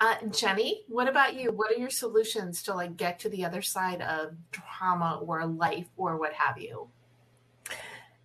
Uh, 0.00 0.16
Jenny, 0.30 0.84
what 0.88 1.06
about 1.06 1.34
you? 1.34 1.52
What 1.52 1.70
are 1.70 1.78
your 1.78 1.90
solutions 1.90 2.62
to 2.62 2.72
like 2.72 2.96
get 2.96 3.18
to 3.18 3.28
the 3.28 3.44
other 3.44 3.60
side 3.60 4.00
of 4.00 4.36
trauma 4.52 5.20
or 5.22 5.44
life 5.44 5.88
or 5.98 6.16
what 6.16 6.32
have 6.32 6.56
you? 6.56 6.88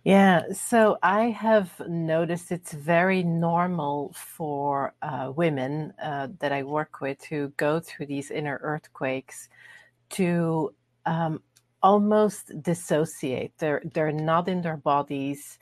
Yeah, 0.04 0.52
so 0.54 0.96
I 1.02 1.24
have 1.30 1.78
noticed 1.86 2.52
it's 2.52 2.72
very 2.72 3.22
normal 3.22 4.14
for 4.16 4.94
uh, 5.02 5.30
women 5.36 5.92
uh, 6.02 6.28
that 6.38 6.52
I 6.52 6.62
work 6.62 7.00
with 7.02 7.22
who 7.24 7.48
go 7.58 7.80
through 7.80 8.06
these 8.06 8.30
inner 8.30 8.58
earthquakes 8.62 9.48
to 10.10 10.74
um, 11.06 11.42
almost 11.82 12.52
dissociate. 12.62 13.52
They're 13.58 13.82
they're 13.94 14.12
not 14.12 14.48
in 14.48 14.62
their 14.62 14.78
bodies. 14.78 15.58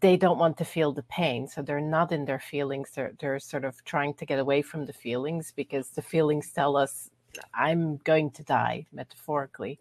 They 0.00 0.16
don't 0.16 0.38
want 0.38 0.56
to 0.58 0.64
feel 0.64 0.92
the 0.92 1.04
pain, 1.04 1.46
so 1.48 1.62
they're 1.62 1.80
not 1.80 2.10
in 2.12 2.24
their 2.24 2.40
feelings. 2.40 2.90
They're 2.94 3.12
they're 3.20 3.38
sort 3.40 3.64
of 3.64 3.84
trying 3.84 4.14
to 4.14 4.26
get 4.26 4.40
away 4.40 4.62
from 4.62 4.86
the 4.86 4.92
feelings 4.92 5.52
because 5.54 5.90
the 5.90 6.02
feelings 6.02 6.50
tell 6.52 6.76
us 6.76 7.10
I'm 7.54 7.98
going 7.98 8.32
to 8.32 8.42
die, 8.42 8.86
metaphorically. 8.92 9.78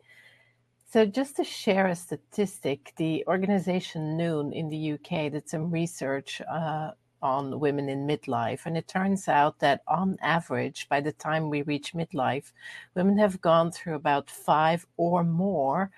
So, 0.89 1.05
just 1.05 1.35
to 1.35 1.43
share 1.43 1.87
a 1.87 1.95
statistic, 1.95 2.93
the 2.95 3.25
organization 3.27 4.15
Noon 4.15 4.53
in 4.53 4.69
the 4.69 4.93
UK 4.93 5.29
did 5.33 5.49
some 5.49 5.69
research 5.69 6.41
uh, 6.49 6.91
on 7.21 7.59
women 7.59 7.89
in 7.89 8.07
midlife, 8.07 8.65
and 8.65 8.77
it 8.77 8.87
turns 8.87 9.27
out 9.27 9.59
that 9.59 9.81
on 9.89 10.17
average, 10.21 10.87
by 10.87 11.01
the 11.01 11.11
time 11.11 11.49
we 11.49 11.63
reach 11.63 11.93
midlife, 11.93 12.53
women 12.95 13.17
have 13.17 13.41
gone 13.41 13.69
through 13.69 13.95
about 13.95 14.29
five 14.29 14.87
or 14.95 15.25
more 15.25 15.91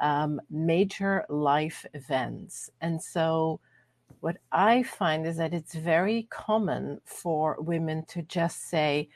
um, 0.00 0.40
major 0.50 1.24
life 1.28 1.86
events. 1.94 2.68
And 2.80 3.00
so, 3.00 3.60
what 4.18 4.38
I 4.50 4.82
find 4.82 5.24
is 5.24 5.36
that 5.36 5.54
it's 5.54 5.76
very 5.76 6.26
common 6.30 7.00
for 7.04 7.58
women 7.60 8.04
to 8.06 8.22
just 8.22 8.68
say, 8.68 9.08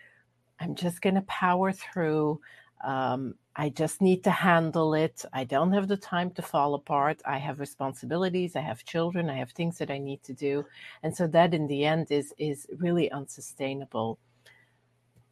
I'm 0.61 0.77
just 0.77 1.03
going 1.03 1.17
to 1.17 1.23
power 1.23 1.73
through. 1.73 2.41
Um, 2.85 3.35
I 3.57 3.71
just 3.71 4.03
need 4.03 4.23
to 4.25 4.31
handle 4.31 4.95
it. 4.95 5.25
I 5.33 5.45
don't 5.45 5.73
have 5.73 5.89
the 5.89 5.97
time 5.97 6.31
to 6.33 6.43
fall 6.43 6.75
apart. 6.75 7.23
I 7.25 7.39
have 7.39 7.59
responsibilities. 7.59 8.55
I 8.55 8.61
have 8.61 8.85
children. 8.85 9.31
I 9.31 9.37
have 9.37 9.51
things 9.53 9.79
that 9.79 9.91
I 9.91 9.99
need 9.99 10.23
to 10.25 10.35
do. 10.35 10.65
And 11.03 11.17
so 11.17 11.27
that 11.29 11.55
in 11.55 11.67
the 11.67 11.85
end 11.85 12.11
is 12.11 12.35
is 12.39 12.67
really 12.79 13.11
unsustainable. 13.11 14.19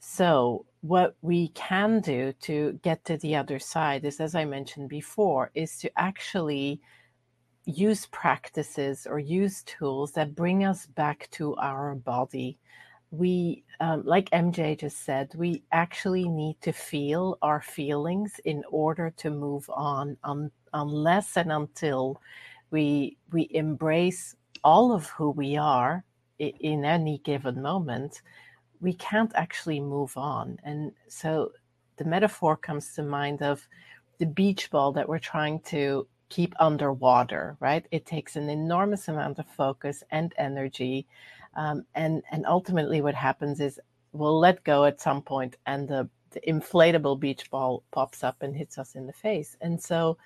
So 0.01 0.67
what 0.81 1.17
we 1.23 1.49
can 1.49 2.01
do 2.01 2.33
to 2.43 2.79
get 2.83 3.05
to 3.07 3.17
the 3.19 3.37
other 3.37 3.59
side 3.59 4.05
is 4.05 4.21
as 4.21 4.35
I 4.35 4.45
mentioned 4.45 4.89
before 4.89 5.51
is 5.55 5.79
to 5.79 5.91
actually 5.99 6.81
use 7.67 8.07
practices 8.07 9.07
or 9.07 9.19
use 9.19 9.63
tools 9.65 10.13
that 10.13 10.35
bring 10.35 10.65
us 10.65 10.87
back 10.87 11.29
to 11.33 11.57
our 11.57 11.95
body 11.95 12.59
we, 13.19 13.65
um, 13.81 14.05
like 14.05 14.31
MJ 14.31 14.79
just 14.79 15.05
said, 15.05 15.33
we 15.35 15.63
actually 15.73 16.29
need 16.29 16.61
to 16.63 16.73
feel 16.73 17.39
our 17.43 17.61
feelings 17.61 18.41
in 18.45 18.63
order 18.71 19.13
to 19.19 19.31
move 19.31 19.69
on, 19.71 20.17
um, 20.25 20.51
unless 20.73 21.37
and 21.37 21.53
until 21.53 22.21
we 22.71 23.17
we 23.33 23.49
embrace 23.53 24.35
all 24.65 24.93
of 24.93 25.07
who 25.07 25.31
we 25.31 25.57
are 25.57 26.05
in 26.39 26.85
any 26.85 27.19
given 27.19 27.63
moment, 27.63 28.23
we 28.81 28.95
can't 28.95 29.33
actually 29.35 29.81
move 29.81 30.17
on. 30.17 30.59
And 30.65 30.93
so 31.09 31.53
the 31.97 32.05
metaphor 32.05 32.57
comes 32.57 32.95
to 32.95 33.03
mind 33.03 33.43
of 33.43 33.67
the 34.19 34.27
beach 34.27 34.71
ball 34.71 34.93
that 34.93 35.09
we're 35.09 35.19
trying 35.19 35.61
to 35.61 36.07
keep 36.29 36.55
underwater, 36.59 37.57
right? 37.61 37.87
It 37.93 38.07
takes 38.07 38.37
an 38.37 38.49
enormous 38.49 39.09
amount 39.09 39.39
of 39.39 39.47
focus 39.47 40.03
and 40.11 40.35
energy 40.39 41.07
um, 41.57 41.85
and 41.95 42.23
and 42.31 42.47
ultimately, 42.47 43.01
what 43.01 43.15
happens 43.15 43.61
is 43.61 43.81
we'll 44.13 44.39
let 44.39 44.65
go 44.65 44.85
at 44.85 45.01
some 45.01 45.23
point, 45.23 45.57
and 45.67 45.89
the, 45.89 46.09
the 46.31 46.41
inflatable 46.49 47.19
beach 47.19 47.51
ball 47.51 47.83
pops 47.91 48.25
up 48.25 48.43
and 48.43 48.57
hits 48.57 48.79
us 48.79 48.95
in 48.95 49.07
the 49.07 49.13
face. 49.13 49.57
And 49.61 49.81
so 49.81 50.17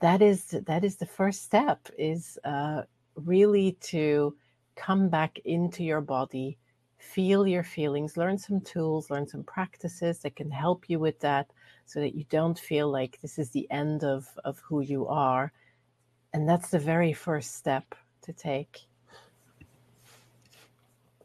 that 0.00 0.22
is 0.22 0.54
that 0.66 0.84
is 0.84 0.96
the 0.96 1.06
first 1.06 1.42
step 1.42 1.88
is 1.98 2.38
uh, 2.44 2.82
really 3.14 3.72
to 3.80 4.34
come 4.76 5.08
back 5.08 5.38
into 5.44 5.82
your 5.82 6.00
body 6.00 6.56
feel 6.98 7.46
your 7.46 7.62
feelings 7.62 8.16
learn 8.16 8.36
some 8.36 8.60
tools 8.60 9.10
learn 9.10 9.26
some 9.26 9.42
practices 9.42 10.18
that 10.20 10.36
can 10.36 10.50
help 10.50 10.88
you 10.88 10.98
with 10.98 11.18
that 11.20 11.50
so 11.86 11.98
that 11.98 12.14
you 12.14 12.24
don't 12.28 12.58
feel 12.58 12.90
like 12.90 13.18
this 13.20 13.38
is 13.38 13.50
the 13.50 13.68
end 13.70 14.04
of 14.04 14.28
of 14.44 14.58
who 14.60 14.80
you 14.80 15.06
are 15.06 15.50
and 16.34 16.48
that's 16.48 16.70
the 16.70 16.78
very 16.78 17.12
first 17.12 17.56
step 17.56 17.94
to 18.22 18.32
take 18.32 18.80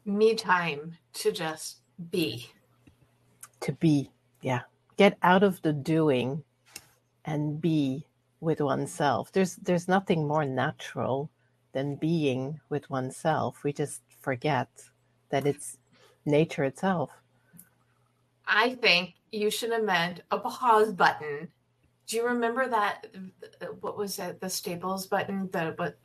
me 0.05 0.35
time 0.35 0.97
to 1.13 1.31
just 1.31 1.79
be. 2.11 2.49
To 3.61 3.71
be, 3.73 4.11
yeah. 4.41 4.61
Get 4.97 5.17
out 5.23 5.43
of 5.43 5.61
the 5.61 5.73
doing 5.73 6.43
and 7.25 7.59
be 7.59 8.05
with 8.39 8.61
oneself. 8.61 9.31
There's 9.31 9.55
there's 9.57 9.87
nothing 9.87 10.27
more 10.27 10.45
natural 10.45 11.29
than 11.73 11.95
being 11.95 12.59
with 12.69 12.89
oneself. 12.89 13.63
We 13.63 13.73
just 13.73 14.01
forget 14.21 14.69
that 15.29 15.45
it's 15.45 15.77
nature 16.25 16.63
itself. 16.63 17.09
I 18.47 18.75
think 18.75 19.15
you 19.31 19.49
should 19.49 19.71
amend 19.71 20.23
a 20.31 20.37
pause 20.37 20.93
button. 20.93 21.49
Do 22.07 22.15
you 22.15 22.25
remember 22.25 22.67
that? 22.69 23.07
What 23.81 23.97
was 23.97 24.19
it? 24.19 24.39
The 24.39 24.49
Staples 24.49 25.07
button. 25.07 25.49
The 25.51 25.73
what? 25.75 25.97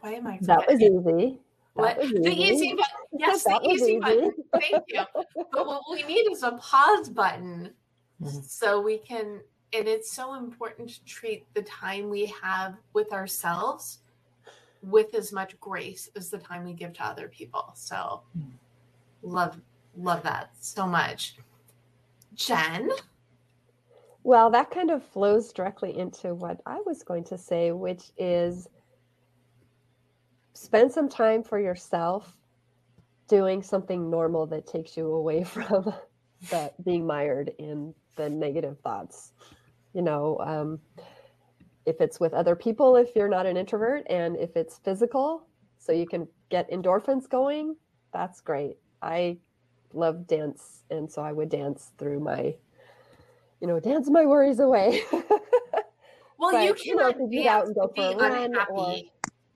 Why 0.00 0.14
am 0.14 0.26
I? 0.26 0.38
Forgetting? 0.38 0.46
That 0.46 0.68
was 0.68 0.80
easy. 0.82 1.38
What 1.74 1.98
the 1.98 2.30
easy 2.30 2.74
button? 2.74 2.97
Yes, 3.12 3.44
the 3.44 3.60
easy, 3.64 3.84
easy, 3.84 3.98
button. 3.98 4.32
Thank 4.52 4.84
you. 4.88 5.02
But 5.52 5.66
what 5.66 5.82
we 5.90 6.02
need 6.02 6.30
is 6.30 6.42
a 6.42 6.52
pause 6.52 7.08
button 7.08 7.70
mm-hmm. 8.22 8.38
so 8.46 8.80
we 8.80 8.98
can. 8.98 9.40
And 9.72 9.86
it's 9.86 10.12
so 10.12 10.34
important 10.34 10.88
to 10.90 11.04
treat 11.04 11.46
the 11.54 11.62
time 11.62 12.08
we 12.08 12.26
have 12.42 12.76
with 12.94 13.12
ourselves 13.12 13.98
with 14.82 15.14
as 15.14 15.32
much 15.32 15.58
grace 15.60 16.08
as 16.16 16.30
the 16.30 16.38
time 16.38 16.64
we 16.64 16.72
give 16.72 16.92
to 16.94 17.04
other 17.04 17.28
people. 17.28 17.70
So, 17.74 18.22
mm. 18.38 18.50
love 19.22 19.60
love 19.96 20.22
that 20.22 20.50
so 20.60 20.86
much, 20.86 21.36
Jen. 22.34 22.90
Well, 24.22 24.50
that 24.50 24.70
kind 24.70 24.90
of 24.90 25.04
flows 25.04 25.52
directly 25.52 25.98
into 25.98 26.34
what 26.34 26.60
I 26.66 26.80
was 26.84 27.02
going 27.02 27.24
to 27.24 27.38
say, 27.38 27.72
which 27.72 28.10
is 28.16 28.68
spend 30.52 30.92
some 30.92 31.08
time 31.08 31.42
for 31.42 31.58
yourself 31.58 32.37
doing 33.28 33.62
something 33.62 34.10
normal 34.10 34.46
that 34.46 34.66
takes 34.66 34.96
you 34.96 35.12
away 35.12 35.44
from 35.44 35.92
that 36.50 36.82
being 36.84 37.06
mired 37.06 37.52
in 37.58 37.94
the 38.16 38.28
negative 38.28 38.78
thoughts 38.80 39.32
you 39.94 40.02
know 40.02 40.38
um, 40.40 40.78
if 41.86 42.00
it's 42.00 42.20
with 42.20 42.32
other 42.32 42.56
people 42.56 42.96
if 42.96 43.14
you're 43.14 43.28
not 43.28 43.46
an 43.46 43.56
introvert 43.56 44.04
and 44.10 44.36
if 44.36 44.56
it's 44.56 44.78
physical 44.78 45.46
so 45.78 45.92
you 45.92 46.06
can 46.06 46.26
get 46.50 46.70
endorphins 46.70 47.28
going 47.28 47.76
that's 48.12 48.40
great 48.40 48.76
i 49.02 49.36
love 49.92 50.26
dance 50.26 50.84
and 50.90 51.10
so 51.10 51.22
i 51.22 51.32
would 51.32 51.48
dance 51.48 51.92
through 51.98 52.20
my 52.20 52.54
you 53.60 53.66
know 53.66 53.80
dance 53.80 54.10
my 54.10 54.24
worries 54.24 54.60
away 54.60 55.02
well 56.38 56.52
but, 56.52 56.64
you 56.64 56.74
can 56.74 56.84
you 56.84 56.96
know, 56.96 57.12
get 57.30 57.46
out 57.46 57.66
and 57.66 57.74
go 57.74 57.90
for 57.94 58.12
a 58.12 58.16
run 58.16 58.44
unhappy. 58.44 58.72
or 58.72 58.96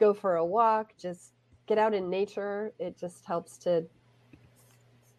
go 0.02 0.12
for 0.12 0.36
a 0.36 0.44
walk, 0.44 0.92
just 0.98 1.32
get 1.66 1.78
out 1.78 1.94
in 1.94 2.10
nature. 2.10 2.72
It 2.78 2.98
just 2.98 3.24
helps 3.24 3.56
to 3.58 3.84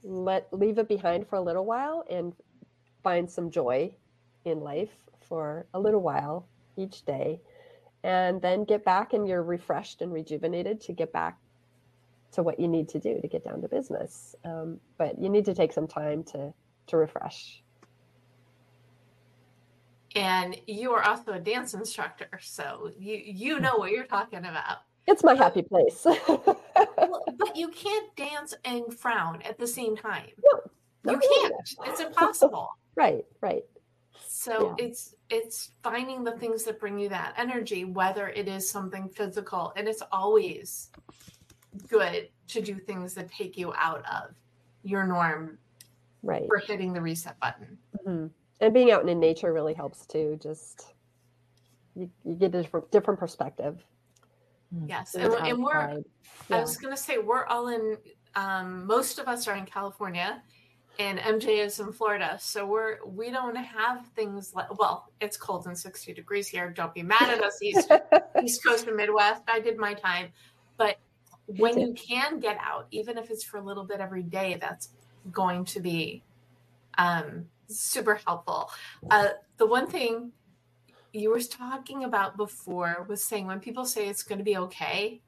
let 0.04 0.52
leave 0.52 0.78
it 0.78 0.88
behind 0.88 1.28
for 1.28 1.38
a 1.38 1.42
little 1.42 1.66
while 1.66 2.04
and 2.10 2.34
find 3.04 3.30
some 3.30 3.50
joy 3.50 3.94
in 4.46 4.60
life 4.60 4.94
for 5.22 5.66
a 5.74 5.80
little 5.80 6.02
while 6.02 6.46
each 6.76 7.06
day. 7.06 7.40
And 8.04 8.42
then 8.42 8.66
get 8.66 8.84
back 8.84 9.14
and 9.14 9.28
you're 9.28 9.44
refreshed 9.44 10.02
and 10.02 10.12
rejuvenated 10.12 10.82
to 10.82 10.94
get 10.94 11.14
back 11.14 11.38
to 12.34 12.44
what 12.44 12.60
you 12.60 12.68
need 12.68 12.90
to 12.90 13.00
do 13.00 13.22
to 13.22 13.28
get 13.28 13.46
down 13.46 13.62
to 13.62 13.68
business. 13.68 14.36
Um, 14.44 14.80
but 14.98 15.20
you 15.22 15.30
need 15.30 15.46
to 15.46 15.54
take 15.54 15.72
some 15.72 15.88
time 15.88 16.24
to 16.26 16.54
to 16.88 16.98
refresh. 16.98 17.64
And 20.16 20.60
you 20.68 20.92
are 20.92 21.02
also 21.02 21.32
a 21.32 21.40
dance 21.40 21.74
instructor 21.74 22.30
so 22.42 22.92
you 23.00 23.22
you 23.24 23.60
know 23.60 23.78
what 23.78 23.92
you're 23.92 24.06
talking 24.06 24.40
about 24.40 24.80
it's 25.08 25.24
my 25.24 25.36
happy 25.36 25.62
place. 25.62 26.06
But 27.36 27.56
you 27.56 27.70
can't 27.70 28.16
dance 28.16 28.54
and 28.64 28.94
frown 28.94 29.42
at 29.42 29.58
the 29.58 29.68
same 29.68 29.98
time. 29.98 30.30
No, 30.44 30.62
no 31.04 31.12
you 31.14 31.20
can't. 31.20 31.54
It's 31.88 32.00
impossible. 32.08 32.70
Right 32.96 33.26
right. 33.42 33.64
So 34.28 34.76
yeah. 34.78 34.86
it's 34.86 35.16
it's 35.30 35.72
finding 35.84 36.24
the 36.24 36.32
things 36.34 36.64
that 36.64 36.80
bring 36.80 37.00
you 37.00 37.10
that 37.10 37.34
energy, 37.38 37.86
whether 37.86 38.30
it 38.30 38.48
is 38.48 38.70
something 38.70 39.10
physical, 39.10 39.74
and 39.76 39.88
it's 39.88 40.04
always 40.12 40.90
good 41.88 42.30
to 42.50 42.62
do 42.62 42.76
things 42.76 43.14
that 43.16 43.32
take 43.32 43.58
you 43.58 43.74
out 43.76 44.04
of 44.06 44.36
your 44.84 45.06
norm 45.06 45.58
right. 46.22 46.46
for 46.48 46.58
hitting 46.58 46.94
the 46.94 47.02
reset 47.02 47.40
button. 47.40 47.78
Mm-hmm. 48.06 48.28
and 48.60 48.74
being 48.74 48.92
out 48.92 49.08
in 49.08 49.20
nature 49.20 49.54
really 49.54 49.74
helps 49.74 50.06
too 50.06 50.38
just 50.42 50.94
you, 51.96 52.10
you 52.26 52.36
get 52.36 52.54
a 52.56 52.62
different, 52.62 52.92
different 52.92 53.20
perspective. 53.20 53.84
Yes 54.86 55.16
and, 55.16 55.34
and, 55.34 55.64
we're 55.64 56.02
yeah. 56.50 56.58
i 56.58 56.60
was 56.62 56.78
going 56.78 56.94
to 56.94 57.02
say 57.02 57.18
we're 57.18 57.46
all 57.46 57.68
in 57.68 57.98
um, 58.36 58.86
most 58.88 59.20
of 59.20 59.28
us 59.28 59.48
are 59.48 59.56
in 59.56 59.66
california 59.66 60.42
and 61.00 61.20
mj 61.20 61.48
is 61.48 61.80
in 61.80 61.92
florida 61.92 62.38
so 62.40 62.66
we're 62.66 62.98
we 63.06 63.32
don't 63.32 63.56
have 63.56 64.06
things 64.16 64.54
like 64.56 64.78
well 64.80 65.12
it's 65.24 65.38
cold 65.38 65.66
and 65.66 65.78
60 65.78 66.14
degrees 66.14 66.48
here. 66.48 66.70
Don't 66.70 66.94
be 66.94 67.02
mad 67.02 67.30
at 67.30 67.44
us 67.44 67.62
east 67.62 67.92
east 68.44 68.64
coast 68.64 68.88
and 68.88 68.98
midwest. 68.98 69.42
I 69.48 69.60
did 69.60 69.78
my 69.78 69.94
time. 69.94 70.28
But 70.78 70.98
when 71.46 71.80
you 71.80 71.94
can 71.94 72.40
get 72.40 72.58
out 72.62 72.88
even 72.92 73.18
if 73.18 73.30
it's 73.30 73.44
for 73.44 73.58
a 73.58 73.62
little 73.62 73.84
bit 73.84 74.00
every 74.00 74.24
day 74.24 74.58
that's 74.60 74.90
going 75.32 75.66
to 75.66 75.80
be 75.80 76.24
um, 76.98 77.46
super 77.68 78.20
helpful. 78.26 78.70
Uh, 79.10 79.30
the 79.58 79.66
one 79.66 79.88
thing 79.88 80.32
you 81.14 81.30
were 81.30 81.40
talking 81.40 82.04
about 82.04 82.36
before 82.36 83.06
was 83.08 83.24
saying 83.24 83.46
when 83.46 83.60
people 83.60 83.86
say 83.86 84.10
it's 84.10 84.24
going 84.24 84.40
to 84.40 84.44
be 84.44 84.58
okay, 84.58 85.22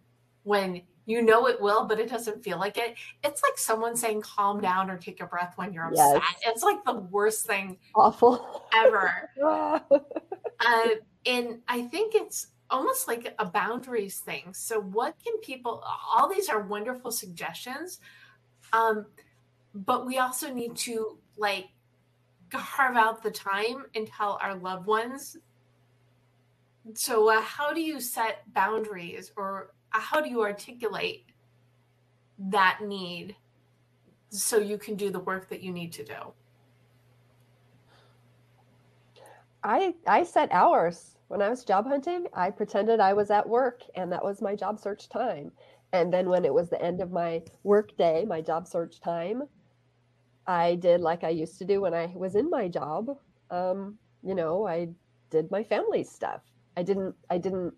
when 0.43 0.81
you 1.05 1.21
know 1.21 1.47
it 1.47 1.61
will, 1.61 1.85
but 1.85 1.99
it 1.99 2.09
doesn't 2.09 2.43
feel 2.43 2.59
like 2.59 2.77
it. 2.77 2.95
It's 3.23 3.41
like 3.43 3.57
someone 3.57 3.95
saying 3.95 4.21
calm 4.21 4.59
down 4.59 4.89
or 4.89 4.97
take 4.97 5.21
a 5.21 5.27
breath 5.27 5.53
when 5.55 5.71
you're 5.71 5.85
upset. 5.85 6.15
Yes. 6.15 6.35
It's 6.47 6.63
like 6.63 6.83
the 6.83 6.95
worst 6.95 7.45
thing 7.45 7.77
awful 7.95 8.63
ever. 8.73 9.29
uh, 9.45 9.79
and 11.27 11.59
I 11.67 11.83
think 11.83 12.15
it's 12.15 12.47
almost 12.71 13.07
like 13.07 13.35
a 13.37 13.45
boundaries 13.45 14.19
thing. 14.19 14.53
So 14.53 14.79
what 14.79 15.15
can 15.23 15.37
people 15.41 15.83
all 16.15 16.27
these 16.27 16.49
are 16.49 16.61
wonderful 16.61 17.11
suggestions. 17.11 17.99
Um, 18.73 19.05
but 19.75 20.07
we 20.07 20.17
also 20.17 20.51
need 20.51 20.75
to 20.77 21.19
like 21.37 21.67
carve 22.49 22.95
out 22.95 23.21
the 23.21 23.31
time 23.31 23.85
and 23.95 24.07
tell 24.07 24.39
our 24.41 24.55
loved 24.55 24.87
ones 24.87 25.37
so 26.93 27.29
uh, 27.29 27.41
how 27.41 27.73
do 27.73 27.81
you 27.81 27.99
set 27.99 28.41
boundaries 28.53 29.31
or 29.35 29.71
uh, 29.93 29.99
how 29.99 30.21
do 30.21 30.29
you 30.29 30.41
articulate 30.41 31.25
that 32.37 32.79
need 32.83 33.35
so 34.29 34.57
you 34.57 34.77
can 34.77 34.95
do 34.95 35.09
the 35.09 35.19
work 35.19 35.49
that 35.49 35.61
you 35.61 35.71
need 35.71 35.91
to 35.91 36.03
do 36.03 36.33
i 39.63 39.93
i 40.07 40.23
set 40.23 40.51
hours 40.51 41.17
when 41.29 41.41
i 41.41 41.49
was 41.49 41.63
job 41.63 41.87
hunting 41.87 42.25
i 42.33 42.49
pretended 42.49 42.99
i 42.99 43.13
was 43.13 43.31
at 43.31 43.47
work 43.47 43.81
and 43.95 44.11
that 44.11 44.23
was 44.23 44.41
my 44.41 44.55
job 44.55 44.79
search 44.79 45.09
time 45.09 45.51
and 45.93 46.13
then 46.13 46.29
when 46.29 46.43
it 46.43 46.53
was 46.53 46.69
the 46.69 46.81
end 46.81 47.01
of 47.01 47.11
my 47.11 47.41
work 47.63 47.95
day 47.97 48.25
my 48.27 48.41
job 48.41 48.67
search 48.67 48.99
time 48.99 49.43
I 50.47 50.75
did 50.75 51.01
like 51.01 51.23
I 51.23 51.29
used 51.29 51.57
to 51.59 51.65
do 51.65 51.81
when 51.81 51.93
I 51.93 52.11
was 52.15 52.35
in 52.35 52.49
my 52.49 52.67
job. 52.67 53.17
Um, 53.49 53.97
you 54.23 54.35
know, 54.35 54.67
I 54.67 54.89
did 55.29 55.49
my 55.51 55.63
family 55.63 56.03
stuff. 56.03 56.41
I 56.77 56.83
didn't 56.83 57.15
I 57.29 57.37
didn't 57.37 57.73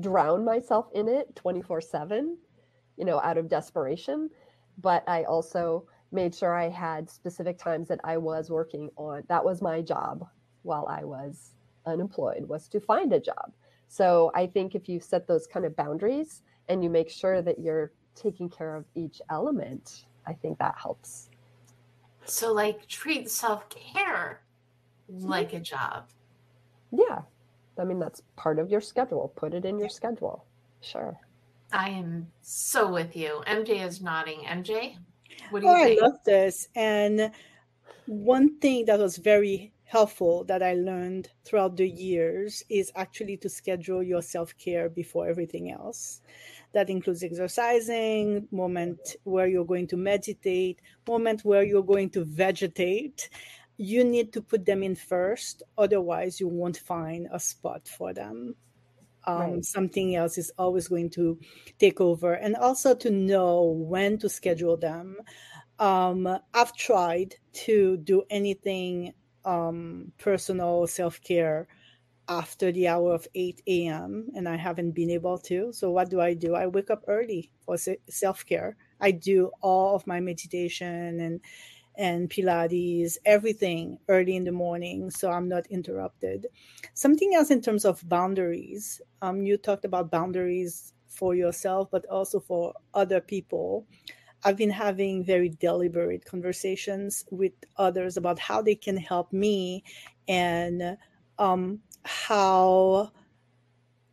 drown 0.00 0.44
myself 0.44 0.88
in 0.94 1.08
it 1.08 1.34
24/7, 1.34 2.36
you 2.96 3.04
know, 3.04 3.20
out 3.20 3.38
of 3.38 3.48
desperation, 3.48 4.30
but 4.78 5.04
I 5.08 5.24
also 5.24 5.86
made 6.10 6.34
sure 6.34 6.54
I 6.54 6.68
had 6.68 7.08
specific 7.10 7.58
times 7.58 7.88
that 7.88 8.00
I 8.04 8.18
was 8.18 8.50
working 8.50 8.90
on. 8.96 9.22
That 9.28 9.44
was 9.44 9.62
my 9.62 9.80
job 9.80 10.26
while 10.62 10.86
I 10.88 11.04
was 11.04 11.54
unemployed 11.86 12.46
was 12.46 12.68
to 12.68 12.80
find 12.80 13.12
a 13.12 13.20
job. 13.20 13.52
So 13.88 14.30
I 14.34 14.46
think 14.46 14.74
if 14.74 14.88
you 14.88 15.00
set 15.00 15.26
those 15.26 15.46
kind 15.46 15.66
of 15.66 15.74
boundaries 15.76 16.42
and 16.68 16.82
you 16.82 16.90
make 16.90 17.10
sure 17.10 17.42
that 17.42 17.58
you're 17.58 17.92
taking 18.14 18.48
care 18.48 18.76
of 18.76 18.84
each 18.94 19.20
element, 19.30 20.06
I 20.26 20.34
think 20.34 20.58
that 20.58 20.76
helps 20.78 21.30
so, 22.24 22.52
like, 22.52 22.86
treat 22.86 23.30
self 23.30 23.68
care 23.68 24.42
mm-hmm. 25.10 25.26
like 25.26 25.52
a 25.52 25.60
job. 25.60 26.08
Yeah. 26.90 27.22
I 27.82 27.84
mean, 27.84 27.98
that's 27.98 28.22
part 28.36 28.58
of 28.58 28.70
your 28.70 28.80
schedule. 28.80 29.32
Put 29.36 29.54
it 29.54 29.64
in 29.64 29.78
your 29.78 29.88
schedule. 29.88 30.46
Sure. 30.80 31.18
I 31.72 31.88
am 31.90 32.28
so 32.40 32.90
with 32.90 33.16
you. 33.16 33.42
MJ 33.46 33.84
is 33.84 34.00
nodding. 34.00 34.40
MJ, 34.40 34.96
what 35.50 35.60
do 35.60 35.66
you 35.66 35.72
oh, 35.72 35.84
think? 35.84 36.02
I 36.02 36.06
love 36.06 36.18
this. 36.24 36.68
And 36.76 37.32
one 38.06 38.58
thing 38.60 38.84
that 38.86 38.98
was 38.98 39.16
very 39.16 39.72
helpful 39.84 40.44
that 40.44 40.62
I 40.62 40.74
learned 40.74 41.28
throughout 41.44 41.76
the 41.76 41.88
years 41.88 42.62
is 42.70 42.90
actually 42.96 43.36
to 43.38 43.48
schedule 43.48 44.02
your 44.02 44.22
self 44.22 44.56
care 44.56 44.88
before 44.88 45.28
everything 45.28 45.70
else. 45.70 46.20
That 46.72 46.88
includes 46.88 47.22
exercising, 47.22 48.48
moment 48.50 49.16
where 49.24 49.46
you're 49.46 49.66
going 49.66 49.88
to 49.88 49.96
meditate, 49.96 50.80
moment 51.06 51.44
where 51.44 51.62
you're 51.62 51.82
going 51.82 52.10
to 52.10 52.24
vegetate. 52.24 53.28
You 53.76 54.04
need 54.04 54.32
to 54.34 54.42
put 54.42 54.64
them 54.66 54.82
in 54.82 54.94
first, 54.94 55.62
otherwise, 55.76 56.40
you 56.40 56.48
won't 56.48 56.76
find 56.76 57.28
a 57.32 57.40
spot 57.40 57.88
for 57.88 58.12
them. 58.12 58.54
Um, 59.26 59.38
right. 59.40 59.64
Something 59.64 60.16
else 60.16 60.36
is 60.38 60.52
always 60.58 60.88
going 60.88 61.10
to 61.10 61.38
take 61.78 62.00
over, 62.00 62.34
and 62.34 62.56
also 62.56 62.94
to 62.96 63.10
know 63.10 63.62
when 63.62 64.18
to 64.18 64.28
schedule 64.28 64.76
them. 64.76 65.16
Um, 65.78 66.28
I've 66.54 66.76
tried 66.76 67.36
to 67.66 67.96
do 67.98 68.22
anything 68.30 69.14
um, 69.44 70.12
personal 70.18 70.86
self 70.86 71.20
care 71.22 71.68
after 72.28 72.70
the 72.72 72.88
hour 72.88 73.14
of 73.14 73.26
8 73.34 73.62
a.m. 73.66 74.28
and 74.34 74.48
I 74.48 74.56
haven't 74.56 74.92
been 74.92 75.10
able 75.10 75.38
to. 75.38 75.72
So, 75.72 75.90
what 75.90 76.10
do 76.10 76.20
I 76.20 76.34
do? 76.34 76.54
I 76.54 76.66
wake 76.66 76.90
up 76.90 77.04
early 77.08 77.50
for 77.64 77.76
self 78.08 78.46
care. 78.46 78.76
I 79.00 79.10
do 79.10 79.50
all 79.60 79.96
of 79.96 80.06
my 80.06 80.20
meditation 80.20 81.20
and 81.20 81.40
and 81.96 82.30
Pilates, 82.30 83.16
everything 83.24 83.98
early 84.08 84.36
in 84.36 84.44
the 84.44 84.52
morning, 84.52 85.10
so 85.10 85.30
I'm 85.30 85.48
not 85.48 85.66
interrupted. 85.66 86.46
Something 86.94 87.34
else 87.34 87.50
in 87.50 87.60
terms 87.60 87.84
of 87.84 88.06
boundaries. 88.08 89.00
Um, 89.20 89.42
you 89.42 89.56
talked 89.56 89.84
about 89.84 90.10
boundaries 90.10 90.92
for 91.06 91.34
yourself, 91.34 91.88
but 91.90 92.06
also 92.06 92.40
for 92.40 92.74
other 92.94 93.20
people. 93.20 93.86
I've 94.44 94.56
been 94.56 94.70
having 94.70 95.24
very 95.24 95.50
deliberate 95.50 96.24
conversations 96.24 97.24
with 97.30 97.52
others 97.76 98.16
about 98.16 98.38
how 98.38 98.62
they 98.62 98.74
can 98.74 98.96
help 98.96 99.32
me 99.32 99.84
and 100.26 100.96
um, 101.38 101.80
how 102.04 103.12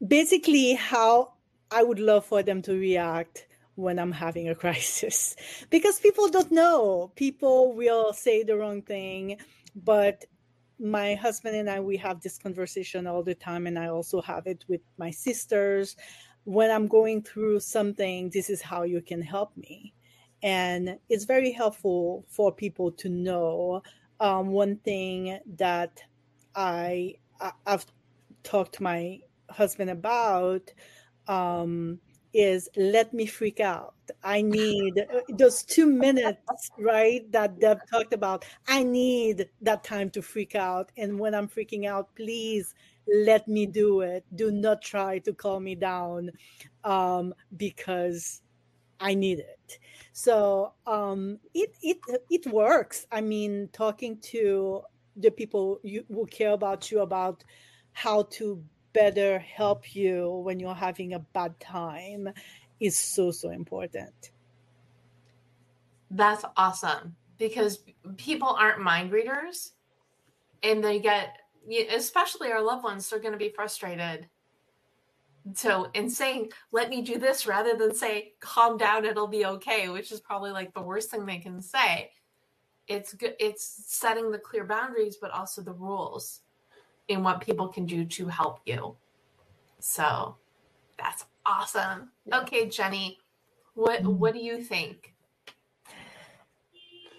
basically 0.05 0.73
how 0.73 1.33
I 1.71 1.83
would 1.83 1.99
love 1.99 2.25
for 2.25 2.43
them 2.43 2.61
to 2.63 2.73
react 2.73 3.47
when 3.79 3.97
I'm 3.97 4.11
having 4.11 4.49
a 4.49 4.55
crisis. 4.63 5.35
Because 5.69 5.99
people 5.99 6.27
don't 6.29 6.51
know. 6.51 7.11
People 7.15 7.73
will 7.73 8.13
say 8.13 8.43
the 8.43 8.57
wrong 8.57 8.81
thing, 8.81 9.37
but 9.75 10.25
my 10.79 11.15
husband 11.15 11.55
and 11.55 11.69
I 11.69 11.79
we 11.81 11.97
have 11.97 12.21
this 12.21 12.37
conversation 12.37 13.05
all 13.05 13.21
the 13.21 13.35
time 13.35 13.67
and 13.67 13.77
I 13.77 13.87
also 13.89 14.21
have 14.21 14.47
it 14.47 14.63
with 14.67 14.81
my 14.97 15.11
sisters. 15.11 15.95
When 16.45 16.71
I'm 16.71 16.87
going 16.87 17.21
through 17.21 17.59
something 17.59 18.29
this 18.29 18.49
is 18.49 18.61
how 18.61 18.83
you 18.83 19.01
can 19.01 19.21
help 19.21 19.55
me. 19.57 19.93
And 20.41 20.97
it's 21.09 21.25
very 21.25 21.51
helpful 21.51 22.25
for 22.29 22.53
people 22.53 22.91
to 22.93 23.09
know 23.09 23.83
um, 24.21 24.47
one 24.51 24.77
thing 24.77 25.39
that 25.57 26.01
I 26.55 27.15
I've 27.65 27.85
talked 28.43 28.75
to 28.75 28.83
my 28.83 29.19
husband 29.49 29.89
about 29.89 30.71
um, 31.27 31.99
is 32.33 32.69
let 32.75 33.13
me 33.13 33.25
freak 33.25 33.59
out. 33.59 33.95
I 34.23 34.41
need 34.41 34.99
uh, 34.99 35.21
those 35.29 35.63
two 35.63 35.85
minutes, 35.85 36.69
right? 36.77 37.29
That 37.31 37.59
Deb 37.59 37.79
talked 37.89 38.13
about. 38.13 38.45
I 38.67 38.83
need 38.83 39.49
that 39.61 39.83
time 39.83 40.09
to 40.11 40.21
freak 40.21 40.55
out. 40.55 40.91
And 40.97 41.19
when 41.19 41.33
I'm 41.33 41.47
freaking 41.47 41.87
out, 41.87 42.15
please 42.15 42.75
let 43.25 43.47
me 43.47 43.65
do 43.65 44.01
it. 44.01 44.23
Do 44.35 44.51
not 44.51 44.81
try 44.81 45.19
to 45.19 45.33
calm 45.33 45.63
me 45.63 45.75
down 45.75 46.31
um, 46.83 47.33
because 47.57 48.41
I 48.99 49.13
need 49.13 49.39
it. 49.39 49.79
So 50.11 50.73
um, 50.85 51.39
it 51.53 51.75
it 51.81 51.97
it 52.29 52.45
works. 52.47 53.07
I 53.11 53.21
mean, 53.21 53.69
talking 53.71 54.19
to 54.33 54.81
the 55.15 55.31
people 55.31 55.79
you, 55.83 56.05
who 56.07 56.25
care 56.27 56.51
about 56.51 56.91
you 56.91 57.01
about 57.01 57.43
how 57.93 58.23
to 58.23 58.63
better 58.99 59.39
help 59.39 59.95
you 59.95 60.41
when 60.43 60.59
you're 60.59 60.73
having 60.73 61.13
a 61.13 61.19
bad 61.19 61.57
time 61.59 62.27
is 62.81 62.99
so 62.99 63.31
so 63.31 63.49
important. 63.49 64.31
That's 66.11 66.43
awesome 66.57 67.15
because 67.37 67.83
people 68.17 68.49
aren't 68.49 68.81
mind 68.81 69.11
readers 69.11 69.71
and 70.63 70.83
they 70.83 70.99
get 70.99 71.37
especially 71.91 72.51
our 72.51 72.61
loved 72.61 72.83
ones 72.83 73.09
they're 73.09 73.19
going 73.19 73.31
to 73.31 73.37
be 73.37 73.53
frustrated. 73.55 74.27
So 75.53 75.89
in 75.93 76.09
saying 76.09 76.51
let 76.73 76.89
me 76.89 77.01
do 77.01 77.17
this 77.17 77.47
rather 77.47 77.77
than 77.77 77.95
say 77.95 78.33
calm 78.41 78.77
down 78.77 79.05
it'll 79.05 79.27
be 79.27 79.45
okay 79.45 79.87
which 79.87 80.11
is 80.11 80.19
probably 80.19 80.51
like 80.51 80.73
the 80.73 80.81
worst 80.81 81.09
thing 81.09 81.25
they 81.25 81.39
can 81.39 81.61
say. 81.61 82.11
It's 82.87 83.13
good 83.13 83.35
it's 83.39 83.85
setting 83.87 84.29
the 84.29 84.39
clear 84.39 84.65
boundaries 84.65 85.17
but 85.21 85.31
also 85.31 85.61
the 85.61 85.73
rules 85.73 86.41
in 87.09 87.23
what 87.23 87.41
people 87.41 87.67
can 87.67 87.85
do 87.85 88.05
to 88.05 88.27
help 88.27 88.61
you. 88.65 88.95
So 89.79 90.37
that's 90.97 91.25
awesome. 91.45 92.11
Okay, 92.33 92.69
Jenny, 92.69 93.19
what 93.73 94.03
Mm. 94.03 94.17
what 94.17 94.33
do 94.33 94.39
you 94.39 94.63
think? 94.63 95.15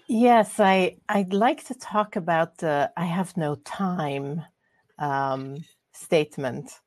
Yes, 0.07 0.59
I 0.59 0.97
I'd 1.09 1.33
like 1.33 1.63
to 1.65 1.75
talk 1.75 2.15
about 2.15 2.57
the 2.57 2.91
"I 2.97 3.05
have 3.05 3.37
no 3.37 3.55
time" 3.55 4.43
um, 4.99 5.65
statement. 5.93 6.81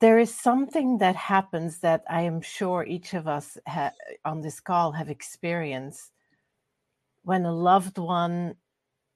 There 0.00 0.18
is 0.18 0.34
something 0.34 0.98
that 0.98 1.16
happens 1.16 1.78
that 1.80 2.04
I 2.10 2.22
am 2.22 2.40
sure 2.42 2.84
each 2.84 3.14
of 3.14 3.28
us 3.28 3.58
ha- 3.66 3.92
on 4.24 4.40
this 4.42 4.60
call 4.60 4.92
have 4.92 5.08
experienced 5.10 6.12
when 7.22 7.44
a 7.46 7.52
loved 7.54 7.98
one 7.98 8.56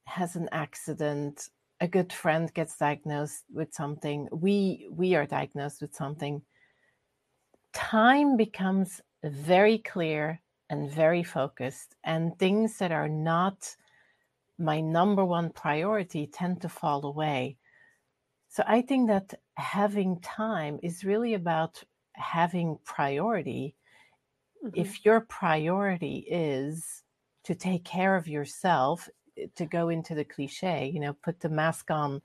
has 0.07 0.37
an 0.37 0.49
accident, 0.53 1.49
a 1.81 1.89
good 1.89 2.13
friend 2.13 2.53
gets 2.55 2.77
diagnosed 2.79 3.45
with 3.53 3.73
something, 3.75 4.29
we 4.33 4.89
we 4.91 5.15
are 5.15 5.27
diagnosed 5.27 5.81
with 5.83 5.95
something. 5.95 6.43
Time 7.73 8.37
becomes 8.37 9.01
very 9.25 9.79
clear 9.79 10.43
and 10.71 10.91
very 10.91 11.23
focused, 11.23 11.97
and 12.05 12.39
things 12.39 12.77
that 12.79 12.93
are 12.93 13.09
not 13.09 13.75
my 14.59 14.81
number 14.81 15.25
one 15.25 15.51
priority 15.53 16.27
tend 16.27 16.63
to 16.63 16.69
fall 16.69 17.07
away. 17.07 17.59
So 18.49 18.65
I 18.67 18.83
think 18.83 19.09
that 19.09 19.35
having 19.57 20.21
time 20.21 20.81
is 20.83 21.05
really 21.05 21.35
about 21.35 21.85
having 22.15 22.79
priority. 22.85 23.77
Mhm. 24.63 24.93
If 24.93 25.05
your 25.05 25.21
priority 25.21 26.21
is 26.29 27.05
to 27.45 27.55
take 27.55 27.85
care 27.85 28.17
of 28.17 28.29
yourself, 28.29 29.09
to 29.55 29.67
go 29.67 29.89
into 29.89 30.15
the 30.15 30.25
cliche, 30.25 30.91
you 30.93 31.01
know, 31.01 31.13
put 31.13 31.41
the 31.41 31.49
mask 31.49 31.91
on 31.91 32.23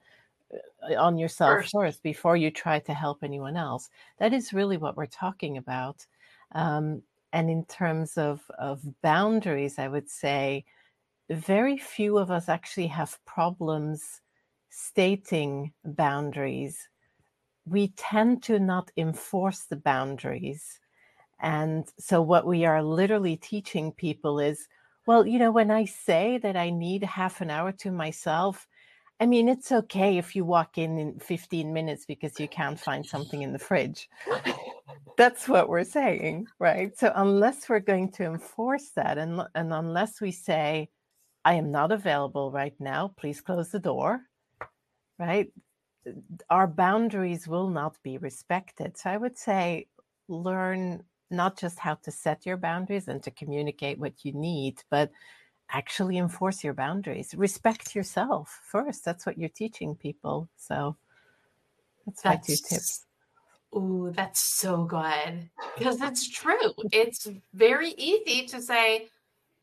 uh, 0.54 0.96
on 0.96 1.18
yourself 1.18 1.62
First. 1.62 1.72
first 1.74 2.04
before 2.04 2.38
you 2.38 2.52
try 2.52 2.80
to 2.80 2.94
help 2.94 3.24
anyone 3.24 3.58
else. 3.58 3.90
That 4.20 4.34
is 4.34 4.54
really 4.54 4.78
what 4.78 4.98
we're 4.98 5.06
talking 5.06 5.58
about. 5.58 6.06
Um, 6.54 7.04
and 7.32 7.50
in 7.50 7.66
terms 7.66 8.18
of, 8.18 8.42
of 8.60 8.82
boundaries, 9.02 9.80
I 9.80 9.88
would 9.88 10.10
say 10.10 10.66
very 11.30 11.78
few 11.78 12.18
of 12.18 12.30
us 12.30 12.48
actually 12.48 12.88
have 12.88 13.18
problems 13.26 14.22
stating 14.70 15.74
boundaries. 15.84 16.90
We 17.66 17.90
tend 17.90 18.44
to 18.44 18.60
not 18.60 18.92
enforce 18.98 19.62
the 19.62 19.78
boundaries. 19.78 20.80
And 21.40 21.88
so, 21.98 22.22
what 22.22 22.46
we 22.46 22.66
are 22.66 22.84
literally 22.84 23.36
teaching 23.36 23.92
people 23.92 24.40
is 24.40 24.68
well, 25.06 25.26
you 25.28 25.40
know, 25.40 25.52
when 25.52 25.72
I 25.72 25.86
say 25.86 26.38
that 26.40 26.56
I 26.56 26.70
need 26.70 27.04
half 27.04 27.42
an 27.42 27.50
hour 27.50 27.72
to 27.74 27.92
myself, 27.92 28.68
I 29.20 29.26
mean, 29.26 29.48
it's 29.48 29.72
okay 29.72 30.18
if 30.18 30.36
you 30.36 30.44
walk 30.46 30.78
in 30.78 30.98
in 30.98 31.20
15 31.20 31.72
minutes 31.72 32.06
because 32.06 32.40
you 32.40 32.48
can't 32.48 32.80
find 32.80 33.06
something 33.06 33.42
in 33.42 33.54
the 33.54 33.60
fridge. 33.60 34.10
That's 35.18 35.48
what 35.48 35.70
we're 35.70 35.84
saying, 35.84 36.48
right? 36.60 36.98
So, 36.98 37.12
unless 37.16 37.70
we're 37.70 37.80
going 37.80 38.12
to 38.14 38.24
enforce 38.24 38.90
that, 38.96 39.18
and, 39.18 39.42
and 39.54 39.72
unless 39.72 40.20
we 40.20 40.32
say, 40.32 40.90
I 41.46 41.54
am 41.56 41.72
not 41.72 41.92
available 41.92 42.52
right 42.52 42.74
now, 42.80 43.14
please 43.16 43.40
close 43.42 43.70
the 43.70 43.80
door, 43.80 44.22
right? 45.20 45.52
Our 46.50 46.68
boundaries 46.68 47.48
will 47.48 47.70
not 47.70 47.96
be 48.04 48.18
respected. 48.18 48.98
So, 48.98 49.12
I 49.12 49.18
would 49.18 49.38
say, 49.38 49.88
learn 50.28 51.04
not 51.30 51.58
just 51.58 51.80
how 51.80 51.96
to 51.96 52.12
set 52.12 52.46
your 52.46 52.58
boundaries 52.58 53.08
and 53.08 53.24
to 53.24 53.32
communicate 53.32 54.00
what 54.00 54.24
you 54.24 54.34
need, 54.34 54.84
but 54.90 55.12
actually 55.70 56.18
enforce 56.18 56.64
your 56.64 56.74
boundaries. 56.74 57.34
Respect 57.36 57.96
yourself 57.96 58.60
first. 58.64 59.04
That's 59.04 59.26
what 59.26 59.38
you're 59.38 59.50
teaching 59.50 59.96
people. 59.96 60.48
So 60.58 60.96
that's 62.06 62.24
my 62.24 62.36
two 62.36 62.56
tips. 62.56 63.06
Ooh, 63.76 64.12
that's 64.16 64.40
so 64.40 64.84
good. 64.84 65.50
Because 65.78 66.00
it's 66.02 66.30
true. 66.30 66.74
It's 66.92 67.28
very 67.54 67.90
easy 67.98 68.46
to 68.48 68.62
say, 68.62 69.08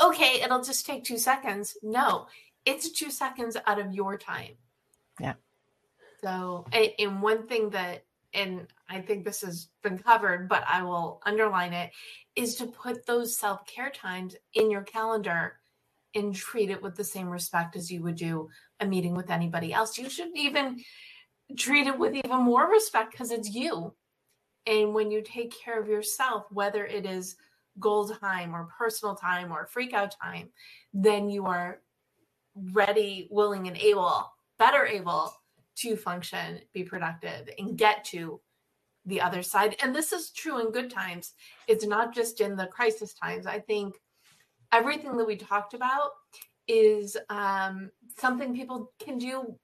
okay, 0.02 0.40
it'll 0.42 0.64
just 0.64 0.84
take 0.84 1.04
two 1.04 1.18
seconds. 1.18 1.76
No, 1.82 2.26
it's 2.64 2.90
two 2.90 3.10
seconds 3.10 3.56
out 3.66 3.78
of 3.78 3.94
your 3.94 4.18
time. 4.18 4.54
Yeah. 5.20 5.34
So, 6.22 6.66
and, 6.72 6.90
and 6.98 7.22
one 7.22 7.46
thing 7.46 7.70
that, 7.70 8.04
and 8.32 8.66
I 8.88 9.00
think 9.00 9.24
this 9.24 9.40
has 9.42 9.68
been 9.82 9.98
covered, 9.98 10.48
but 10.48 10.64
I 10.68 10.82
will 10.82 11.20
underline 11.26 11.72
it, 11.72 11.90
is 12.36 12.54
to 12.56 12.66
put 12.66 13.06
those 13.06 13.36
self 13.36 13.66
care 13.66 13.90
times 13.90 14.36
in 14.54 14.70
your 14.70 14.82
calendar 14.82 15.54
and 16.14 16.34
treat 16.34 16.70
it 16.70 16.82
with 16.82 16.96
the 16.96 17.04
same 17.04 17.28
respect 17.28 17.76
as 17.76 17.90
you 17.90 18.02
would 18.02 18.16
do 18.16 18.48
a 18.80 18.86
meeting 18.86 19.14
with 19.14 19.30
anybody 19.30 19.72
else. 19.72 19.98
You 19.98 20.08
should 20.08 20.36
even 20.36 20.82
treat 21.56 21.86
it 21.86 21.98
with 21.98 22.14
even 22.14 22.42
more 22.42 22.68
respect 22.68 23.12
because 23.12 23.30
it's 23.30 23.50
you. 23.50 23.94
And 24.66 24.94
when 24.94 25.10
you 25.10 25.22
take 25.22 25.54
care 25.58 25.80
of 25.80 25.88
yourself, 25.88 26.46
whether 26.50 26.84
it 26.84 27.06
is 27.06 27.36
goal 27.78 28.08
time 28.08 28.54
or 28.54 28.68
personal 28.76 29.14
time 29.14 29.52
or 29.52 29.66
freak 29.66 29.94
out 29.94 30.14
time, 30.22 30.50
then 30.92 31.30
you 31.30 31.46
are 31.46 31.80
ready, 32.54 33.28
willing, 33.30 33.68
and 33.68 33.76
able, 33.76 34.30
better 34.58 34.84
able 34.84 35.32
to 35.80 35.96
function, 35.96 36.60
be 36.72 36.84
productive, 36.84 37.48
and 37.58 37.76
get 37.76 38.04
to 38.06 38.40
the 39.06 39.20
other 39.20 39.42
side. 39.42 39.76
And 39.82 39.94
this 39.94 40.12
is 40.12 40.30
true 40.30 40.60
in 40.60 40.72
good 40.72 40.90
times. 40.90 41.32
It's 41.68 41.86
not 41.86 42.14
just 42.14 42.40
in 42.40 42.56
the 42.56 42.66
crisis 42.66 43.14
times. 43.14 43.46
I 43.46 43.60
think 43.60 43.94
everything 44.72 45.16
that 45.16 45.26
we 45.26 45.36
talked 45.36 45.74
about 45.74 46.10
is 46.68 47.16
um, 47.30 47.90
something 48.18 48.54
people 48.54 48.92
can 49.02 49.18
do 49.18 49.56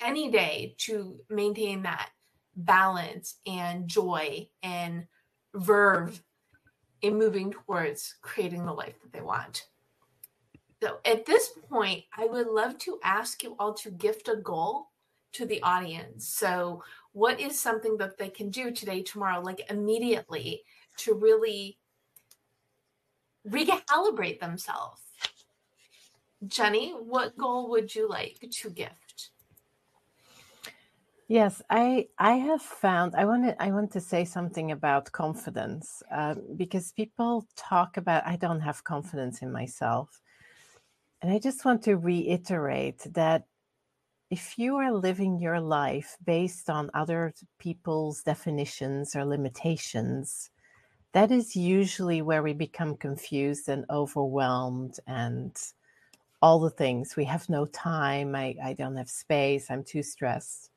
any 0.00 0.30
day 0.30 0.74
to 0.78 1.18
maintain 1.30 1.82
that 1.82 2.10
balance 2.54 3.36
and 3.46 3.88
joy 3.88 4.46
and 4.62 5.06
verve 5.54 6.22
in 7.00 7.18
moving 7.18 7.50
towards 7.50 8.16
creating 8.22 8.64
the 8.64 8.72
life 8.72 9.00
that 9.02 9.12
they 9.12 9.22
want. 9.22 9.66
So 10.82 10.98
at 11.04 11.26
this 11.26 11.50
point, 11.68 12.04
I 12.16 12.26
would 12.26 12.48
love 12.48 12.78
to 12.78 12.98
ask 13.04 13.42
you 13.42 13.56
all 13.58 13.74
to 13.74 13.90
gift 13.90 14.28
a 14.28 14.36
goal 14.36 14.88
to 15.32 15.46
the 15.46 15.62
audience. 15.62 16.28
So, 16.28 16.82
what 17.12 17.40
is 17.40 17.58
something 17.58 17.98
that 17.98 18.18
they 18.18 18.28
can 18.28 18.50
do 18.50 18.70
today, 18.70 19.02
tomorrow, 19.02 19.40
like 19.40 19.70
immediately 19.70 20.62
to 20.98 21.14
really 21.14 21.78
recalibrate 23.48 24.40
themselves? 24.40 25.00
Jenny, 26.46 26.90
what 26.90 27.36
goal 27.36 27.70
would 27.70 27.94
you 27.94 28.08
like 28.08 28.38
to 28.40 28.70
gift? 28.70 29.30
Yes, 31.28 31.62
I 31.70 32.08
I 32.18 32.32
have 32.32 32.60
found 32.60 33.14
I 33.14 33.24
want 33.24 33.44
to 33.44 33.62
I 33.62 33.70
want 33.70 33.90
to 33.92 34.00
say 34.00 34.24
something 34.24 34.72
about 34.72 35.12
confidence 35.12 36.02
um, 36.10 36.42
because 36.56 36.92
people 36.92 37.46
talk 37.56 37.96
about 37.96 38.26
I 38.26 38.36
don't 38.36 38.60
have 38.60 38.84
confidence 38.84 39.40
in 39.40 39.50
myself, 39.50 40.20
and 41.22 41.32
I 41.32 41.38
just 41.38 41.64
want 41.64 41.82
to 41.84 41.96
reiterate 41.96 43.06
that 43.14 43.46
if 44.32 44.58
you 44.58 44.76
are 44.76 44.90
living 44.90 45.38
your 45.38 45.60
life 45.60 46.16
based 46.24 46.70
on 46.70 46.90
other 46.94 47.34
people's 47.58 48.22
definitions 48.22 49.14
or 49.14 49.26
limitations, 49.26 50.48
that 51.12 51.30
is 51.30 51.54
usually 51.54 52.22
where 52.22 52.42
we 52.42 52.54
become 52.54 52.96
confused 52.96 53.68
and 53.68 53.84
overwhelmed 53.90 54.98
and 55.06 55.54
all 56.40 56.58
the 56.58 56.70
things. 56.70 57.14
We 57.14 57.26
have 57.26 57.46
no 57.50 57.66
time. 57.66 58.34
I, 58.34 58.56
I 58.64 58.72
don't 58.72 58.96
have 58.96 59.10
space. 59.10 59.70
I'm 59.70 59.84
too 59.84 60.02
stressed. 60.02 60.70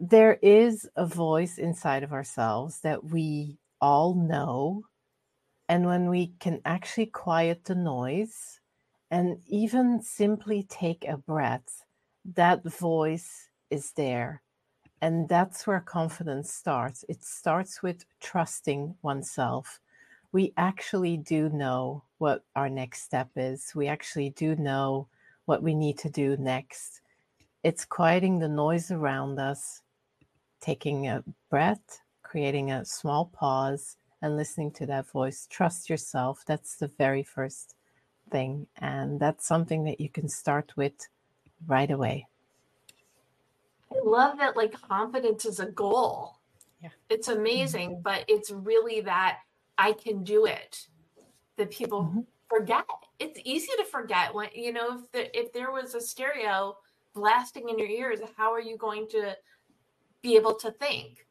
There 0.00 0.36
is 0.42 0.88
a 0.96 1.06
voice 1.06 1.58
inside 1.58 2.02
of 2.02 2.12
ourselves 2.12 2.80
that 2.80 3.04
we 3.04 3.56
all 3.80 4.14
know. 4.14 4.82
And 5.68 5.86
when 5.86 6.08
we 6.08 6.32
can 6.40 6.60
actually 6.64 7.06
quiet 7.06 7.66
the 7.66 7.76
noise 7.76 8.58
and 9.12 9.38
even 9.46 10.02
simply 10.02 10.64
take 10.64 11.06
a 11.06 11.16
breath, 11.16 11.84
that 12.24 12.64
voice 12.64 13.48
is 13.70 13.92
there. 13.92 14.42
And 15.02 15.28
that's 15.28 15.66
where 15.66 15.80
confidence 15.80 16.52
starts. 16.52 17.04
It 17.08 17.24
starts 17.24 17.82
with 17.82 18.04
trusting 18.20 18.94
oneself. 19.02 19.80
We 20.32 20.52
actually 20.56 21.16
do 21.16 21.48
know 21.48 22.04
what 22.18 22.44
our 22.54 22.68
next 22.68 23.02
step 23.02 23.30
is. 23.36 23.72
We 23.74 23.88
actually 23.88 24.30
do 24.30 24.54
know 24.56 25.08
what 25.46 25.62
we 25.62 25.74
need 25.74 25.98
to 25.98 26.10
do 26.10 26.36
next. 26.36 27.00
It's 27.64 27.84
quieting 27.84 28.38
the 28.38 28.48
noise 28.48 28.90
around 28.90 29.38
us, 29.38 29.82
taking 30.60 31.08
a 31.08 31.24
breath, 31.48 32.00
creating 32.22 32.70
a 32.70 32.84
small 32.84 33.26
pause, 33.26 33.96
and 34.22 34.36
listening 34.36 34.70
to 34.72 34.86
that 34.86 35.10
voice. 35.10 35.46
Trust 35.50 35.88
yourself. 35.88 36.44
That's 36.46 36.76
the 36.76 36.88
very 36.88 37.22
first 37.22 37.74
thing. 38.30 38.66
And 38.76 39.18
that's 39.18 39.46
something 39.46 39.84
that 39.84 40.00
you 40.00 40.10
can 40.10 40.28
start 40.28 40.72
with 40.76 41.08
right 41.66 41.90
away. 41.90 42.26
I 43.92 43.96
love 44.04 44.38
that 44.38 44.56
like 44.56 44.72
confidence 44.80 45.44
is 45.44 45.60
a 45.60 45.66
goal. 45.66 46.38
Yeah. 46.82 46.90
It's 47.08 47.28
amazing, 47.28 48.00
but 48.02 48.24
it's 48.28 48.50
really 48.50 49.00
that 49.02 49.38
I 49.76 49.92
can 49.92 50.22
do 50.24 50.46
it 50.46 50.86
that 51.56 51.70
people 51.70 52.04
Mhm. 52.04 52.26
forget. 52.48 52.84
It's 53.18 53.38
easy 53.44 53.70
to 53.76 53.84
forget 53.84 54.32
when 54.34 54.48
you 54.54 54.72
know 54.72 54.98
if 54.98 55.12
the, 55.12 55.38
if 55.38 55.52
there 55.52 55.72
was 55.72 55.94
a 55.94 56.00
stereo 56.00 56.78
blasting 57.14 57.68
in 57.68 57.78
your 57.78 57.88
ears, 57.88 58.20
how 58.36 58.52
are 58.52 58.60
you 58.60 58.76
going 58.76 59.08
to 59.08 59.36
be 60.22 60.36
able 60.36 60.54
to 60.54 60.70
think? 60.70 61.26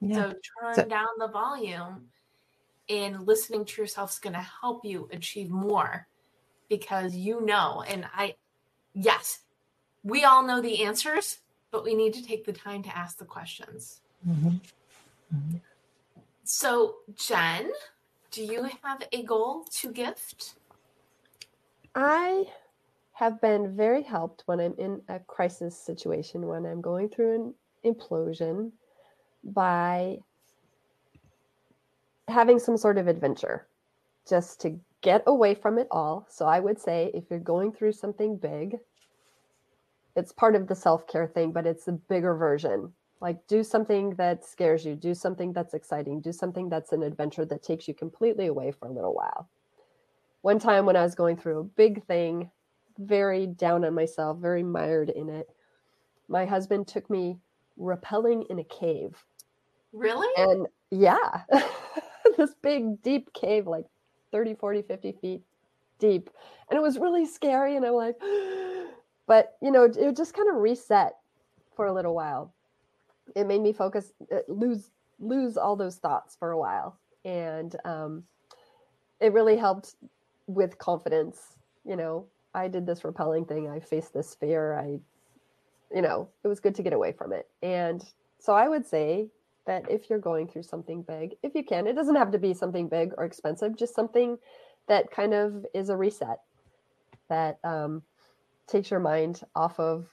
Yeah. 0.00 0.14
So 0.14 0.32
turn 0.60 0.74
so- 0.74 0.84
down 0.84 1.08
the 1.18 1.28
volume 1.28 2.08
and 2.88 3.26
listening 3.26 3.64
to 3.64 3.82
yourself 3.82 4.12
is 4.12 4.18
going 4.18 4.32
to 4.34 4.40
help 4.40 4.84
you 4.84 5.08
achieve 5.12 5.50
more 5.50 6.06
because 6.68 7.14
you 7.14 7.40
know 7.42 7.82
and 7.86 8.06
I 8.14 8.36
yes, 8.94 9.40
we 10.02 10.24
all 10.24 10.42
know 10.42 10.60
the 10.60 10.82
answers, 10.82 11.38
but 11.70 11.84
we 11.84 11.94
need 11.94 12.14
to 12.14 12.24
take 12.24 12.44
the 12.44 12.52
time 12.52 12.82
to 12.82 12.96
ask 12.96 13.18
the 13.18 13.24
questions. 13.24 14.00
Mm-hmm. 14.28 14.48
Mm-hmm. 14.48 15.56
So, 16.44 16.96
Jen, 17.16 17.70
do 18.30 18.44
you 18.44 18.68
have 18.82 19.06
a 19.12 19.22
goal 19.22 19.64
to 19.72 19.92
gift? 19.92 20.54
I 21.94 22.46
have 23.12 23.40
been 23.40 23.76
very 23.76 24.02
helped 24.02 24.42
when 24.46 24.60
I'm 24.60 24.74
in 24.78 25.02
a 25.08 25.18
crisis 25.20 25.78
situation, 25.78 26.46
when 26.46 26.64
I'm 26.64 26.80
going 26.80 27.08
through 27.08 27.34
an 27.34 27.54
implosion, 27.84 28.72
by 29.44 30.18
having 32.28 32.58
some 32.58 32.76
sort 32.76 32.98
of 32.98 33.08
adventure 33.08 33.66
just 34.28 34.60
to 34.62 34.78
get 35.02 35.22
away 35.26 35.54
from 35.54 35.78
it 35.78 35.88
all. 35.90 36.26
So 36.30 36.46
I 36.46 36.60
would 36.60 36.80
say 36.80 37.10
if 37.14 37.24
you're 37.30 37.38
going 37.38 37.72
through 37.72 37.92
something 37.92 38.36
big, 38.36 38.76
it's 40.20 40.32
part 40.32 40.54
of 40.54 40.68
the 40.68 40.74
self-care 40.74 41.26
thing, 41.26 41.50
but 41.50 41.66
it's 41.66 41.88
a 41.88 41.92
bigger 41.92 42.34
version. 42.34 42.92
Like 43.20 43.38
do 43.48 43.64
something 43.64 44.10
that 44.16 44.44
scares 44.44 44.84
you, 44.84 44.94
do 44.94 45.14
something 45.14 45.52
that's 45.52 45.72
exciting, 45.72 46.20
do 46.20 46.30
something 46.30 46.68
that's 46.68 46.92
an 46.92 47.02
adventure 47.02 47.46
that 47.46 47.62
takes 47.62 47.88
you 47.88 47.94
completely 47.94 48.46
away 48.46 48.70
for 48.70 48.86
a 48.86 48.92
little 48.92 49.14
while. 49.14 49.48
One 50.42 50.58
time 50.58 50.84
when 50.84 50.96
I 50.96 51.02
was 51.02 51.14
going 51.14 51.38
through 51.38 51.58
a 51.58 51.64
big 51.64 52.04
thing, 52.04 52.50
very 52.98 53.46
down 53.46 53.84
on 53.84 53.94
myself, 53.94 54.38
very 54.38 54.62
mired 54.62 55.08
in 55.08 55.30
it, 55.30 55.48
my 56.28 56.44
husband 56.44 56.86
took 56.86 57.08
me 57.08 57.38
rappelling 57.78 58.44
in 58.50 58.58
a 58.58 58.64
cave. 58.64 59.24
Really? 59.92 60.28
And 60.36 60.66
yeah, 60.90 61.42
this 62.36 62.54
big, 62.62 63.02
deep 63.02 63.32
cave, 63.32 63.66
like 63.66 63.86
30, 64.32 64.54
40, 64.54 64.82
50 64.82 65.12
feet 65.12 65.42
deep. 65.98 66.30
And 66.68 66.76
it 66.76 66.82
was 66.82 66.98
really 66.98 67.26
scary. 67.26 67.76
And 67.76 67.86
I'm 67.86 67.94
like, 67.94 68.16
but 69.30 69.56
you 69.62 69.70
know, 69.70 69.84
it 69.84 70.16
just 70.16 70.34
kind 70.34 70.48
of 70.48 70.56
reset 70.56 71.12
for 71.76 71.86
a 71.86 71.92
little 71.92 72.16
while. 72.16 72.52
It 73.36 73.46
made 73.46 73.60
me 73.60 73.72
focus, 73.72 74.12
uh, 74.32 74.38
lose, 74.48 74.90
lose 75.20 75.56
all 75.56 75.76
those 75.76 75.98
thoughts 75.98 76.34
for 76.34 76.50
a 76.50 76.58
while. 76.58 76.98
And 77.24 77.76
um, 77.84 78.24
it 79.20 79.32
really 79.32 79.56
helped 79.56 79.94
with 80.48 80.78
confidence. 80.78 81.54
You 81.84 81.94
know, 81.94 82.26
I 82.54 82.66
did 82.66 82.86
this 82.86 83.04
repelling 83.04 83.44
thing. 83.44 83.68
I 83.68 83.78
faced 83.78 84.12
this 84.12 84.34
fear. 84.34 84.76
I, 84.76 84.98
you 85.94 86.02
know, 86.02 86.28
it 86.42 86.48
was 86.48 86.58
good 86.58 86.74
to 86.74 86.82
get 86.82 86.92
away 86.92 87.12
from 87.12 87.32
it. 87.32 87.46
And 87.62 88.04
so 88.40 88.54
I 88.54 88.66
would 88.66 88.84
say 88.84 89.28
that 89.64 89.88
if 89.88 90.10
you're 90.10 90.18
going 90.18 90.48
through 90.48 90.64
something 90.64 91.02
big, 91.02 91.36
if 91.44 91.54
you 91.54 91.62
can, 91.62 91.86
it 91.86 91.94
doesn't 91.94 92.16
have 92.16 92.32
to 92.32 92.38
be 92.38 92.52
something 92.52 92.88
big 92.88 93.12
or 93.16 93.26
expensive, 93.26 93.76
just 93.76 93.94
something 93.94 94.38
that 94.88 95.12
kind 95.12 95.34
of 95.34 95.64
is 95.72 95.88
a 95.88 95.96
reset 95.96 96.40
that 97.28 97.60
um, 97.62 98.02
takes 98.70 98.90
your 98.90 99.00
mind 99.00 99.42
off 99.54 99.78
of 99.78 100.06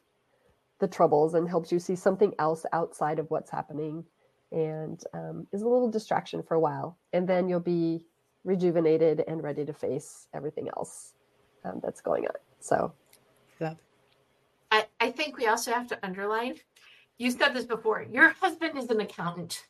the 0.80 0.88
troubles 0.88 1.34
and 1.34 1.48
helps 1.50 1.72
you 1.72 1.80
see 1.80 1.96
something 1.96 2.34
else 2.40 2.66
outside 2.74 3.20
of 3.20 3.30
what's 3.30 3.50
happening 3.50 4.04
and 4.52 5.04
um, 5.14 5.48
is 5.52 5.62
a 5.62 5.68
little 5.68 5.90
distraction 5.90 6.42
for 6.44 6.56
a 6.56 6.60
while. 6.60 6.98
And 7.14 7.28
then 7.28 7.50
you'll 7.50 7.60
be 7.60 8.06
rejuvenated 8.44 9.24
and 9.28 9.44
ready 9.44 9.66
to 9.66 9.74
face 9.74 10.28
everything 10.34 10.70
else 10.78 11.14
um, 11.66 11.82
that's 11.84 12.02
going 12.02 12.26
on. 12.26 12.36
So, 12.60 12.94
love. 13.60 13.78
I, 14.72 14.86
I 15.00 15.12
think 15.12 15.38
we 15.38 15.48
also 15.48 15.72
have 15.72 15.88
to 15.88 16.00
underline 16.04 16.56
you 17.18 17.32
said 17.32 17.54
this 17.54 17.66
before 17.66 18.06
your 18.12 18.30
husband 18.30 18.78
is 18.78 18.90
an 18.90 19.02
accountant 19.02 19.66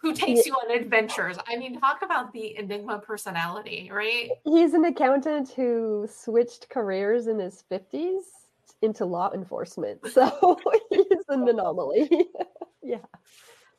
who 0.00 0.14
takes 0.14 0.46
you 0.46 0.54
on 0.54 0.70
adventures. 0.70 1.36
I 1.46 1.56
mean, 1.56 1.78
talk 1.80 2.02
about 2.02 2.32
the 2.32 2.56
enigma 2.56 3.00
personality, 3.00 3.90
right? 3.92 4.30
He's 4.44 4.74
an 4.74 4.84
accountant 4.84 5.50
who 5.50 6.08
switched 6.10 6.68
careers 6.68 7.26
in 7.26 7.38
his 7.38 7.64
50s 7.70 8.22
into 8.80 9.04
law 9.04 9.30
enforcement. 9.32 10.00
So 10.06 10.58
he's 10.90 11.24
an 11.28 11.48
anomaly. 11.48 12.08
yeah. 12.82 12.98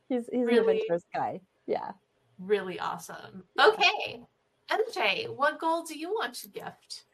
He's 0.10 0.28
he's 0.32 0.46
really, 0.46 0.58
an 0.58 0.70
adventurous 0.70 1.06
guy. 1.14 1.40
Yeah. 1.68 1.92
Really 2.38 2.80
awesome. 2.80 3.44
Okay. 3.60 4.22
MJ, 4.70 5.34
what 5.36 5.60
goal 5.60 5.84
do 5.84 5.98
you 5.98 6.10
want 6.10 6.34
to 6.36 6.50
gift? 6.50 7.06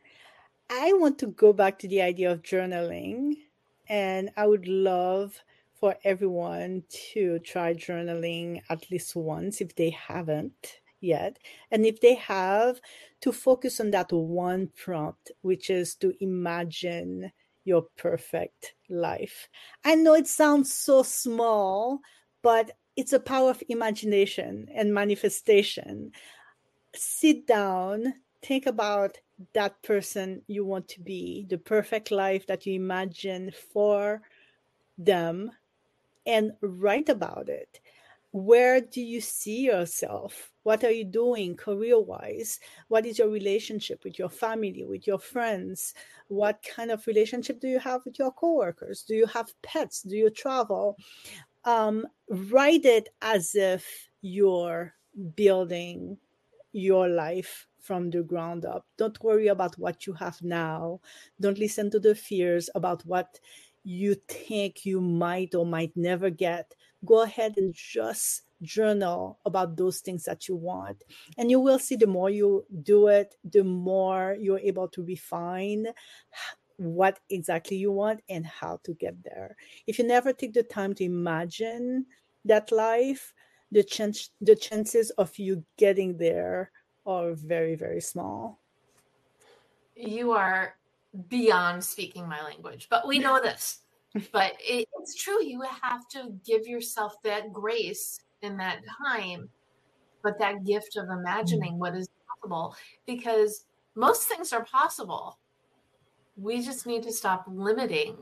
I 0.70 0.93
want 0.93 1.20
to 1.20 1.28
go 1.28 1.53
back 1.53 1.78
to 1.80 1.88
the 1.88 2.01
idea 2.01 2.32
of 2.32 2.41
journaling 2.41 3.36
and 3.88 4.32
I 4.36 4.47
would 4.47 4.68
love 4.68 5.43
for 5.80 5.96
everyone 6.04 6.84
to 7.14 7.40
try 7.40 7.74
journaling 7.74 8.62
at 8.70 8.90
least 8.92 9.16
once 9.16 9.62
if 9.62 9.76
they 9.76 9.90
haven't 9.92 10.80
yet. 11.02 11.38
And 11.72 11.86
if 11.86 12.02
they 12.02 12.16
have, 12.16 12.80
to 13.22 13.32
focus 13.32 13.80
on 13.80 13.92
that 13.92 14.12
one 14.12 14.70
prompt, 14.76 15.32
which 15.42 15.70
is 15.70 15.96
to 15.96 16.14
imagine 16.20 17.32
your 17.64 17.88
perfect 17.98 18.76
life. 18.90 19.50
I 19.84 19.96
know 19.96 20.14
it 20.14 20.28
sounds 20.28 20.74
so 20.74 21.04
small, 21.04 22.00
but 22.42 22.72
it's 22.96 23.14
a 23.14 23.20
power 23.20 23.50
of 23.50 23.64
imagination 23.68 24.68
and 24.74 24.94
manifestation. 24.94 26.12
Sit 26.96 27.48
down, 27.48 28.14
think 28.42 28.68
about 28.68 29.18
that 29.54 29.82
person 29.84 30.42
you 30.48 30.64
want 30.66 30.88
to 30.90 31.02
be, 31.02 31.46
the 31.50 31.58
perfect 31.58 32.12
life 32.12 32.48
that 32.48 32.66
you 32.66 32.74
imagine 32.76 33.52
for 33.74 34.22
them, 34.98 35.52
and 36.26 36.52
write 36.62 37.10
about 37.10 37.50
it. 37.50 37.80
Where 38.32 38.82
do 38.82 39.02
you 39.02 39.22
see 39.22 39.62
yourself? 39.62 40.52
What 40.64 40.84
are 40.84 40.92
you 40.92 41.06
doing 41.06 41.56
career 41.56 42.00
wise? 42.00 42.60
What 42.90 43.06
is 43.06 43.18
your 43.18 43.30
relationship 43.30 44.04
with 44.04 44.20
your 44.20 44.30
family, 44.30 44.84
with 44.84 45.08
your 45.08 45.20
friends? 45.20 45.94
What 46.28 46.62
kind 46.76 46.92
of 46.92 47.08
relationship 47.08 47.62
do 47.62 47.70
you 47.70 47.80
have 47.80 48.04
with 48.04 48.20
your 48.20 48.32
coworkers? 48.32 49.04
Do 49.04 49.16
you 49.16 49.26
have 49.28 49.54
pets? 49.62 50.02
Do 50.02 50.18
you 50.18 50.30
travel? 50.30 50.98
Um, 51.64 52.06
write 52.30 52.84
it 52.84 53.08
as 53.22 53.56
if 53.56 54.10
you're 54.22 54.94
building 55.36 56.18
your 56.74 57.08
life 57.08 57.68
from 57.80 58.10
the 58.10 58.24
ground 58.24 58.66
up. 58.66 58.86
Don't 58.98 59.24
worry 59.24 59.48
about 59.48 59.78
what 59.78 60.06
you 60.08 60.14
have 60.14 60.42
now. 60.42 61.00
Don't 61.40 61.60
listen 61.60 61.90
to 61.92 62.00
the 62.00 62.16
fears 62.16 62.70
about 62.76 63.06
what 63.06 63.40
you 63.86 64.16
think 64.28 64.84
you 64.86 65.00
might 65.00 65.54
or 65.54 65.66
might 65.66 65.96
never 65.96 66.32
get, 66.32 66.74
go 67.06 67.22
ahead 67.22 67.54
and 67.58 67.74
just 67.74 68.42
journal 68.64 69.38
about 69.46 69.78
those 69.78 70.00
things 70.00 70.24
that 70.24 70.48
you 70.48 70.56
want. 70.56 71.04
And 71.38 71.52
you 71.52 71.60
will 71.60 71.78
see 71.78 71.96
the 71.96 72.08
more 72.08 72.32
you 72.32 72.66
do 72.82 73.08
it, 73.08 73.36
the 73.44 73.64
more 73.64 74.36
you're 74.40 74.60
able 74.60 74.88
to 74.90 75.04
refine 75.04 75.88
what 76.78 77.20
exactly 77.30 77.78
you 77.78 77.92
want 77.92 78.22
and 78.28 78.46
how 78.46 78.80
to 78.84 78.94
get 78.96 79.24
there. 79.24 79.56
If 79.86 80.00
you 80.00 80.06
never 80.06 80.34
take 80.34 80.54
the 80.54 80.64
time 80.64 80.96
to 80.96 81.04
imagine 81.04 82.08
that 82.44 82.72
life, 82.72 83.34
the 83.72 83.84
chance 83.84 84.32
the 84.42 84.56
chances 84.56 85.12
of 85.12 85.38
you 85.38 85.64
getting 85.78 86.18
there 86.18 86.72
are 87.06 87.34
very 87.34 87.76
very 87.76 88.02
small. 88.02 88.60
You 89.96 90.32
are 90.32 90.76
beyond 91.30 91.84
speaking 91.84 92.28
my 92.28 92.43
language, 92.43 92.88
but 92.89 93.07
we 93.07 93.20
know 93.20 93.41
this. 93.41 93.80
but 94.32 94.53
it, 94.59 94.88
it's 94.99 95.16
true. 95.16 95.43
You 95.43 95.61
have 95.82 96.07
to 96.09 96.34
give 96.45 96.68
yourself 96.68 97.22
that 97.24 97.51
grace 97.51 98.20
in 98.41 98.57
that 98.57 98.80
time, 99.05 99.49
but 100.24 100.39
that 100.39 100.66
gift 100.66 100.97
of 100.97 101.09
imagining 101.09 101.74
mm. 101.74 101.78
what 101.78 101.95
is 101.95 102.07
possible 102.28 102.76
because 103.05 103.66
most 103.95 104.28
things 104.28 104.53
are 104.53 104.63
possible. 104.66 105.39
We 106.38 106.61
just 106.61 106.86
need 106.86 107.03
to 107.03 107.13
stop 107.13 107.45
limiting 107.47 108.18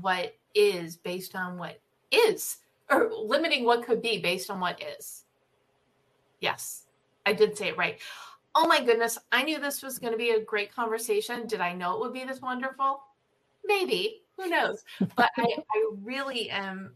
what 0.00 0.34
is 0.54 0.96
based 0.96 1.34
on 1.34 1.58
what 1.58 1.80
is, 2.10 2.58
or 2.90 3.10
limiting 3.12 3.64
what 3.64 3.84
could 3.84 4.00
be 4.00 4.18
based 4.18 4.50
on 4.50 4.60
what 4.60 4.82
is. 4.82 5.24
Yes, 6.40 6.84
I 7.26 7.32
did 7.32 7.56
say 7.56 7.68
it 7.68 7.76
right. 7.76 7.98
Oh 8.60 8.66
my 8.66 8.82
goodness, 8.82 9.16
I 9.30 9.44
knew 9.44 9.60
this 9.60 9.84
was 9.84 10.00
going 10.00 10.12
to 10.12 10.18
be 10.18 10.30
a 10.30 10.42
great 10.42 10.74
conversation. 10.74 11.46
Did 11.46 11.60
I 11.60 11.72
know 11.74 11.94
it 11.94 12.00
would 12.00 12.12
be 12.12 12.24
this 12.24 12.42
wonderful? 12.42 13.04
Maybe. 13.64 14.22
Who 14.36 14.48
knows? 14.48 14.82
But 15.14 15.30
I, 15.36 15.54
I 15.74 15.90
really 16.02 16.50
am 16.50 16.90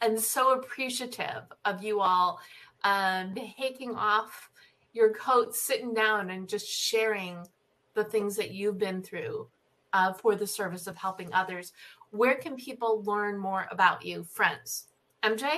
and 0.00 0.18
so 0.18 0.54
appreciative 0.54 1.42
of 1.66 1.82
you 1.82 2.00
all 2.00 2.40
um, 2.84 3.34
taking 3.58 3.94
off 3.94 4.48
your 4.94 5.12
coats, 5.12 5.60
sitting 5.60 5.92
down, 5.92 6.30
and 6.30 6.48
just 6.48 6.66
sharing 6.66 7.46
the 7.92 8.04
things 8.04 8.34
that 8.36 8.52
you've 8.52 8.78
been 8.78 9.02
through 9.02 9.46
uh, 9.92 10.14
for 10.14 10.36
the 10.36 10.46
service 10.46 10.86
of 10.86 10.96
helping 10.96 11.30
others. 11.34 11.74
Where 12.12 12.36
can 12.36 12.56
people 12.56 13.02
learn 13.04 13.38
more 13.38 13.66
about 13.70 14.06
you, 14.06 14.24
friends? 14.24 14.86
MJ, 15.22 15.50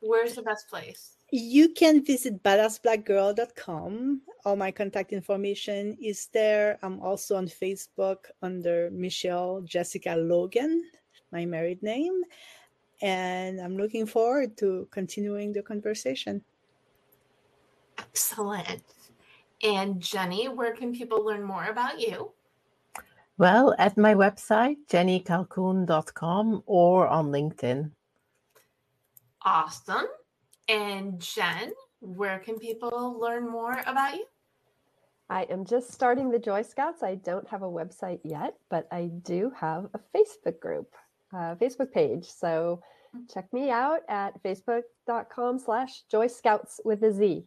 where's 0.00 0.34
the 0.34 0.42
best 0.42 0.68
place? 0.68 1.15
You 1.32 1.70
can 1.70 2.04
visit 2.04 2.42
badassblackgirl.com. 2.42 4.20
All 4.44 4.56
my 4.56 4.70
contact 4.70 5.12
information 5.12 5.96
is 6.00 6.28
there. 6.32 6.78
I'm 6.82 7.00
also 7.00 7.36
on 7.36 7.48
Facebook 7.48 8.30
under 8.42 8.90
Michelle 8.92 9.60
Jessica 9.62 10.14
Logan, 10.14 10.84
my 11.32 11.44
married 11.44 11.82
name. 11.82 12.22
And 13.02 13.60
I'm 13.60 13.76
looking 13.76 14.06
forward 14.06 14.56
to 14.58 14.86
continuing 14.92 15.52
the 15.52 15.62
conversation. 15.62 16.42
Excellent. 17.98 18.82
And 19.64 20.00
Jenny, 20.00 20.48
where 20.48 20.74
can 20.76 20.94
people 20.94 21.24
learn 21.24 21.42
more 21.42 21.64
about 21.64 21.98
you? 21.98 22.30
Well, 23.36 23.74
at 23.78 23.98
my 23.98 24.14
website, 24.14 24.76
jennycalcoen.com 24.88 26.62
or 26.66 27.08
on 27.08 27.26
LinkedIn. 27.26 27.90
Awesome. 29.42 30.06
And 30.68 31.20
Jen, 31.20 31.72
where 32.00 32.38
can 32.38 32.58
people 32.58 33.18
learn 33.20 33.48
more 33.48 33.82
about 33.86 34.14
you? 34.14 34.26
I 35.28 35.42
am 35.44 35.64
just 35.64 35.92
starting 35.92 36.30
the 36.30 36.38
Joy 36.38 36.62
Scoutz. 36.62 37.02
I 37.02 37.16
don't 37.16 37.48
have 37.48 37.62
a 37.62 37.66
website 37.66 38.20
yet, 38.22 38.54
but 38.70 38.86
I 38.92 39.10
do 39.22 39.52
have 39.56 39.88
a 39.94 40.00
Facebook 40.16 40.60
group, 40.60 40.94
a 41.32 41.56
Facebook 41.56 41.92
page. 41.92 42.26
So 42.26 42.80
mm. 43.16 43.32
check 43.32 43.52
me 43.52 43.70
out 43.70 44.00
at 44.08 44.40
facebook.com 44.42 45.58
slash 45.58 46.02
Joy 46.10 46.28
Scoutz 46.28 46.80
with 46.84 47.02
a 47.02 47.12
Z. 47.12 47.44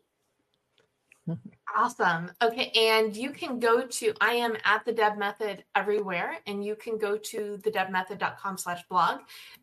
Awesome. 1.75 2.31
Okay. 2.41 2.71
And 2.75 3.15
you 3.15 3.31
can 3.31 3.59
go 3.59 3.85
to, 3.85 4.13
I 4.21 4.33
am 4.33 4.55
at 4.65 4.85
the 4.85 4.91
Deb 4.91 5.17
Method 5.17 5.63
everywhere, 5.75 6.37
and 6.47 6.63
you 6.63 6.75
can 6.75 6.97
go 6.97 7.17
to 7.17 7.59
thedebmethod.com 7.61 8.57
slash 8.57 8.81
blog 8.89 9.19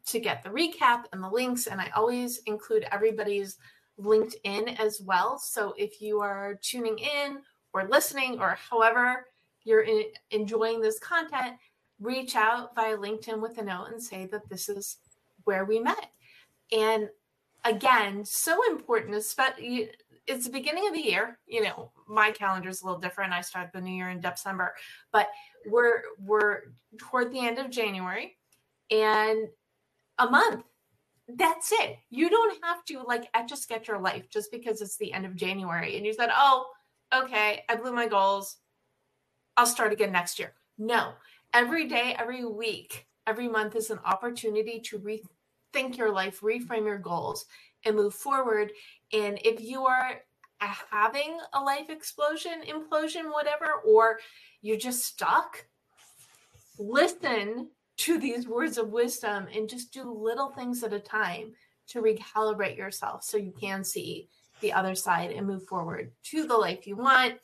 to 0.06 0.20
get 0.20 0.42
the 0.42 0.50
recap 0.50 1.04
and 1.12 1.22
the 1.22 1.28
links. 1.28 1.66
And 1.66 1.80
I 1.80 1.90
always 1.94 2.38
include 2.46 2.86
everybody's 2.92 3.58
LinkedIn 4.00 4.78
as 4.78 5.00
well. 5.00 5.38
So 5.38 5.74
if 5.76 6.00
you 6.00 6.20
are 6.20 6.58
tuning 6.62 6.98
in 6.98 7.38
or 7.72 7.88
listening 7.88 8.40
or 8.40 8.56
however 8.70 9.26
you're 9.64 9.82
in, 9.82 10.04
enjoying 10.30 10.80
this 10.80 10.98
content, 10.98 11.56
reach 12.00 12.36
out 12.36 12.74
via 12.74 12.96
LinkedIn 12.96 13.40
with 13.40 13.58
a 13.58 13.62
note 13.62 13.88
and 13.90 14.02
say 14.02 14.26
that 14.26 14.48
this 14.48 14.68
is 14.68 14.98
where 15.44 15.64
we 15.64 15.80
met. 15.80 16.10
And 16.72 17.08
again, 17.64 18.24
so 18.24 18.58
important, 18.70 19.14
especially 19.14 19.90
it's 20.26 20.44
the 20.44 20.52
beginning 20.52 20.86
of 20.88 20.94
the 20.94 21.00
year. 21.00 21.38
You 21.46 21.64
know, 21.64 21.92
my 22.08 22.30
calendar 22.30 22.68
is 22.68 22.82
a 22.82 22.86
little 22.86 23.00
different. 23.00 23.32
I 23.32 23.40
start 23.40 23.70
the 23.72 23.80
new 23.80 23.94
year 23.94 24.10
in 24.10 24.20
December, 24.20 24.74
but 25.12 25.28
we're 25.66 26.02
we're 26.18 26.62
toward 26.98 27.32
the 27.32 27.40
end 27.40 27.58
of 27.58 27.70
January 27.70 28.36
and 28.90 29.48
a 30.18 30.28
month. 30.28 30.64
That's 31.28 31.72
it. 31.72 31.96
You 32.10 32.30
don't 32.30 32.62
have 32.64 32.84
to 32.86 33.02
like 33.02 33.28
a 33.34 33.56
sketch 33.56 33.88
your 33.88 33.98
life 33.98 34.28
just 34.30 34.50
because 34.52 34.80
it's 34.80 34.96
the 34.96 35.12
end 35.12 35.26
of 35.26 35.36
January 35.36 35.96
and 35.96 36.06
you 36.06 36.12
said, 36.12 36.30
"Oh, 36.32 36.66
okay, 37.14 37.64
I 37.68 37.76
blew 37.76 37.92
my 37.92 38.06
goals. 38.06 38.58
I'll 39.56 39.66
start 39.66 39.92
again 39.92 40.12
next 40.12 40.38
year." 40.38 40.54
No. 40.78 41.14
Every 41.52 41.88
day, 41.88 42.14
every 42.18 42.44
week, 42.44 43.06
every 43.26 43.48
month 43.48 43.76
is 43.76 43.90
an 43.90 44.00
opportunity 44.04 44.80
to 44.80 44.98
rethink 44.98 45.96
your 45.96 46.12
life, 46.12 46.40
reframe 46.40 46.84
your 46.84 46.98
goals, 46.98 47.46
and 47.84 47.96
move 47.96 48.14
forward. 48.14 48.72
And 49.12 49.38
if 49.44 49.60
you 49.60 49.84
are 49.84 50.20
having 50.60 51.38
a 51.52 51.60
life 51.60 51.90
explosion, 51.90 52.62
implosion, 52.66 53.32
whatever, 53.32 53.66
or 53.86 54.18
you're 54.62 54.78
just 54.78 55.04
stuck, 55.04 55.66
listen 56.78 57.68
to 57.98 58.18
these 58.18 58.46
words 58.46 58.78
of 58.78 58.90
wisdom 58.90 59.46
and 59.54 59.68
just 59.68 59.92
do 59.92 60.10
little 60.10 60.50
things 60.50 60.82
at 60.82 60.92
a 60.92 61.00
time 61.00 61.52
to 61.88 62.02
recalibrate 62.02 62.76
yourself 62.76 63.22
so 63.22 63.36
you 63.36 63.52
can 63.58 63.84
see 63.84 64.28
the 64.60 64.72
other 64.72 64.94
side 64.94 65.30
and 65.30 65.46
move 65.46 65.66
forward 65.66 66.10
to 66.24 66.46
the 66.46 66.56
life 66.56 66.86
you 66.86 66.96
want. 66.96 67.34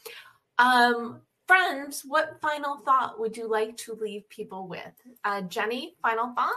Um, 0.58 1.20
friends, 1.46 2.02
what 2.06 2.40
final 2.40 2.78
thought 2.78 3.20
would 3.20 3.36
you 3.36 3.48
like 3.48 3.76
to 3.78 3.94
leave 3.94 4.28
people 4.28 4.68
with? 4.68 4.92
Uh, 5.24 5.42
Jenny, 5.42 5.94
final 6.02 6.32
thought? 6.34 6.54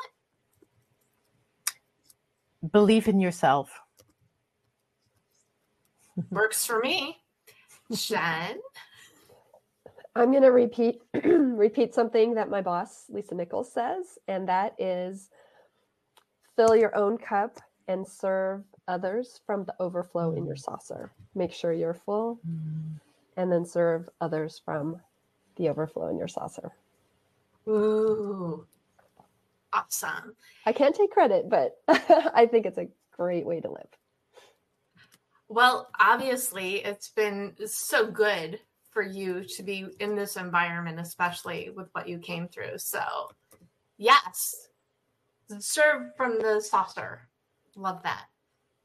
Believe 2.72 3.07
in 3.07 3.20
yourself. 3.20 3.80
Works 6.30 6.66
for 6.66 6.80
me. 6.80 7.18
Jen? 7.91 8.59
I'm 10.16 10.32
going 10.32 10.43
to 10.43 10.51
repeat 10.51 11.01
repeat 11.24 11.93
something 11.93 12.36
that 12.36 12.49
my 12.49 12.61
boss 12.61 13.05
Lisa 13.09 13.36
Nichols 13.36 13.72
says, 13.72 14.18
and 14.28 14.47
that 14.47 14.74
is 14.80 15.30
fill 16.55 16.76
your 16.76 16.95
own 16.95 17.18
cup 17.18 17.59
and 17.88 18.07
serve 18.07 18.63
others 18.88 19.41
from 19.45 19.66
the 19.66 19.76
overflow 19.80 20.34
in 20.34 20.45
your 20.45 20.55
saucer. 20.55 21.11
Make 21.36 21.51
sure 21.51 21.74
you're 21.74 21.93
full, 21.93 22.39
and 23.36 23.51
then 23.51 23.66
serve 23.66 24.09
others 24.22 24.61
from 24.63 25.01
the 25.57 25.68
overflow 25.70 26.07
in 26.07 26.18
your 26.18 26.30
saucer. 26.30 26.72
Ooh, 27.68 28.66
awesome! 29.76 30.36
I 30.65 30.71
can't 30.71 30.95
take 30.95 31.11
credit, 31.11 31.49
but 31.49 31.73
I 31.88 32.47
think 32.49 32.65
it's 32.65 32.78
a 32.78 32.88
great 33.15 33.45
way 33.45 33.59
to 33.61 33.69
live. 33.69 33.88
Well, 35.47 35.89
obviously, 35.99 36.78
it's 36.78 37.09
been 37.09 37.55
so 37.67 38.07
good 38.09 38.59
for 38.91 39.03
you 39.03 39.43
to 39.57 39.63
be 39.63 39.86
in 39.99 40.15
this 40.15 40.38
environment, 40.38 40.99
especially 40.99 41.69
with 41.76 41.88
what 41.91 42.07
you 42.07 42.17
came 42.17 42.47
through. 42.47 42.78
So, 42.78 43.03
yes, 43.97 44.69
serve 45.59 46.15
from 46.17 46.39
the 46.39 46.61
saucer. 46.61 47.28
Love 47.76 48.01
that. 48.03 48.26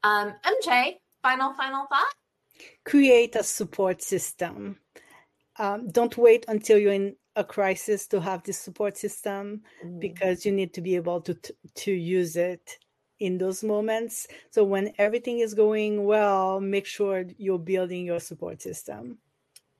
Um, 0.03 0.33
MJ, 0.45 0.97
final, 1.23 1.53
final 1.53 1.85
thought? 1.87 2.13
Create 2.85 3.35
a 3.35 3.43
support 3.43 4.01
system. 4.01 4.77
Um, 5.57 5.89
don't 5.89 6.17
wait 6.17 6.45
until 6.47 6.77
you're 6.77 6.93
in 6.93 7.15
a 7.41 7.43
crisis 7.43 8.07
to 8.07 8.21
have 8.21 8.43
this 8.43 8.59
support 8.59 8.95
system 8.97 9.61
mm. 9.83 9.99
because 9.99 10.45
you 10.45 10.51
need 10.51 10.73
to 10.73 10.81
be 10.81 10.95
able 10.95 11.19
to 11.21 11.33
to 11.83 11.91
use 11.91 12.35
it 12.35 12.77
in 13.19 13.37
those 13.37 13.63
moments. 13.63 14.27
So 14.49 14.63
when 14.63 14.93
everything 14.97 15.39
is 15.39 15.53
going 15.53 16.05
well, 16.05 16.59
make 16.59 16.85
sure 16.85 17.25
you're 17.37 17.65
building 17.73 18.05
your 18.05 18.19
support 18.19 18.61
system. 18.61 19.17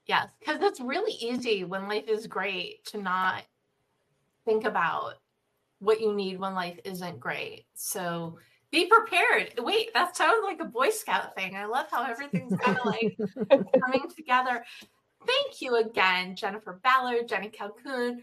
Yes, 0.06 0.28
because 0.40 0.62
it's 0.62 0.80
really 0.80 1.14
easy 1.14 1.64
when 1.64 1.88
life 1.88 2.08
is 2.08 2.28
great 2.28 2.86
to 2.92 2.98
not 3.02 3.44
think 4.46 4.66
about 4.66 5.14
what 5.80 6.02
you 6.02 6.14
need 6.14 6.40
when 6.40 6.54
life 6.54 6.80
isn't 6.84 7.20
great. 7.20 7.66
So 7.74 8.38
be 8.72 8.86
prepared. 8.86 9.54
Wait, 9.58 9.94
that 9.94 10.16
sounds 10.16 10.44
like 10.44 10.60
a 10.62 10.66
Boy 10.66 10.90
Scout 10.90 11.36
thing. 11.36 11.56
I 11.56 11.66
love 11.66 11.88
how 11.92 12.04
everything's 12.04 12.58
kind 12.60 12.78
of 12.78 12.86
like 12.86 13.18
coming 13.82 14.10
together. 14.16 14.64
Thank 15.26 15.62
you 15.62 15.76
again, 15.76 16.36
Jennifer 16.36 16.80
Ballard, 16.84 17.28
Jenny 17.28 17.50
Calcoen, 17.50 18.22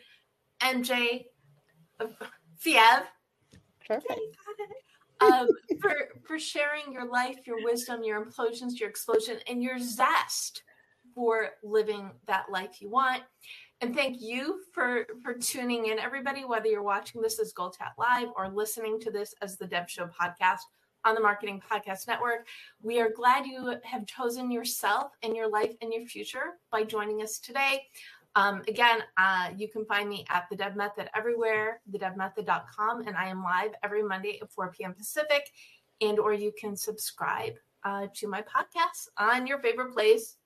MJ 0.61 1.25
Fievre. 2.59 3.09
Perfect 3.87 4.21
um, 5.21 5.49
for 5.81 5.95
for 6.25 6.39
sharing 6.39 6.93
your 6.93 7.07
life, 7.07 7.47
your 7.47 7.63
wisdom, 7.65 8.03
your 8.03 8.25
implosions, 8.25 8.79
your 8.79 8.89
explosion, 8.89 9.39
and 9.49 9.63
your 9.63 9.79
zest 9.79 10.63
for 11.15 11.51
living 11.63 12.11
that 12.27 12.51
life 12.51 12.81
you 12.81 12.91
want. 12.91 13.23
And 13.81 13.95
thank 13.95 14.21
you 14.21 14.61
for 14.73 15.07
for 15.23 15.35
tuning 15.35 15.87
in, 15.87 15.99
everybody. 15.99 16.45
Whether 16.45 16.69
you're 16.69 16.83
watching 16.83 17.21
this 17.21 17.39
as 17.39 17.53
Goal 17.53 17.71
Chat 17.71 17.93
Live 17.99 18.29
or 18.37 18.49
listening 18.49 19.01
to 19.01 19.11
this 19.11 19.35
as 19.43 19.57
the 19.57 19.67
Deb 19.67 19.89
Show 19.89 20.07
podcast 20.07 20.61
on 21.05 21.15
the 21.15 21.21
Marketing 21.21 21.63
Podcast 21.71 22.07
Network, 22.07 22.47
we 22.83 23.01
are 23.01 23.11
glad 23.11 23.47
you 23.47 23.77
have 23.85 24.07
chosen 24.07 24.51
yourself 24.51 25.13
and 25.23 25.37
your 25.37 25.49
life 25.49 25.75
and 25.81 25.93
your 25.93 26.07
future 26.07 26.59
by 26.71 26.83
joining 26.83 27.23
us 27.23 27.39
today. 27.39 27.83
Um, 28.35 28.63
again, 28.69 29.01
uh, 29.17 29.51
you 29.57 29.69
can 29.69 29.85
find 29.85 30.09
me 30.09 30.25
at 30.29 30.47
the 30.51 30.57
Deb 30.57 30.77
Method 30.77 31.09
everywhere, 31.17 31.81
thedebmethod.com, 31.91 33.07
and 33.07 33.17
I 33.17 33.29
am 33.29 33.43
live 33.43 33.73
every 33.83 34.03
Monday 34.03 34.39
at 34.41 34.51
4 34.53 34.71
p.m. 34.71 34.95
Pacific. 34.95 35.51
And 36.01 36.19
or 36.19 36.33
you 36.33 36.53
can 36.59 36.77
subscribe 36.77 37.55
uh, 37.85 38.07
to 38.15 38.29
my 38.29 38.43
podcast 38.43 39.09
on 39.17 39.47
your 39.47 39.59
favorite 39.59 39.93
place 39.93 40.37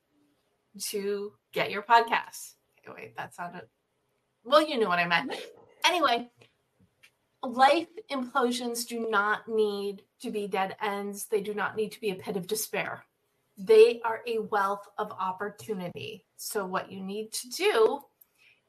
to 0.88 1.32
get 1.52 1.70
your 1.70 1.82
podcasts. 1.82 2.54
Okay, 2.78 2.94
wait, 2.96 3.16
that 3.16 3.34
sounded 3.34 3.62
well. 4.44 4.66
You 4.66 4.78
knew 4.78 4.88
what 4.88 4.98
I 4.98 5.06
meant. 5.06 5.34
Anyway, 5.84 6.30
life 7.42 7.88
implosions 8.10 8.86
do 8.86 9.08
not 9.10 9.48
need 9.48 10.02
to 10.20 10.30
be 10.30 10.46
dead 10.46 10.76
ends. 10.80 11.26
They 11.26 11.40
do 11.40 11.54
not 11.54 11.76
need 11.76 11.92
to 11.92 12.00
be 12.00 12.10
a 12.10 12.14
pit 12.14 12.36
of 12.36 12.46
despair 12.46 13.04
they 13.58 14.00
are 14.04 14.22
a 14.26 14.38
wealth 14.38 14.88
of 14.98 15.12
opportunity. 15.12 16.24
So, 16.36 16.64
what 16.64 16.90
you 16.90 17.00
need 17.00 17.32
to 17.32 17.50
do 17.50 18.00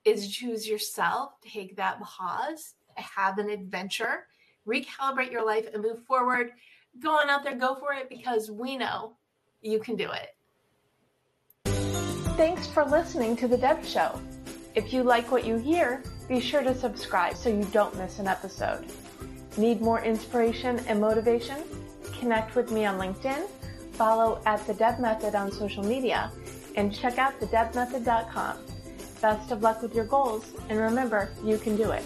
is 0.05 0.29
choose 0.29 0.67
yourself, 0.67 1.33
take 1.41 1.77
that 1.77 2.01
pause, 2.01 2.73
have 2.95 3.37
an 3.37 3.49
adventure, 3.49 4.27
recalibrate 4.67 5.31
your 5.31 5.45
life, 5.45 5.67
and 5.73 5.81
move 5.81 6.03
forward. 6.05 6.51
Go 6.99 7.11
on 7.11 7.29
out 7.29 7.43
there, 7.43 7.55
go 7.55 7.75
for 7.75 7.93
it 7.93 8.09
because 8.09 8.51
we 8.51 8.77
know 8.77 9.15
you 9.61 9.79
can 9.79 9.95
do 9.95 10.09
it. 10.11 10.35
Thanks 12.35 12.67
for 12.67 12.83
listening 12.83 13.35
to 13.37 13.47
The 13.47 13.57
Deb 13.57 13.85
Show. 13.85 14.19
If 14.75 14.91
you 14.91 15.03
like 15.03 15.31
what 15.31 15.45
you 15.45 15.57
hear, 15.57 16.03
be 16.27 16.39
sure 16.39 16.63
to 16.63 16.75
subscribe 16.75 17.35
so 17.35 17.49
you 17.49 17.65
don't 17.71 17.95
miss 17.97 18.19
an 18.19 18.27
episode. 18.27 18.85
Need 19.57 19.81
more 19.81 20.01
inspiration 20.01 20.79
and 20.87 20.99
motivation? 20.99 21.57
Connect 22.19 22.55
with 22.55 22.71
me 22.71 22.85
on 22.85 22.99
LinkedIn 22.99 23.47
follow 23.93 24.41
at 24.45 24.65
The 24.67 24.73
Deb 24.73 24.99
Method 24.99 25.33
on 25.35 25.49
social 25.51 25.83
media, 25.83 26.31
and 26.75 26.93
check 26.93 27.17
out 27.17 27.39
thedebmethod.com. 27.39 28.57
Best 29.21 29.51
of 29.51 29.61
luck 29.61 29.81
with 29.81 29.95
your 29.95 30.03
goals, 30.05 30.51
and 30.69 30.77
remember, 30.79 31.31
you 31.43 31.57
can 31.57 31.75
do 31.77 31.91
it. 31.91 32.03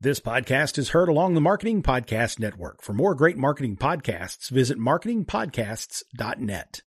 This 0.00 0.20
podcast 0.20 0.78
is 0.78 0.90
heard 0.90 1.08
along 1.08 1.34
the 1.34 1.40
Marketing 1.40 1.82
Podcast 1.82 2.38
Network. 2.40 2.82
For 2.82 2.92
more 2.92 3.14
great 3.14 3.36
marketing 3.36 3.76
podcasts, 3.76 4.50
visit 4.50 4.78
marketingpodcasts.net. 4.78 6.80